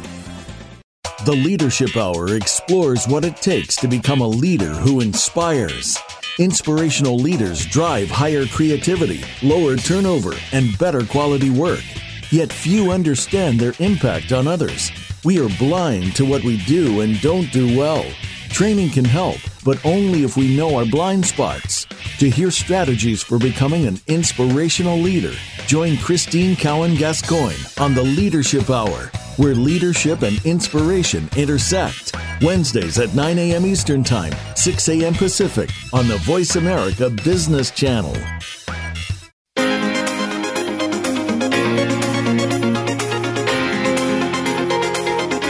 The 1.23 1.33
Leadership 1.33 1.95
Hour 1.95 2.35
explores 2.35 3.07
what 3.07 3.23
it 3.23 3.37
takes 3.37 3.75
to 3.75 3.87
become 3.87 4.21
a 4.21 4.27
leader 4.27 4.73
who 4.73 5.01
inspires. 5.01 5.95
Inspirational 6.39 7.15
leaders 7.15 7.63
drive 7.63 8.09
higher 8.09 8.47
creativity, 8.47 9.23
lower 9.43 9.77
turnover, 9.77 10.33
and 10.51 10.75
better 10.79 11.05
quality 11.05 11.51
work. 11.51 11.83
Yet 12.31 12.51
few 12.51 12.89
understand 12.89 13.59
their 13.59 13.75
impact 13.77 14.31
on 14.31 14.47
others. 14.47 14.89
We 15.23 15.39
are 15.39 15.57
blind 15.59 16.15
to 16.15 16.25
what 16.25 16.43
we 16.43 16.57
do 16.65 17.01
and 17.01 17.21
don't 17.21 17.51
do 17.51 17.77
well. 17.77 18.03
Training 18.49 18.89
can 18.89 19.05
help, 19.05 19.37
but 19.63 19.83
only 19.85 20.23
if 20.23 20.35
we 20.35 20.57
know 20.57 20.75
our 20.75 20.85
blind 20.85 21.27
spots. 21.27 21.85
To 22.17 22.31
hear 22.31 22.49
strategies 22.49 23.21
for 23.21 23.37
becoming 23.37 23.85
an 23.85 23.99
inspirational 24.07 24.97
leader, 24.97 25.33
join 25.67 25.97
Christine 25.97 26.55
Cowan 26.55 26.95
Gascoigne 26.95 27.63
on 27.79 27.93
the 27.93 28.03
Leadership 28.03 28.71
Hour, 28.71 29.11
where 29.41 29.55
leadership 29.55 30.21
and 30.21 30.39
inspiration 30.45 31.27
intersect. 31.35 32.15
Wednesdays 32.43 32.99
at 32.99 33.15
9 33.15 33.39
a.m. 33.39 33.65
Eastern 33.65 34.03
Time, 34.03 34.31
6 34.55 34.89
a.m. 34.89 35.15
Pacific 35.15 35.71
on 35.93 36.07
the 36.07 36.17
Voice 36.17 36.57
America 36.57 37.09
Business 37.09 37.71
Channel. 37.71 38.15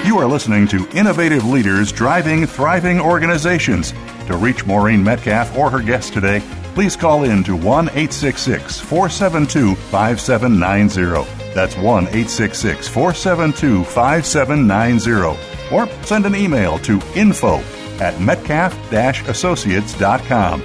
You 0.06 0.18
are 0.20 0.26
listening 0.26 0.70
to 0.70 0.88
Innovative 0.98 1.44
Leaders 1.44 1.92
Driving 1.92 2.46
Thriving 2.46 3.02
Organizations. 3.02 3.92
To 4.28 4.38
reach 4.38 4.66
Maureen 4.66 5.04
Metcalf 5.04 5.58
or 5.58 5.70
her 5.70 5.82
guest 5.82 6.14
today, 6.14 6.42
please 6.74 6.96
call 6.96 7.24
in 7.24 7.44
to 7.44 7.56
1 7.56 7.90
866 7.90 8.80
472 8.80 9.76
5790. 9.76 11.54
That's 11.54 11.76
1 11.76 12.04
866 12.08 12.88
472 12.88 13.84
5790. 13.84 15.76
Or 15.76 15.88
send 16.06 16.26
an 16.26 16.36
email 16.36 16.80
to 16.80 17.02
info 17.16 17.62
at 18.00 18.20
metcalf 18.20 18.76
associates.com. 18.92 20.64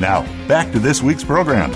Now, 0.00 0.22
back 0.46 0.72
to 0.72 0.78
this 0.78 1.02
week's 1.02 1.24
program. 1.24 1.72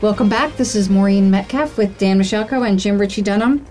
Welcome 0.00 0.28
back. 0.28 0.56
This 0.56 0.74
is 0.74 0.90
Maureen 0.90 1.30
Metcalf 1.30 1.78
with 1.78 1.96
Dan 1.98 2.18
Mushalko 2.18 2.68
and 2.68 2.78
Jim 2.78 2.98
Ritchie 2.98 3.22
Dunham. 3.22 3.64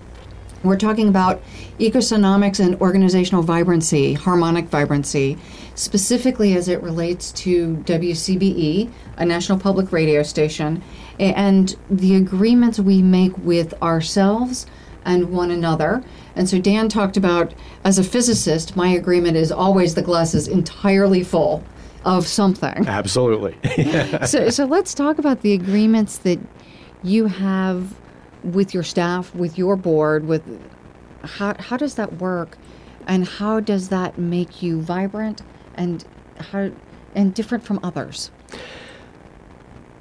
We're 0.62 0.78
talking 0.78 1.08
about 1.08 1.42
ecosynomics 1.82 2.60
and 2.60 2.80
organizational 2.80 3.42
vibrancy, 3.42 4.14
harmonic 4.14 4.66
vibrancy, 4.66 5.36
specifically 5.74 6.54
as 6.54 6.68
it 6.68 6.80
relates 6.82 7.32
to 7.32 7.76
WCBE, 7.78 8.90
a 9.16 9.24
national 9.24 9.58
public 9.58 9.90
radio 9.90 10.22
station, 10.22 10.82
and 11.18 11.76
the 11.90 12.14
agreements 12.14 12.78
we 12.78 13.02
make 13.02 13.36
with 13.38 13.74
ourselves 13.82 14.66
and 15.04 15.30
one 15.30 15.50
another. 15.50 16.04
And 16.36 16.48
so 16.48 16.58
Dan 16.60 16.88
talked 16.88 17.16
about, 17.16 17.52
as 17.84 17.98
a 17.98 18.04
physicist, 18.04 18.76
my 18.76 18.88
agreement 18.88 19.36
is 19.36 19.50
always 19.50 19.94
the 19.94 20.02
glass 20.02 20.34
is 20.34 20.46
entirely 20.46 21.24
full 21.24 21.64
of 22.04 22.26
something. 22.26 22.86
Absolutely. 22.86 23.56
so, 24.26 24.50
so 24.50 24.64
let's 24.66 24.94
talk 24.94 25.18
about 25.18 25.42
the 25.42 25.52
agreements 25.52 26.18
that 26.18 26.38
you 27.02 27.26
have 27.26 27.94
with 28.44 28.72
your 28.72 28.82
staff, 28.82 29.34
with 29.34 29.58
your 29.58 29.76
board, 29.76 30.26
with 30.26 30.42
how 31.24 31.54
how 31.58 31.76
does 31.76 31.94
that 31.96 32.14
work, 32.20 32.58
and 33.06 33.26
how 33.26 33.60
does 33.60 33.88
that 33.88 34.18
make 34.18 34.62
you 34.62 34.80
vibrant 34.80 35.42
and 35.74 36.04
how 36.38 36.70
and 37.14 37.34
different 37.34 37.64
from 37.64 37.80
others? 37.82 38.30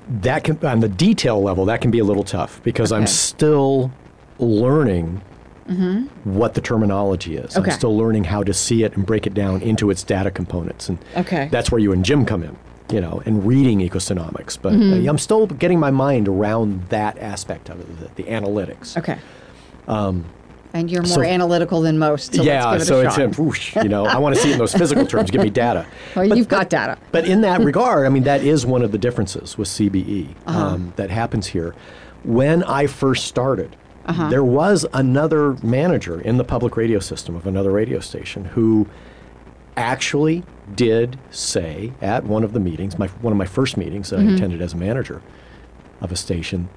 that 0.10 0.44
can 0.44 0.58
on 0.66 0.80
the 0.82 0.90
detail 0.90 1.42
level 1.42 1.64
that 1.66 1.80
can 1.80 1.92
be 1.92 2.00
a 2.00 2.04
little 2.04 2.24
tough 2.24 2.62
because 2.64 2.92
I'm 2.92 3.08
still 3.08 3.92
learning 4.40 5.22
mm-hmm. 5.70 6.06
what 6.36 6.54
the 6.54 6.60
terminology 6.60 7.38
is. 7.38 7.56
Okay. 7.56 7.72
I'm 7.72 7.78
still 7.78 7.96
learning 7.96 8.26
how 8.26 8.44
to 8.44 8.54
see 8.54 8.84
it 8.84 8.96
and 8.98 9.06
break 9.06 9.26
it 9.26 9.34
down 9.34 9.62
into 9.62 9.90
its 9.90 10.04
data 10.04 10.30
components, 10.32 10.90
and 10.90 10.98
Okay. 11.16 11.48
that's 11.50 11.72
where 11.72 11.80
you 11.80 11.94
and 11.94 12.04
Jim 12.04 12.26
come 12.26 12.44
in. 12.44 12.58
you 12.92 13.00
know, 13.00 13.22
and 13.26 13.48
reading 13.48 13.80
ecosynomics, 13.80 14.58
but 14.62 14.74
mm-hmm. 14.74 15.08
uh, 15.08 15.10
I'm 15.10 15.18
still 15.18 15.48
getting 15.48 15.80
my 15.80 15.92
mind 15.92 16.28
around 16.28 16.90
that 16.90 17.18
aspect 17.20 17.70
of 17.70 17.80
it, 17.80 18.00
the, 18.16 18.24
the 18.24 18.30
analytics. 18.30 18.98
Okay. 18.98 19.18
Um, 19.88 20.26
and 20.74 20.90
you're 20.90 21.02
more 21.04 21.10
so- 21.16 21.22
analytical 21.24 21.82
than 21.82 21.98
most. 22.00 22.34
So 22.36 22.44
yeah, 22.44 22.66
let's 22.72 22.84
give 22.90 22.98
it 23.00 23.12
so 23.12 23.22
a 23.24 23.26
it's 23.26 23.38
a, 23.38 23.42
whoosh, 23.42 23.76
you 23.78 23.90
know, 23.90 24.06
I 24.06 24.18
want 24.18 24.36
to 24.36 24.42
see 24.42 24.50
it 24.50 24.54
in 24.54 24.58
those 24.60 24.74
physical 24.74 25.06
terms. 25.06 25.30
Give 25.32 25.42
me 25.42 25.50
data. 25.66 25.86
Well, 26.16 26.38
you've 26.38 26.48
got 26.48 26.70
data. 26.70 26.98
But 27.12 27.26
in 27.26 27.42
that 27.42 27.62
regard, 27.70 28.06
I 28.06 28.10
mean, 28.10 28.24
that 28.24 28.44
is 28.44 28.66
one 28.66 28.82
of 28.82 28.92
the 28.92 28.98
differences 28.98 29.58
with 29.58 29.68
CBE 29.68 30.36
Uh-huh. 30.46 30.60
um, 30.60 30.94
that 30.96 31.10
happens 31.10 31.48
here. 31.48 31.76
When 32.24 32.64
I 32.64 32.88
first 32.88 33.26
started, 33.26 33.76
Uh-huh. 34.06 34.30
there 34.30 34.44
was 34.44 34.86
another 34.94 35.54
manager 35.64 36.20
in 36.22 36.38
the 36.38 36.44
public 36.44 36.76
radio 36.78 37.00
system 37.00 37.36
of 37.36 37.46
another 37.48 37.72
radio 37.72 38.00
station 38.00 38.46
who 38.46 38.88
actually 39.78 40.44
did 40.76 41.18
say 41.32 41.92
at 42.02 42.24
one 42.26 42.44
of 42.44 42.54
the 42.54 42.60
meetings, 42.60 42.98
my, 43.00 43.08
one 43.08 43.32
of 43.34 43.38
my 43.38 43.46
first 43.46 43.78
meetings 43.78 44.10
that 44.10 44.20
Mm-hmm. 44.20 44.30
I 44.30 44.34
attended 44.36 44.62
as 44.62 44.74
a 44.74 44.78
manager 44.78 45.22
of 46.02 46.12
a 46.12 46.16
station, 46.16 46.70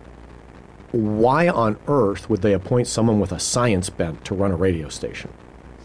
why 0.94 1.48
on 1.48 1.76
earth 1.88 2.30
would 2.30 2.42
they 2.42 2.52
appoint 2.52 2.86
someone 2.86 3.18
with 3.18 3.32
a 3.32 3.40
science 3.40 3.90
bent 3.90 4.24
to 4.26 4.34
run 4.34 4.50
a 4.52 4.56
radio 4.56 4.88
station? 4.88 5.32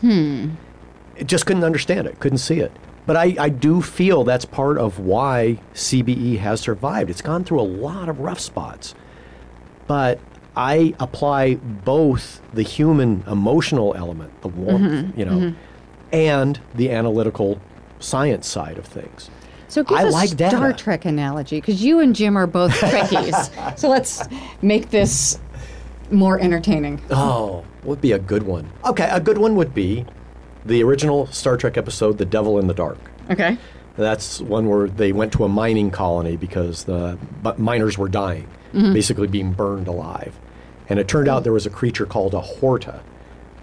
Hmm. 0.02 0.52
It 1.16 1.28
just 1.28 1.46
couldn't 1.46 1.64
understand 1.64 2.08
it, 2.08 2.20
couldn't 2.20 2.38
see 2.38 2.60
it. 2.60 2.72
But 3.06 3.18
I, 3.18 3.36
I 3.40 3.50
do 3.50 3.82
feel 3.82 4.24
that's 4.24 4.46
part 4.46 4.78
of 4.78 5.00
why 5.00 5.60
CBE 5.74 6.38
has 6.40 6.62
survived. 6.62 7.10
It's 7.10 7.24
gone 7.24 7.44
through 7.44 7.60
a 7.60 7.64
lot 7.64 8.08
of 8.08 8.20
rough 8.20 8.40
spots. 8.40 8.94
But 9.88 10.20
I 10.56 10.94
apply 11.00 11.56
both 11.56 12.42
the 12.54 12.62
human 12.62 13.24
emotional 13.28 13.96
element, 13.96 14.42
the 14.42 14.48
warmth, 14.50 15.18
you 15.18 15.26
know, 15.26 15.56
and 16.12 16.60
the 16.76 16.92
analytical 16.92 17.60
science 18.00 18.48
side 18.48 18.78
of 18.78 18.86
things. 18.86 19.32
So 19.70 19.84
give 19.84 19.98
I 19.98 20.02
a 20.02 20.10
like 20.10 20.30
Star 20.30 20.50
data. 20.50 20.74
Trek 20.74 21.06
analogy 21.06 21.58
because 21.58 21.84
you 21.84 22.00
and 22.00 22.16
Jim 22.16 22.38
are 22.38 22.48
both 22.48 22.72
Trekkies. 22.80 23.78
so 23.78 23.88
let's 23.88 24.28
make 24.62 24.90
this 24.90 25.40
more 26.12 26.40
entertaining. 26.40 27.00
Oh, 27.12 27.64
would 27.84 28.02
be 28.02 28.12
a 28.12 28.20
good 28.20 28.44
one. 28.44 28.70
Okay, 28.86 29.08
a 29.10 29.20
good 29.20 29.38
one 29.38 29.56
would 29.56 29.74
be 29.74 30.06
the 30.66 30.84
original 30.84 31.28
Star 31.28 31.56
Trek 31.56 31.78
episode, 31.78 32.18
The 32.18 32.26
Devil 32.26 32.60
in 32.60 32.68
the 32.68 32.74
Dark. 32.74 32.98
Okay. 33.30 33.58
That's 33.96 34.42
one 34.42 34.68
where 34.68 34.88
they 34.88 35.12
went 35.12 35.34
to 35.34 35.44
a 35.44 35.50
mining 35.50 35.92
colony 35.92 36.36
because 36.36 36.86
the 36.86 37.18
miners 37.58 37.98
were 37.98 38.10
dying, 38.10 38.48
mm-hmm. 38.74 38.94
basically 38.94 39.28
being 39.28 39.52
burned 39.52 39.88
alive. 39.88 40.40
And 40.88 41.00
it 41.00 41.08
turned 41.08 41.28
out 41.28 41.44
there 41.44 41.54
was 41.54 41.66
a 41.66 41.70
creature 41.70 42.06
called 42.06 42.34
a 42.34 42.42
Horta 42.42 43.02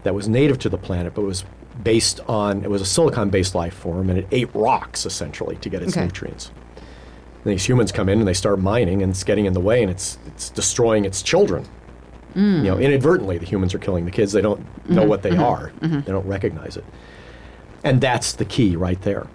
that 0.04 0.14
was 0.14 0.28
native 0.28 0.58
to 0.60 0.68
the 0.68 0.78
planet, 0.78 1.14
but 1.14 1.22
was 1.22 1.44
based 1.82 2.20
on 2.28 2.64
it 2.64 2.70
was 2.70 2.80
a 2.80 2.86
silicon-based 2.86 3.54
life 3.54 3.74
form, 3.74 4.10
and 4.10 4.18
it 4.18 4.26
ate 4.30 4.54
rocks 4.54 5.06
essentially 5.06 5.56
to 5.56 5.68
get 5.68 5.82
its 5.82 5.96
Okay. 5.96 6.04
nutrients. 6.04 6.50
And 7.44 7.52
these 7.52 7.68
humans 7.68 7.92
come 7.92 8.08
in 8.08 8.18
and 8.18 8.26
they 8.26 8.34
start 8.34 8.60
mining, 8.60 9.02
and 9.02 9.10
it's 9.10 9.24
getting 9.24 9.46
in 9.46 9.52
the 9.52 9.60
way, 9.60 9.82
and 9.82 9.90
it's 9.90 10.18
it's 10.26 10.50
destroying 10.50 11.04
its 11.04 11.22
children. 11.22 11.64
Mm. 12.34 12.58
You 12.58 12.70
know, 12.70 12.78
inadvertently, 12.78 13.38
the 13.38 13.46
humans 13.46 13.74
are 13.74 13.78
killing 13.78 14.04
the 14.04 14.10
kids. 14.10 14.32
They 14.32 14.42
don't 14.42 14.60
know 14.88 15.00
mm-hmm. 15.00 15.08
what 15.08 15.22
they 15.22 15.30
mm-hmm. 15.30 15.42
are. 15.42 15.72
Mm-hmm. 15.80 16.00
They 16.00 16.12
don't 16.12 16.26
recognize 16.26 16.76
it. 16.76 16.84
And 17.82 18.00
that's 18.00 18.34
the 18.34 18.44
key 18.44 18.76
right 18.76 19.00
there. 19.02 19.26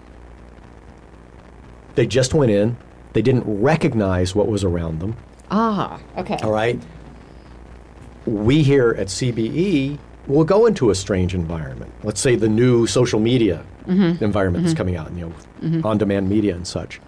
They 1.94 2.06
just 2.06 2.32
went 2.32 2.52
in. 2.52 2.76
They 3.12 3.22
didn't 3.22 3.44
recognize 3.46 4.34
what 4.34 4.46
was 4.46 4.62
around 4.62 5.00
them. 5.00 5.16
Ah, 5.50 6.00
okay. 6.16 6.36
All 6.42 6.52
right. 6.52 6.80
We 8.24 8.62
here 8.62 8.94
at 8.96 9.08
CBE 9.08 9.98
will 10.26 10.44
go 10.44 10.66
into 10.66 10.90
a 10.90 10.94
strange 10.94 11.34
environment. 11.34 11.92
Let's 12.02 12.20
say 12.20 12.36
the 12.36 12.48
new 12.48 12.86
social 12.86 13.20
media 13.20 13.64
mm-hmm. 13.86 14.22
environment 14.22 14.64
that's 14.64 14.74
mm-hmm. 14.74 14.78
coming 14.78 14.96
out, 14.96 15.12
you 15.12 15.26
know, 15.26 15.34
mm-hmm. 15.60 15.86
on-demand 15.86 16.28
media 16.28 16.54
and 16.54 16.66
such. 16.66 17.00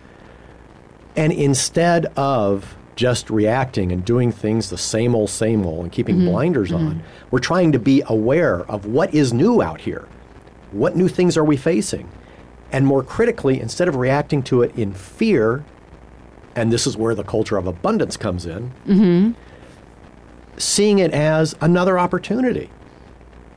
And 1.16 1.32
instead 1.32 2.06
of 2.16 2.76
just 2.96 3.30
reacting 3.30 3.92
and 3.92 4.04
doing 4.04 4.32
things 4.32 4.70
the 4.70 4.78
same 4.78 5.14
old, 5.14 5.30
same 5.30 5.64
old, 5.64 5.84
and 5.84 5.92
keeping 5.92 6.24
blinders 6.24 6.72
on, 6.72 7.02
we're 7.30 7.38
trying 7.38 7.72
to 7.72 7.78
be 7.78 8.02
aware 8.06 8.60
of 8.70 8.86
what 8.86 9.14
is 9.14 9.32
new 9.32 9.62
out 9.62 9.80
here. 9.80 10.06
What 10.70 10.96
new 10.96 11.08
things 11.08 11.36
are 11.36 11.44
we 11.44 11.56
facing? 11.56 12.08
And 12.72 12.86
more 12.86 13.02
critically, 13.04 13.60
instead 13.60 13.86
of 13.86 13.94
reacting 13.94 14.42
to 14.44 14.62
it 14.62 14.76
in 14.76 14.92
fear, 14.92 15.64
and 16.56 16.72
this 16.72 16.86
is 16.86 16.96
where 16.96 17.14
the 17.14 17.24
culture 17.24 17.56
of 17.56 17.66
abundance 17.66 18.16
comes 18.16 18.46
in, 18.46 19.34
seeing 20.56 20.98
it 20.98 21.12
as 21.12 21.54
another 21.60 21.98
opportunity. 21.98 22.70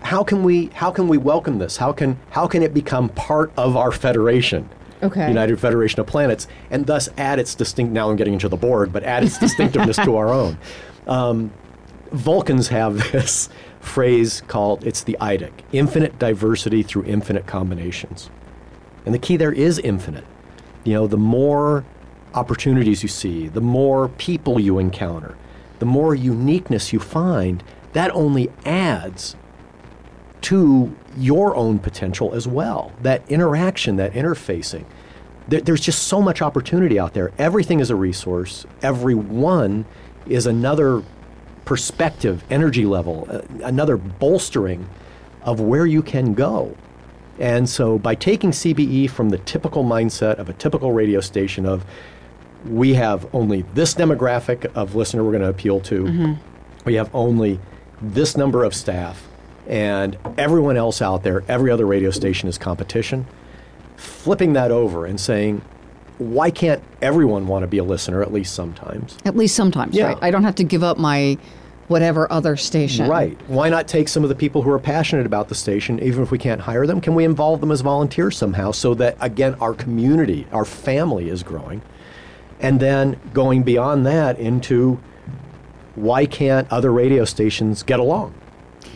How 0.01 0.23
can 0.23 0.43
we 0.43 0.67
how 0.67 0.91
can 0.91 1.07
we 1.07 1.17
welcome 1.17 1.59
this? 1.59 1.77
How 1.77 1.91
can 1.91 2.17
how 2.29 2.47
can 2.47 2.63
it 2.63 2.73
become 2.73 3.09
part 3.09 3.51
of 3.57 3.75
our 3.75 3.91
federation? 3.91 4.69
Okay. 5.03 5.27
United 5.27 5.59
Federation 5.59 5.99
of 5.99 6.07
Planets, 6.07 6.47
and 6.71 6.87
thus 6.87 7.07
add 7.17 7.37
its 7.39 7.53
distinct. 7.53 7.93
Now 7.93 8.09
I'm 8.09 8.15
getting 8.15 8.33
into 8.33 8.49
the 8.49 8.57
board, 8.57 8.91
but 8.91 9.03
add 9.03 9.23
its 9.23 9.37
distinctiveness 9.45 9.97
to 9.97 10.15
our 10.15 10.29
own. 10.29 10.57
Um, 11.05 11.51
Vulcans 12.11 12.69
have 12.69 13.11
this 13.11 13.49
phrase 13.79 14.41
called 14.47 14.85
it's 14.85 15.03
the 15.03 15.17
IDIC, 15.21 15.51
infinite 15.71 16.17
diversity 16.19 16.83
through 16.83 17.05
infinite 17.05 17.45
combinations. 17.45 18.29
And 19.05 19.13
the 19.13 19.19
key 19.19 19.37
there 19.37 19.53
is 19.53 19.79
infinite. 19.79 20.25
You 20.83 20.93
know, 20.93 21.07
the 21.07 21.17
more 21.17 21.85
opportunities 22.33 23.03
you 23.03 23.09
see, 23.09 23.47
the 23.47 23.61
more 23.61 24.09
people 24.09 24.59
you 24.59 24.79
encounter, 24.79 25.37
the 25.79 25.85
more 25.85 26.15
uniqueness 26.15 26.91
you 26.91 26.99
find, 26.99 27.63
that 27.93 28.11
only 28.11 28.51
adds 28.65 29.35
to 30.47 30.95
your 31.17 31.57
own 31.57 31.77
potential 31.77 32.33
as 32.33 32.47
well. 32.47 32.93
That 33.01 33.29
interaction, 33.29 33.97
that 33.97 34.13
interfacing. 34.13 34.85
There, 35.49 35.59
there's 35.59 35.81
just 35.81 36.03
so 36.03 36.21
much 36.21 36.41
opportunity 36.41 36.97
out 36.97 37.13
there. 37.13 37.33
Everything 37.37 37.81
is 37.81 37.89
a 37.89 37.97
resource. 37.97 38.65
Every 38.81 39.13
one 39.13 39.85
is 40.25 40.45
another 40.45 41.03
perspective, 41.65 42.45
energy 42.49 42.85
level, 42.85 43.27
uh, 43.29 43.41
another 43.61 43.97
bolstering 43.97 44.87
of 45.41 45.59
where 45.59 45.85
you 45.85 46.01
can 46.01 46.33
go. 46.33 46.77
And 47.39 47.67
so 47.67 47.99
by 47.99 48.15
taking 48.15 48.51
CBE 48.51 49.09
from 49.09 49.29
the 49.31 49.39
typical 49.39 49.83
mindset 49.83 50.35
of 50.39 50.47
a 50.47 50.53
typical 50.53 50.93
radio 50.93 51.19
station 51.19 51.65
of 51.65 51.85
we 52.65 52.93
have 52.93 53.27
only 53.35 53.63
this 53.73 53.93
demographic 53.93 54.65
of 54.75 54.95
listener 54.95 55.25
we're 55.25 55.31
going 55.31 55.43
to 55.43 55.49
appeal 55.49 55.81
to, 55.81 56.05
we 56.85 56.93
have 56.93 57.13
only 57.13 57.59
this 58.01 58.37
number 58.37 58.63
of 58.63 58.73
staff, 58.73 59.26
and 59.68 60.18
everyone 60.38 60.78
else 60.78 61.01
out 61.01 61.24
there, 61.24 61.43
every 61.47 61.70
other 61.72 61.86
radio 61.86 62.09
station 62.09 62.47
is 62.49 62.57
competition. 62.57 63.26
Flipping 63.97 64.53
that 64.53 64.72
over 64.72 65.05
and 65.05 65.20
saying, 65.20 65.61
why 66.18 66.49
can't 66.49 66.82
everyone 67.01 67.47
want 67.47 67.63
to 67.63 67.68
be 67.68 67.78
a 67.78 67.84
listener 67.84 68.22
at 68.22 68.34
least 68.34 68.53
sometimes? 68.55 69.18
At 69.26 69.36
least 69.36 69.55
sometimes, 69.55 69.95
Yeah. 69.95 70.07
right? 70.07 70.18
I 70.22 70.32
don't 70.32 70.43
have 70.43 70.55
to 70.55 70.63
give 70.63 70.84
up 70.84 70.97
my 70.97 71.38
whatever 71.88 72.32
other 72.32 72.57
station. 72.57 73.07
Right. 73.09 73.38
Why 73.47 73.70
not 73.70 73.88
take 73.88 74.07
some 74.09 74.24
of 74.24 74.30
the 74.30 74.36
people 74.36 74.61
who 74.61 74.72
are 74.72 74.80
passionate 74.80 75.26
about 75.26 75.47
the 75.47 75.55
station, 75.55 76.01
even 76.01 76.22
if 76.24 76.32
we 76.32 76.38
can't 76.38 76.61
hire 76.61 76.86
them? 76.86 76.99
Can 76.99 77.15
we 77.15 77.24
involve 77.24 77.61
them 77.61 77.72
as 77.72 77.82
volunteers 77.82 78.36
somehow 78.36 78.72
so 78.72 78.93
that, 78.95 79.15
again, 79.22 79.55
our 79.61 79.74
community, 79.74 80.47
our 80.51 80.65
family 80.65 81.30
is 81.30 81.43
growing? 81.43 81.82
And 82.59 82.80
then 82.80 83.20
going 83.34 83.63
beyond 83.63 84.05
that 84.05 84.38
into 84.39 84.99
why 85.95 86.26
can't 86.26 86.70
other 86.72 86.91
radio 86.91 87.24
stations 87.26 87.84
get 87.84 87.99
along? 87.99 88.34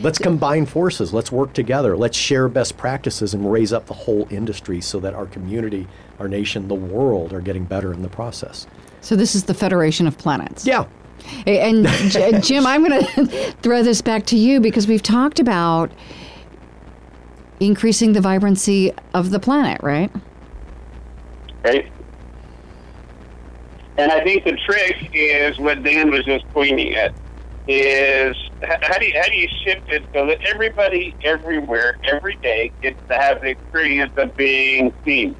Let's 0.01 0.17
combine 0.17 0.65
forces. 0.65 1.13
Let's 1.13 1.31
work 1.31 1.53
together. 1.53 1.95
Let's 1.97 2.17
share 2.17 2.47
best 2.47 2.77
practices 2.77 3.33
and 3.33 3.51
raise 3.51 3.71
up 3.73 3.85
the 3.85 3.93
whole 3.93 4.27
industry 4.31 4.81
so 4.81 4.99
that 4.99 5.13
our 5.13 5.25
community, 5.27 5.87
our 6.19 6.27
nation, 6.27 6.67
the 6.67 6.75
world 6.75 7.33
are 7.33 7.41
getting 7.41 7.65
better 7.65 7.93
in 7.93 8.01
the 8.01 8.09
process. 8.09 8.67
So 9.01 9.15
this 9.15 9.35
is 9.35 9.43
the 9.43 9.53
Federation 9.53 10.07
of 10.07 10.17
Planets. 10.17 10.65
Yeah. 10.65 10.85
And 11.45 11.85
J- 11.87 12.39
Jim, 12.41 12.65
I'm 12.65 12.83
going 12.87 13.05
to 13.15 13.51
throw 13.61 13.83
this 13.83 14.01
back 14.01 14.25
to 14.27 14.37
you 14.37 14.59
because 14.59 14.87
we've 14.87 15.03
talked 15.03 15.39
about 15.39 15.91
increasing 17.59 18.13
the 18.13 18.21
vibrancy 18.21 18.91
of 19.13 19.29
the 19.29 19.39
planet, 19.39 19.81
right? 19.83 20.11
right? 21.63 21.91
And 23.97 24.11
I 24.11 24.23
think 24.23 24.45
the 24.45 24.57
trick 24.65 25.09
is 25.13 25.59
what 25.59 25.83
Dan 25.83 26.09
was 26.09 26.25
just 26.25 26.47
pointing 26.49 26.95
at 26.95 27.13
is 27.67 28.35
h- 28.35 28.50
how 28.63 28.97
do 28.97 29.05
you, 29.05 29.13
how 29.19 29.27
do 29.27 29.35
you 29.35 29.47
shift 29.65 29.89
it 29.89 30.03
so 30.13 30.25
that 30.27 30.39
everybody 30.45 31.15
everywhere 31.23 31.97
every 32.03 32.35
day 32.37 32.71
gets 32.81 32.99
to 33.09 33.15
have 33.15 33.41
the 33.41 33.49
experience 33.49 34.11
of 34.17 34.35
being 34.35 34.93
seen 35.05 35.35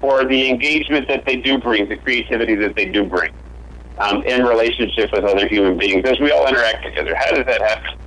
or 0.00 0.24
the 0.24 0.50
engagement 0.50 1.06
that 1.08 1.24
they 1.26 1.36
do 1.36 1.58
bring, 1.58 1.88
the 1.88 1.96
creativity 1.96 2.54
that 2.56 2.74
they 2.74 2.86
do 2.86 3.04
bring 3.04 3.32
um, 3.98 4.22
in 4.24 4.44
relationship 4.44 5.10
with 5.12 5.24
other 5.24 5.46
human 5.48 5.78
beings 5.78 6.02
as 6.04 6.18
we 6.20 6.30
all 6.32 6.46
interact 6.46 6.84
together. 6.84 7.14
How 7.16 7.30
does 7.30 7.46
that 7.46 7.60
happen? 7.62 7.98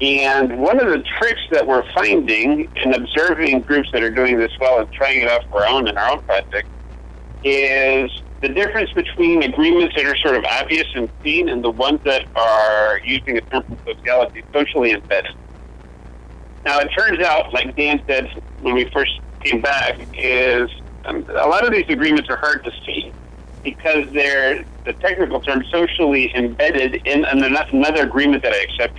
And 0.00 0.58
one 0.58 0.80
of 0.80 0.88
the 0.88 1.02
tricks 1.18 1.40
that 1.50 1.66
we're 1.66 1.84
finding 1.94 2.68
in 2.76 2.94
observing 2.94 3.62
groups 3.62 3.88
that 3.92 4.02
are 4.02 4.10
doing 4.10 4.38
this 4.38 4.52
well 4.60 4.80
and 4.80 4.92
trying 4.92 5.22
it 5.22 5.28
out 5.28 5.44
for 5.50 5.64
our 5.64 5.68
own 5.68 5.88
in 5.88 5.96
our 5.96 6.12
own 6.12 6.22
project 6.22 6.68
is 7.42 8.10
the 8.44 8.52
difference 8.52 8.92
between 8.92 9.42
agreements 9.42 9.96
that 9.96 10.04
are 10.04 10.16
sort 10.18 10.36
of 10.36 10.44
obvious 10.44 10.86
and 10.94 11.08
seen 11.22 11.48
and 11.48 11.64
the 11.64 11.70
ones 11.70 12.00
that 12.04 12.26
are 12.36 13.00
using 13.02 13.38
a 13.38 13.40
term 13.40 13.62
from 13.62 13.78
sociology, 13.86 14.44
socially 14.52 14.90
embedded. 14.92 15.34
Now, 16.66 16.78
it 16.80 16.88
turns 16.96 17.20
out, 17.20 17.54
like 17.54 17.74
Dan 17.74 18.02
said 18.06 18.28
when 18.60 18.74
we 18.74 18.84
first 18.90 19.18
came 19.40 19.60
back, 19.60 19.98
is 20.12 20.70
Um, 21.06 21.26
a 21.28 21.48
lot 21.48 21.66
of 21.66 21.72
these 21.72 21.88
agreements 21.88 22.30
are 22.30 22.36
hard 22.36 22.64
to 22.64 22.72
see 22.84 23.12
because 23.62 24.10
they're 24.12 24.64
the 24.84 24.94
technical 24.94 25.40
term 25.40 25.62
socially 25.70 26.34
embedded 26.34 26.94
in 27.06 27.24
another 27.26 28.02
agreement 28.02 28.42
that 28.42 28.52
I 28.52 28.60
accept. 28.68 28.98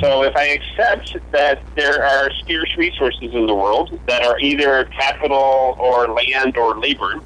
So 0.00 0.22
if 0.22 0.34
I 0.36 0.46
accept 0.58 1.16
that 1.32 1.60
there 1.74 2.04
are 2.04 2.30
scarce 2.42 2.76
resources 2.76 3.34
in 3.34 3.46
the 3.46 3.54
world 3.54 3.98
that 4.06 4.22
are 4.24 4.38
either 4.38 4.84
capital 4.84 5.76
or 5.78 6.06
land 6.08 6.56
or 6.56 6.78
labor, 6.78 7.20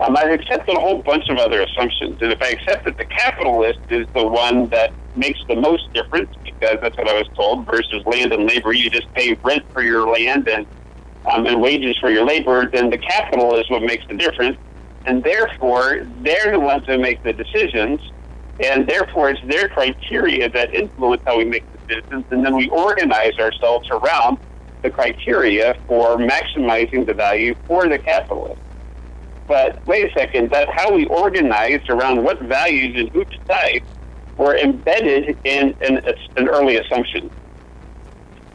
um, 0.00 0.16
I've 0.16 0.30
accepted 0.30 0.76
a 0.76 0.80
whole 0.80 1.02
bunch 1.02 1.28
of 1.28 1.38
other 1.38 1.62
assumptions. 1.62 2.18
And 2.20 2.32
if 2.32 2.40
I 2.40 2.50
accept 2.50 2.84
that 2.84 2.96
the 2.96 3.04
capitalist 3.04 3.80
is 3.90 4.06
the 4.14 4.26
one 4.26 4.68
that 4.68 4.92
makes 5.16 5.40
the 5.48 5.56
most 5.56 5.92
difference, 5.92 6.30
because 6.44 6.78
that's 6.80 6.96
what 6.96 7.08
I 7.08 7.14
was 7.14 7.28
told, 7.34 7.66
versus 7.66 8.04
land 8.06 8.32
and 8.32 8.46
labor, 8.46 8.72
you 8.72 8.90
just 8.90 9.12
pay 9.14 9.36
rent 9.42 9.64
for 9.72 9.82
your 9.82 10.08
land 10.08 10.48
and 10.48 10.66
um, 11.26 11.46
and 11.46 11.60
wages 11.60 11.96
for 11.98 12.10
your 12.10 12.24
labor, 12.24 12.70
then 12.70 12.90
the 12.90 12.98
capital 12.98 13.56
is 13.56 13.68
what 13.68 13.82
makes 13.82 14.06
the 14.06 14.14
difference. 14.14 14.56
And 15.04 15.22
therefore, 15.22 16.06
they're 16.22 16.52
the 16.52 16.60
ones 16.60 16.86
that 16.86 17.00
make 17.00 17.22
the 17.22 17.32
decisions. 17.32 18.00
And 18.60 18.86
therefore, 18.86 19.30
it's 19.30 19.40
their 19.46 19.68
criteria 19.68 20.48
that 20.50 20.74
influence 20.74 21.22
how 21.26 21.38
we 21.38 21.44
make 21.44 21.64
decisions. 21.86 22.24
And 22.30 22.44
then 22.44 22.56
we 22.56 22.68
organize 22.70 23.34
ourselves 23.38 23.88
around 23.90 24.38
the 24.82 24.90
criteria 24.90 25.76
for 25.86 26.16
maximizing 26.16 27.06
the 27.06 27.14
value 27.14 27.54
for 27.66 27.88
the 27.88 27.98
capitalist. 27.98 28.60
But 29.48 29.84
wait 29.86 30.10
a 30.10 30.12
second, 30.12 30.50
that 30.50 30.68
how 30.70 30.92
we 30.92 31.06
organized 31.06 31.88
around 31.88 32.22
what 32.22 32.40
values 32.42 32.94
and 32.96 33.08
who 33.10 33.24
decides 33.24 33.84
were 34.36 34.56
embedded 34.56 35.36
in, 35.44 35.74
in 35.80 35.96
an 36.36 36.48
early 36.48 36.76
assumption. 36.76 37.30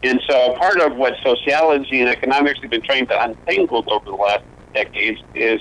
And 0.04 0.20
so 0.28 0.54
part 0.54 0.80
of 0.80 0.96
what 0.96 1.14
sociology 1.22 2.00
and 2.00 2.08
economics 2.08 2.60
have 2.62 2.70
been 2.70 2.82
trying 2.82 3.06
to 3.08 3.22
untangle 3.22 3.84
over 3.88 4.04
the 4.04 4.12
last 4.12 4.44
decades 4.72 5.20
is 5.34 5.60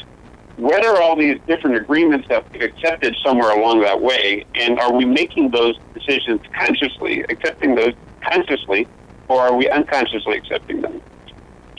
what 0.58 0.86
are 0.86 1.02
all 1.02 1.16
these 1.16 1.40
different 1.48 1.78
agreements 1.78 2.28
that 2.30 2.46
we've 2.52 2.62
accepted 2.62 3.16
somewhere 3.26 3.58
along 3.58 3.82
that 3.82 4.02
way, 4.02 4.46
and 4.54 4.80
are 4.80 4.94
we 4.94 5.04
making 5.04 5.50
those 5.50 5.76
decisions 5.94 6.42
consciously, 6.56 7.22
accepting 7.30 7.74
those 7.74 7.94
consciously, 8.22 8.88
or 9.30 9.42
are 9.42 9.56
we 9.56 9.68
unconsciously 9.70 10.38
accepting 10.38 10.82
them? 10.82 11.02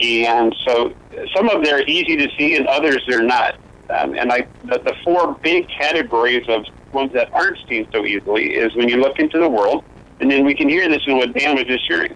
And 0.01 0.55
so 0.65 0.93
some 1.35 1.49
of 1.49 1.63
them 1.63 1.73
are 1.73 1.83
easy 1.83 2.15
to 2.17 2.29
see, 2.37 2.55
and 2.55 2.67
others 2.67 3.03
they're 3.07 3.23
not. 3.23 3.55
Um, 3.89 4.15
and 4.15 4.31
I, 4.31 4.47
the, 4.63 4.79
the 4.79 4.95
four 5.03 5.35
big 5.43 5.67
categories 5.69 6.45
of 6.49 6.65
ones 6.91 7.13
that 7.13 7.31
aren't 7.33 7.57
seen 7.69 7.87
so 7.91 8.05
easily 8.05 8.55
is 8.55 8.75
when 8.75 8.89
you 8.89 8.97
look 8.97 9.19
into 9.19 9.39
the 9.39 9.49
world, 9.49 9.83
and 10.19 10.31
then 10.31 10.45
we 10.45 10.55
can 10.55 10.67
hear 10.67 10.87
this 10.89 11.01
in 11.07 11.17
what 11.17 11.33
Dan 11.33 11.55
was 11.55 11.65
just 11.65 11.87
sharing. 11.87 12.15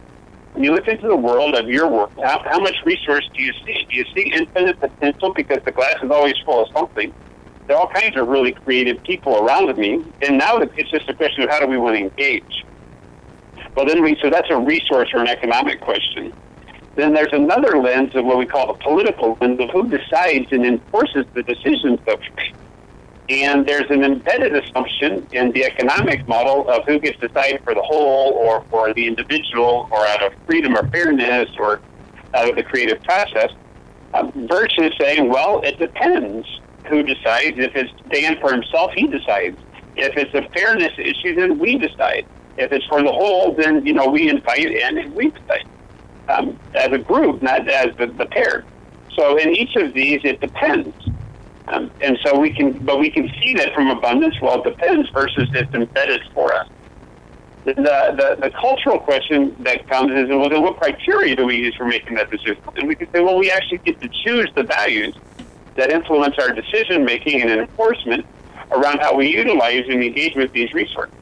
When 0.54 0.64
you 0.64 0.74
look 0.74 0.88
into 0.88 1.08
the 1.08 1.16
world 1.16 1.56
of 1.56 1.70
your 1.70 1.88
work, 1.88 2.12
how, 2.18 2.42
how 2.44 2.60
much 2.60 2.76
resource 2.86 3.30
do 3.36 3.44
you 3.44 3.54
see? 3.66 3.86
Do 3.90 3.96
you 3.96 4.06
see 4.16 4.32
infinite 4.34 4.80
potential 4.80 5.34
because 5.34 5.60
the 5.64 5.72
glass 5.72 5.96
is 6.02 6.10
always 6.10 6.36
full 6.44 6.64
of 6.64 6.70
something? 6.74 7.14
There 7.68 7.78
are 7.78 7.82
all 7.82 7.90
kinds 7.90 8.18
of 8.18 8.28
really 8.28 8.54
creative 8.54 9.02
people 9.04 9.38
around 9.38 9.78
me, 9.78 10.04
and 10.24 10.40
now 10.40 10.58
it's 10.58 10.90
just 10.90 11.08
a 11.08 11.14
question 11.14 11.44
of 11.44 11.50
how 11.50 11.60
do 11.60 11.68
we 11.68 11.78
want 11.78 11.98
to 11.98 12.02
engage. 12.02 12.66
Well, 13.76 13.86
then 13.86 14.02
we 14.02 14.18
so 14.22 14.30
that's 14.30 14.50
a 14.50 14.58
resource 14.58 15.10
or 15.14 15.22
an 15.22 15.28
economic 15.28 15.80
question. 15.82 16.34
Then 17.00 17.14
there's 17.14 17.32
another 17.32 17.78
lens 17.78 18.14
of 18.14 18.26
what 18.26 18.38
we 18.38 18.46
call 18.46 18.68
the 18.68 18.74
political 18.74 19.38
lens 19.40 19.58
of 19.62 19.70
who 19.70 19.88
decides 19.88 20.52
and 20.52 20.66
enforces 20.66 21.26
the 21.34 21.44
decisions 21.44 21.98
that. 22.06 22.20
And 23.30 23.66
there's 23.66 23.90
an 23.90 24.04
embedded 24.04 24.54
assumption 24.54 25.26
in 25.32 25.54
the 25.54 25.64
economic 25.64 26.28
model 26.28 26.68
of 26.68 26.84
who 26.86 27.00
gets 27.00 27.18
to 27.20 27.30
decide 27.30 27.64
for 27.64 27.74
the 27.74 27.82
whole 27.82 28.34
or 28.34 28.66
for 28.70 28.94
the 28.94 29.08
individual 29.08 29.88
or 29.92 30.06
out 30.08 30.24
of 30.24 30.34
freedom 30.46 30.76
or 30.76 30.86
fairness 30.90 31.48
or 31.58 31.80
out 32.34 32.50
of 32.50 32.58
the 32.58 32.64
creative 32.64 33.02
process 33.04 33.52
um, 34.14 34.34
versus 34.50 34.92
saying, 35.00 35.30
well, 35.30 35.62
it 35.62 35.80
depends 35.80 36.46
who 36.88 37.04
decides. 37.04 37.58
If 37.58 37.78
it's 37.78 37.94
Dan 38.12 38.38
for 38.42 38.52
himself, 38.52 38.92
he 38.94 39.08
decides. 39.08 39.58
If 39.96 40.18
it's 40.18 40.34
a 40.34 40.50
fairness 40.50 40.92
issue, 40.98 41.36
then 41.36 41.60
we 41.60 41.78
decide. 41.78 42.26
If 42.58 42.74
it's 42.74 42.86
for 42.88 43.02
the 43.02 43.12
whole, 43.12 43.54
then, 43.54 43.86
you 43.86 43.94
know, 43.94 44.08
we 44.08 44.28
invite 44.28 44.66
in 44.66 44.98
and 44.98 45.16
we 45.16 45.30
decide 45.30 45.66
um, 46.30 46.58
as 46.76 46.92
a 46.92 46.98
group, 46.98 47.42
not 47.42 47.68
as 47.68 47.96
the, 47.98 48.08
the 48.08 48.26
pair. 48.26 48.66
So 49.16 49.38
in 49.38 49.50
each 49.56 49.76
of 49.76 49.94
these, 49.94 50.22
it 50.24 50.40
depends. 50.40 50.96
Um, 51.68 51.92
and 52.02 52.18
so 52.24 52.40
we 52.40 52.52
can, 52.52 52.74
but 52.86 53.00
we 53.00 53.10
can 53.12 53.30
see 53.42 53.54
that 53.56 53.74
from 53.74 53.90
abundance. 53.90 54.36
Well, 54.42 54.62
it 54.62 54.70
depends 54.70 55.10
versus 55.10 55.50
it's 55.54 55.74
embedded 55.74 56.22
for 56.34 56.54
us. 56.54 56.68
The, 57.66 57.74
the, 57.74 58.38
the 58.42 58.50
cultural 58.52 59.00
question 59.00 59.56
that 59.60 59.88
comes 59.88 60.12
is, 60.14 60.30
well, 60.30 60.50
then 60.50 60.64
what 60.64 60.78
criteria 60.78 61.36
do 61.36 61.46
we 61.46 61.58
use 61.58 61.76
for 61.76 61.86
making 61.86 62.16
that 62.16 62.32
decision? 62.32 62.58
And 62.76 62.88
we 62.88 62.96
can 62.96 63.12
say, 63.12 63.22
well, 63.22 63.38
we 63.38 63.52
actually 63.52 63.80
get 63.80 64.00
to 64.02 64.10
choose 64.24 64.50
the 64.56 64.64
values 64.64 65.16
that 65.76 65.92
influence 65.92 66.36
our 66.40 66.52
decision 66.52 67.06
making 67.06 67.42
and 67.42 67.52
enforcement 67.52 68.26
around 68.72 69.00
how 69.00 69.16
we 69.16 69.28
utilize 69.28 69.86
and 69.88 70.04
engage 70.04 70.36
with 70.36 70.52
these 70.54 70.74
resources. 70.74 71.14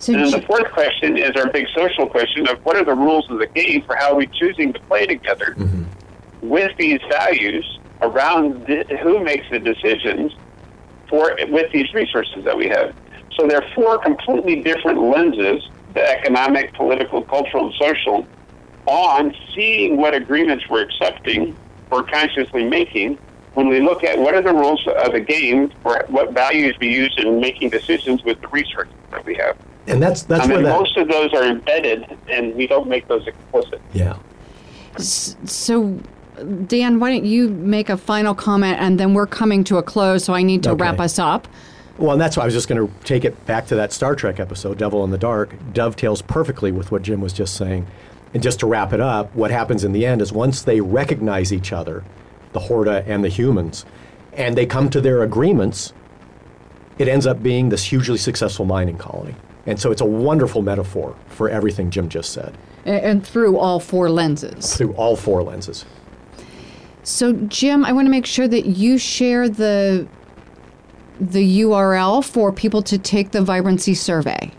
So 0.00 0.14
and 0.14 0.24
then 0.24 0.30
the 0.30 0.46
fourth 0.46 0.70
question 0.72 1.18
is 1.18 1.32
our 1.36 1.50
big 1.50 1.66
social 1.76 2.06
question 2.06 2.48
of 2.48 2.64
what 2.64 2.74
are 2.74 2.84
the 2.84 2.94
rules 2.94 3.30
of 3.30 3.38
the 3.38 3.46
game 3.46 3.82
for 3.82 3.96
how 3.96 4.12
are 4.12 4.16
we 4.16 4.26
choosing 4.28 4.72
to 4.72 4.80
play 4.80 5.04
together 5.04 5.54
mm-hmm. 5.58 5.84
with 6.40 6.74
these 6.78 7.00
values 7.10 7.78
around 8.00 8.66
the, 8.66 8.84
who 9.02 9.22
makes 9.22 9.44
the 9.50 9.58
decisions 9.58 10.32
for 11.06 11.36
with 11.48 11.70
these 11.72 11.92
resources 11.92 12.44
that 12.44 12.56
we 12.56 12.66
have. 12.68 12.94
So 13.36 13.46
there 13.46 13.62
are 13.62 13.74
four 13.74 13.98
completely 13.98 14.62
different 14.62 15.02
lenses: 15.02 15.68
the 15.92 16.02
economic, 16.18 16.72
political, 16.72 17.20
cultural, 17.20 17.66
and 17.66 17.74
social, 17.74 18.26
on 18.86 19.34
seeing 19.54 19.98
what 19.98 20.14
agreements 20.14 20.64
we're 20.70 20.82
accepting 20.82 21.54
or 21.90 22.04
consciously 22.04 22.64
making. 22.64 23.18
When 23.52 23.68
we 23.68 23.80
look 23.80 24.02
at 24.02 24.18
what 24.18 24.34
are 24.34 24.40
the 24.40 24.54
rules 24.54 24.80
of 25.04 25.12
the 25.12 25.20
game 25.20 25.70
for 25.82 26.06
what 26.08 26.32
values 26.32 26.74
we 26.80 26.88
use 26.88 27.14
in 27.18 27.38
making 27.38 27.68
decisions 27.68 28.22
with 28.22 28.40
the 28.40 28.48
resources 28.48 28.94
that 29.10 29.26
we 29.26 29.34
have. 29.34 29.58
And 29.90 30.02
that's 30.02 30.22
that's 30.22 30.44
I 30.44 30.46
mean, 30.46 30.62
where 30.62 30.72
that, 30.72 30.78
most 30.78 30.96
of 30.96 31.08
those 31.08 31.32
are 31.34 31.44
embedded, 31.44 32.18
and 32.28 32.54
we 32.54 32.66
don't 32.66 32.88
make 32.88 33.08
those 33.08 33.26
explicit. 33.26 33.80
Yeah. 33.92 34.18
So 34.98 35.98
Dan, 36.66 37.00
why 37.00 37.10
don't 37.10 37.24
you 37.24 37.48
make 37.48 37.88
a 37.88 37.96
final 37.96 38.34
comment 38.34 38.78
and 38.80 38.98
then 38.98 39.14
we're 39.14 39.26
coming 39.26 39.64
to 39.64 39.78
a 39.78 39.82
close, 39.82 40.24
so 40.24 40.34
I 40.34 40.42
need 40.42 40.62
to 40.64 40.70
okay. 40.70 40.82
wrap 40.82 41.00
us 41.00 41.18
up. 41.18 41.46
Well, 41.98 42.12
and 42.12 42.20
that's 42.20 42.36
why 42.36 42.44
I 42.44 42.46
was 42.46 42.54
just 42.54 42.68
going 42.68 42.86
to 42.86 42.92
take 43.04 43.24
it 43.24 43.44
back 43.44 43.66
to 43.66 43.74
that 43.74 43.92
Star 43.92 44.14
Trek 44.14 44.40
episode, 44.40 44.78
Devil 44.78 45.04
in 45.04 45.10
the 45.10 45.18
Dark, 45.18 45.54
dovetails 45.74 46.22
perfectly 46.22 46.72
with 46.72 46.90
what 46.90 47.02
Jim 47.02 47.20
was 47.20 47.32
just 47.32 47.56
saying. 47.56 47.86
And 48.32 48.42
just 48.42 48.60
to 48.60 48.66
wrap 48.66 48.92
it 48.92 49.00
up, 49.00 49.34
what 49.34 49.50
happens 49.50 49.84
in 49.84 49.92
the 49.92 50.06
end 50.06 50.22
is 50.22 50.32
once 50.32 50.62
they 50.62 50.80
recognize 50.80 51.52
each 51.52 51.72
other, 51.72 52.04
the 52.52 52.60
Horta 52.60 53.04
and 53.06 53.22
the 53.22 53.28
humans, 53.28 53.84
and 54.32 54.56
they 54.56 54.64
come 54.64 54.88
to 54.90 55.00
their 55.00 55.22
agreements, 55.22 55.92
it 56.98 57.06
ends 57.06 57.26
up 57.26 57.42
being 57.42 57.68
this 57.68 57.84
hugely 57.84 58.18
successful 58.18 58.64
mining 58.64 58.96
colony. 58.96 59.34
And 59.70 59.78
so 59.78 59.92
it's 59.92 60.00
a 60.00 60.06
wonderful 60.06 60.62
metaphor 60.62 61.14
for 61.28 61.48
everything 61.48 61.90
Jim 61.90 62.08
just 62.08 62.32
said. 62.32 62.58
And 62.84 63.24
through 63.24 63.56
all 63.56 63.78
four 63.78 64.10
lenses. 64.10 64.74
Through 64.76 64.94
all 64.94 65.14
four 65.14 65.44
lenses. 65.44 65.84
So, 67.04 67.32
Jim, 67.32 67.84
I 67.84 67.92
want 67.92 68.06
to 68.06 68.10
make 68.10 68.26
sure 68.26 68.48
that 68.48 68.66
you 68.66 68.98
share 68.98 69.48
the 69.48 70.08
the 71.20 71.60
URL 71.60 72.24
for 72.24 72.50
people 72.50 72.82
to 72.82 72.98
take 72.98 73.30
the 73.30 73.42
vibrancy 73.42 73.94
survey. 73.94 74.50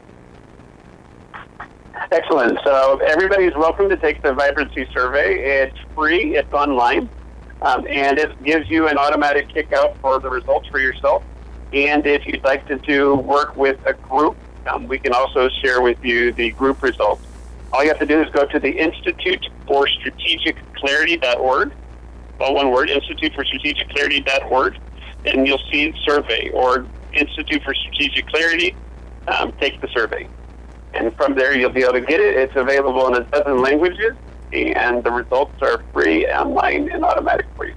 Excellent. 2.11 2.59
So 2.63 2.99
everybody's 2.99 3.55
welcome 3.55 3.89
to 3.89 3.97
take 3.97 4.21
the 4.21 4.33
vibrancy 4.33 4.87
survey. 4.93 5.63
It's 5.63 5.77
free. 5.93 6.37
It's 6.37 6.53
online, 6.53 7.09
um, 7.63 7.85
and 7.87 8.17
it 8.17 8.41
gives 8.43 8.69
you 8.69 8.87
an 8.87 8.97
automatic 8.97 9.49
kickout 9.49 9.97
for 9.97 10.19
the 10.19 10.29
results 10.29 10.69
for 10.69 10.79
yourself. 10.79 11.23
And 11.73 12.05
if 12.05 12.25
you'd 12.25 12.43
like 12.45 12.65
to 12.67 12.77
do 12.77 13.15
work 13.15 13.57
with 13.57 13.79
a 13.85 13.93
group, 13.93 14.37
um, 14.67 14.87
we 14.87 14.99
can 14.99 15.13
also 15.13 15.49
share 15.61 15.81
with 15.81 16.03
you 16.03 16.31
the 16.33 16.51
group 16.51 16.81
results. 16.83 17.25
All 17.73 17.83
you 17.83 17.89
have 17.89 17.99
to 17.99 18.05
do 18.05 18.21
is 18.21 18.29
go 18.31 18.45
to 18.45 18.59
the 18.59 18.69
Institute 18.69 19.47
for 19.65 19.87
Strategic 19.87 20.57
Clarity.org 20.75 21.71
all 22.41 22.55
one 22.55 22.71
word, 22.71 22.89
Institute 22.89 23.33
for 23.33 23.45
Strategic 23.45 23.89
Clarity.org, 23.89 24.77
and 25.25 25.47
you'll 25.47 25.61
see 25.71 25.93
survey 26.03 26.49
or 26.53 26.85
Institute 27.13 27.61
for 27.63 27.73
Strategic 27.73 28.27
Clarity, 28.27 28.75
um, 29.27 29.53
take 29.59 29.79
the 29.81 29.87
survey. 29.89 30.27
And 30.93 31.15
from 31.15 31.35
there, 31.35 31.55
you'll 31.55 31.69
be 31.69 31.83
able 31.83 31.93
to 31.93 32.01
get 32.01 32.19
it. 32.19 32.35
It's 32.35 32.55
available 32.55 33.07
in 33.07 33.21
a 33.21 33.25
dozen 33.25 33.61
languages, 33.61 34.13
and 34.51 35.03
the 35.03 35.11
results 35.11 35.53
are 35.61 35.83
free, 35.93 36.25
online, 36.27 36.91
and 36.91 37.05
automatic 37.05 37.45
for 37.55 37.67
you. 37.67 37.75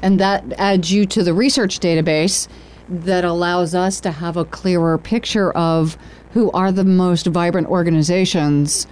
And 0.00 0.18
that 0.18 0.44
adds 0.58 0.92
you 0.92 1.06
to 1.06 1.22
the 1.22 1.34
research 1.34 1.78
database 1.78 2.48
that 2.88 3.24
allows 3.24 3.74
us 3.74 4.00
to 4.00 4.10
have 4.10 4.36
a 4.36 4.44
clearer 4.44 4.98
picture 4.98 5.52
of 5.52 5.96
who 6.32 6.50
are 6.52 6.72
the 6.72 6.84
most 6.84 7.26
vibrant 7.26 7.68
organizations 7.68 8.86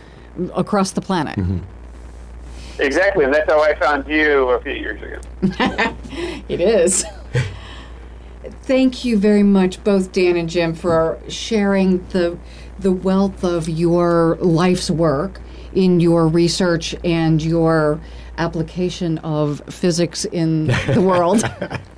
across 0.55 0.93
the 0.93 1.01
planet. 1.01 1.39
Mm-hmm. 1.39 1.59
Exactly, 2.81 3.25
and 3.25 3.35
that's 3.35 3.51
how 3.51 3.63
I 3.63 3.75
found 3.75 4.09
you 4.09 4.49
a 4.51 4.61
few 4.61 4.73
years 4.73 5.03
ago. 5.03 5.21
it 6.49 6.61
is. 6.61 7.05
Thank 8.63 9.05
you 9.05 9.19
very 9.19 9.43
much, 9.43 9.83
both 9.85 10.13
Dan 10.13 10.37
and 10.37 10.49
Jim, 10.49 10.75
for 10.75 11.19
sharing 11.29 12.07
the 12.09 12.39
the 12.79 12.93
wealth 12.93 13.45
of 13.45 13.69
your 13.69 14.39
life's 14.41 14.91
work 14.91 15.41
in 15.75 16.01
your 16.01 16.27
research 16.27 16.95
and 17.05 17.43
your 17.43 18.01
application 18.39 19.19
of 19.19 19.61
physics 19.69 20.25
in 20.25 20.69
the 20.69 21.03
world. 21.05 21.45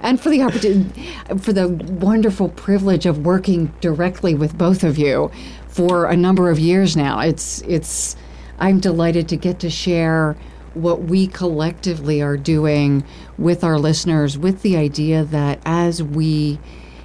and 0.00 0.20
for 0.20 0.30
the 0.30 0.42
opportunity, 0.42 1.10
for 1.38 1.52
the 1.52 1.68
wonderful 1.68 2.48
privilege 2.48 3.06
of 3.06 3.24
working 3.24 3.72
directly 3.80 4.34
with 4.34 4.56
both 4.56 4.84
of 4.84 4.98
you 4.98 5.30
for 5.68 6.06
a 6.06 6.16
number 6.16 6.50
of 6.50 6.58
years 6.58 6.96
now. 6.96 7.20
It's 7.20 7.62
it's 7.62 8.16
I'm 8.58 8.80
delighted 8.80 9.28
to 9.28 9.36
get 9.36 9.60
to 9.60 9.70
share 9.70 10.36
what 10.74 11.02
we 11.02 11.26
collectively 11.26 12.22
are 12.22 12.36
doing 12.36 13.04
with 13.36 13.64
our 13.64 13.78
listeners 13.78 14.38
with 14.38 14.62
the 14.62 14.76
idea 14.76 15.24
that 15.24 15.60
as 15.64 16.02
we 16.02 16.58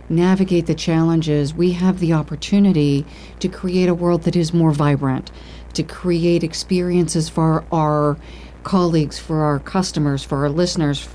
navigate 0.10 0.66
the 0.66 0.76
challenges, 0.76 1.54
we 1.54 1.72
have 1.72 2.00
the 2.00 2.14
opportunity 2.14 3.06
to 3.40 3.48
create 3.48 3.90
a 3.90 3.94
world 3.94 4.24
that 4.24 4.36
is 4.36 4.54
more 4.54 4.72
vibrant, 4.72 5.32
to 5.74 5.84
create 5.84 6.44
experiences 6.44 7.30
for 7.30 7.64
our 7.72 8.18
colleagues, 8.64 9.20
for 9.20 9.42
our 9.44 9.60
customers, 9.60 10.24
for 10.24 10.40
our 10.40 10.50
listeners, 10.50 11.08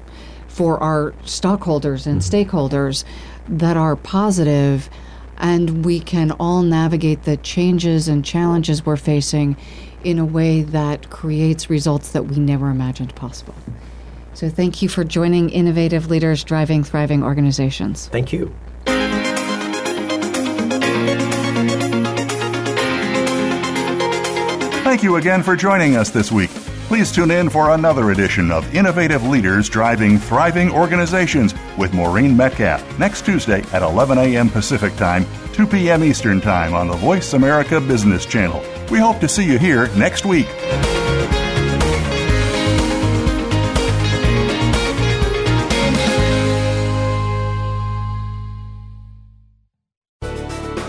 for 0.59 0.83
our 0.83 1.15
stockholders 1.25 2.05
and 2.05 2.21
mm-hmm. 2.21 2.35
stakeholders 2.35 3.05
that 3.49 3.77
are 3.77 3.95
positive 3.95 4.91
and 5.37 5.85
we 5.85 6.01
can 6.01 6.33
all 6.33 6.63
navigate 6.63 7.23
the 7.23 7.37
changes 7.37 8.09
and 8.09 8.25
challenges 8.25 8.85
we're 8.85 8.97
facing 8.97 9.57
in 10.03 10.19
a 10.19 10.25
way 10.25 10.63
that 10.63 11.11
creates 11.11 11.71
results 11.71 12.11
that 12.11 12.25
we 12.25 12.41
never 12.41 12.71
imagined 12.71 13.15
possible. 13.15 13.55
So, 14.35 14.49
thank 14.49 14.83
you 14.83 14.89
for 14.89 15.05
joining 15.05 15.51
Innovative 15.51 16.11
Leaders 16.11 16.43
Driving 16.43 16.83
Thriving 16.83 17.23
Organizations. 17.23 18.09
Thank 18.09 18.33
you. 18.33 18.53
Thank 24.83 25.05
you 25.05 25.15
again 25.15 25.45
for 25.45 25.55
joining 25.55 25.95
us 25.95 26.11
this 26.11 26.33
week. 26.33 26.51
Please 26.89 27.12
tune 27.12 27.30
in 27.30 27.51
for 27.51 27.72
another 27.72 28.12
edition 28.12 28.51
of 28.51 28.74
Innovative 28.74 29.22
Leaders 29.22 29.68
Driving 29.68 30.16
Thriving 30.16 30.70
Organizations 30.70 31.53
with 31.76 31.93
Maureen 31.93 32.34
Metcalf 32.34 32.99
next 32.99 33.26
Tuesday 33.26 33.61
at 33.74 33.82
11 33.82 34.16
a.m. 34.16 34.49
Pacific 34.49 34.97
Time, 34.97 35.26
2 35.53 35.66
p.m. 35.66 36.03
Eastern 36.03 36.41
Time 36.41 36.72
on 36.72 36.89
the 36.89 36.97
Voice 36.97 37.34
America 37.34 37.78
Business 37.78 38.24
Channel. 38.24 38.64
We 38.91 39.01
hope 39.01 39.20
to 39.20 39.28
see 39.28 39.45
you 39.45 39.59
here 39.59 39.89
next 39.97 40.24
week. 40.24 40.49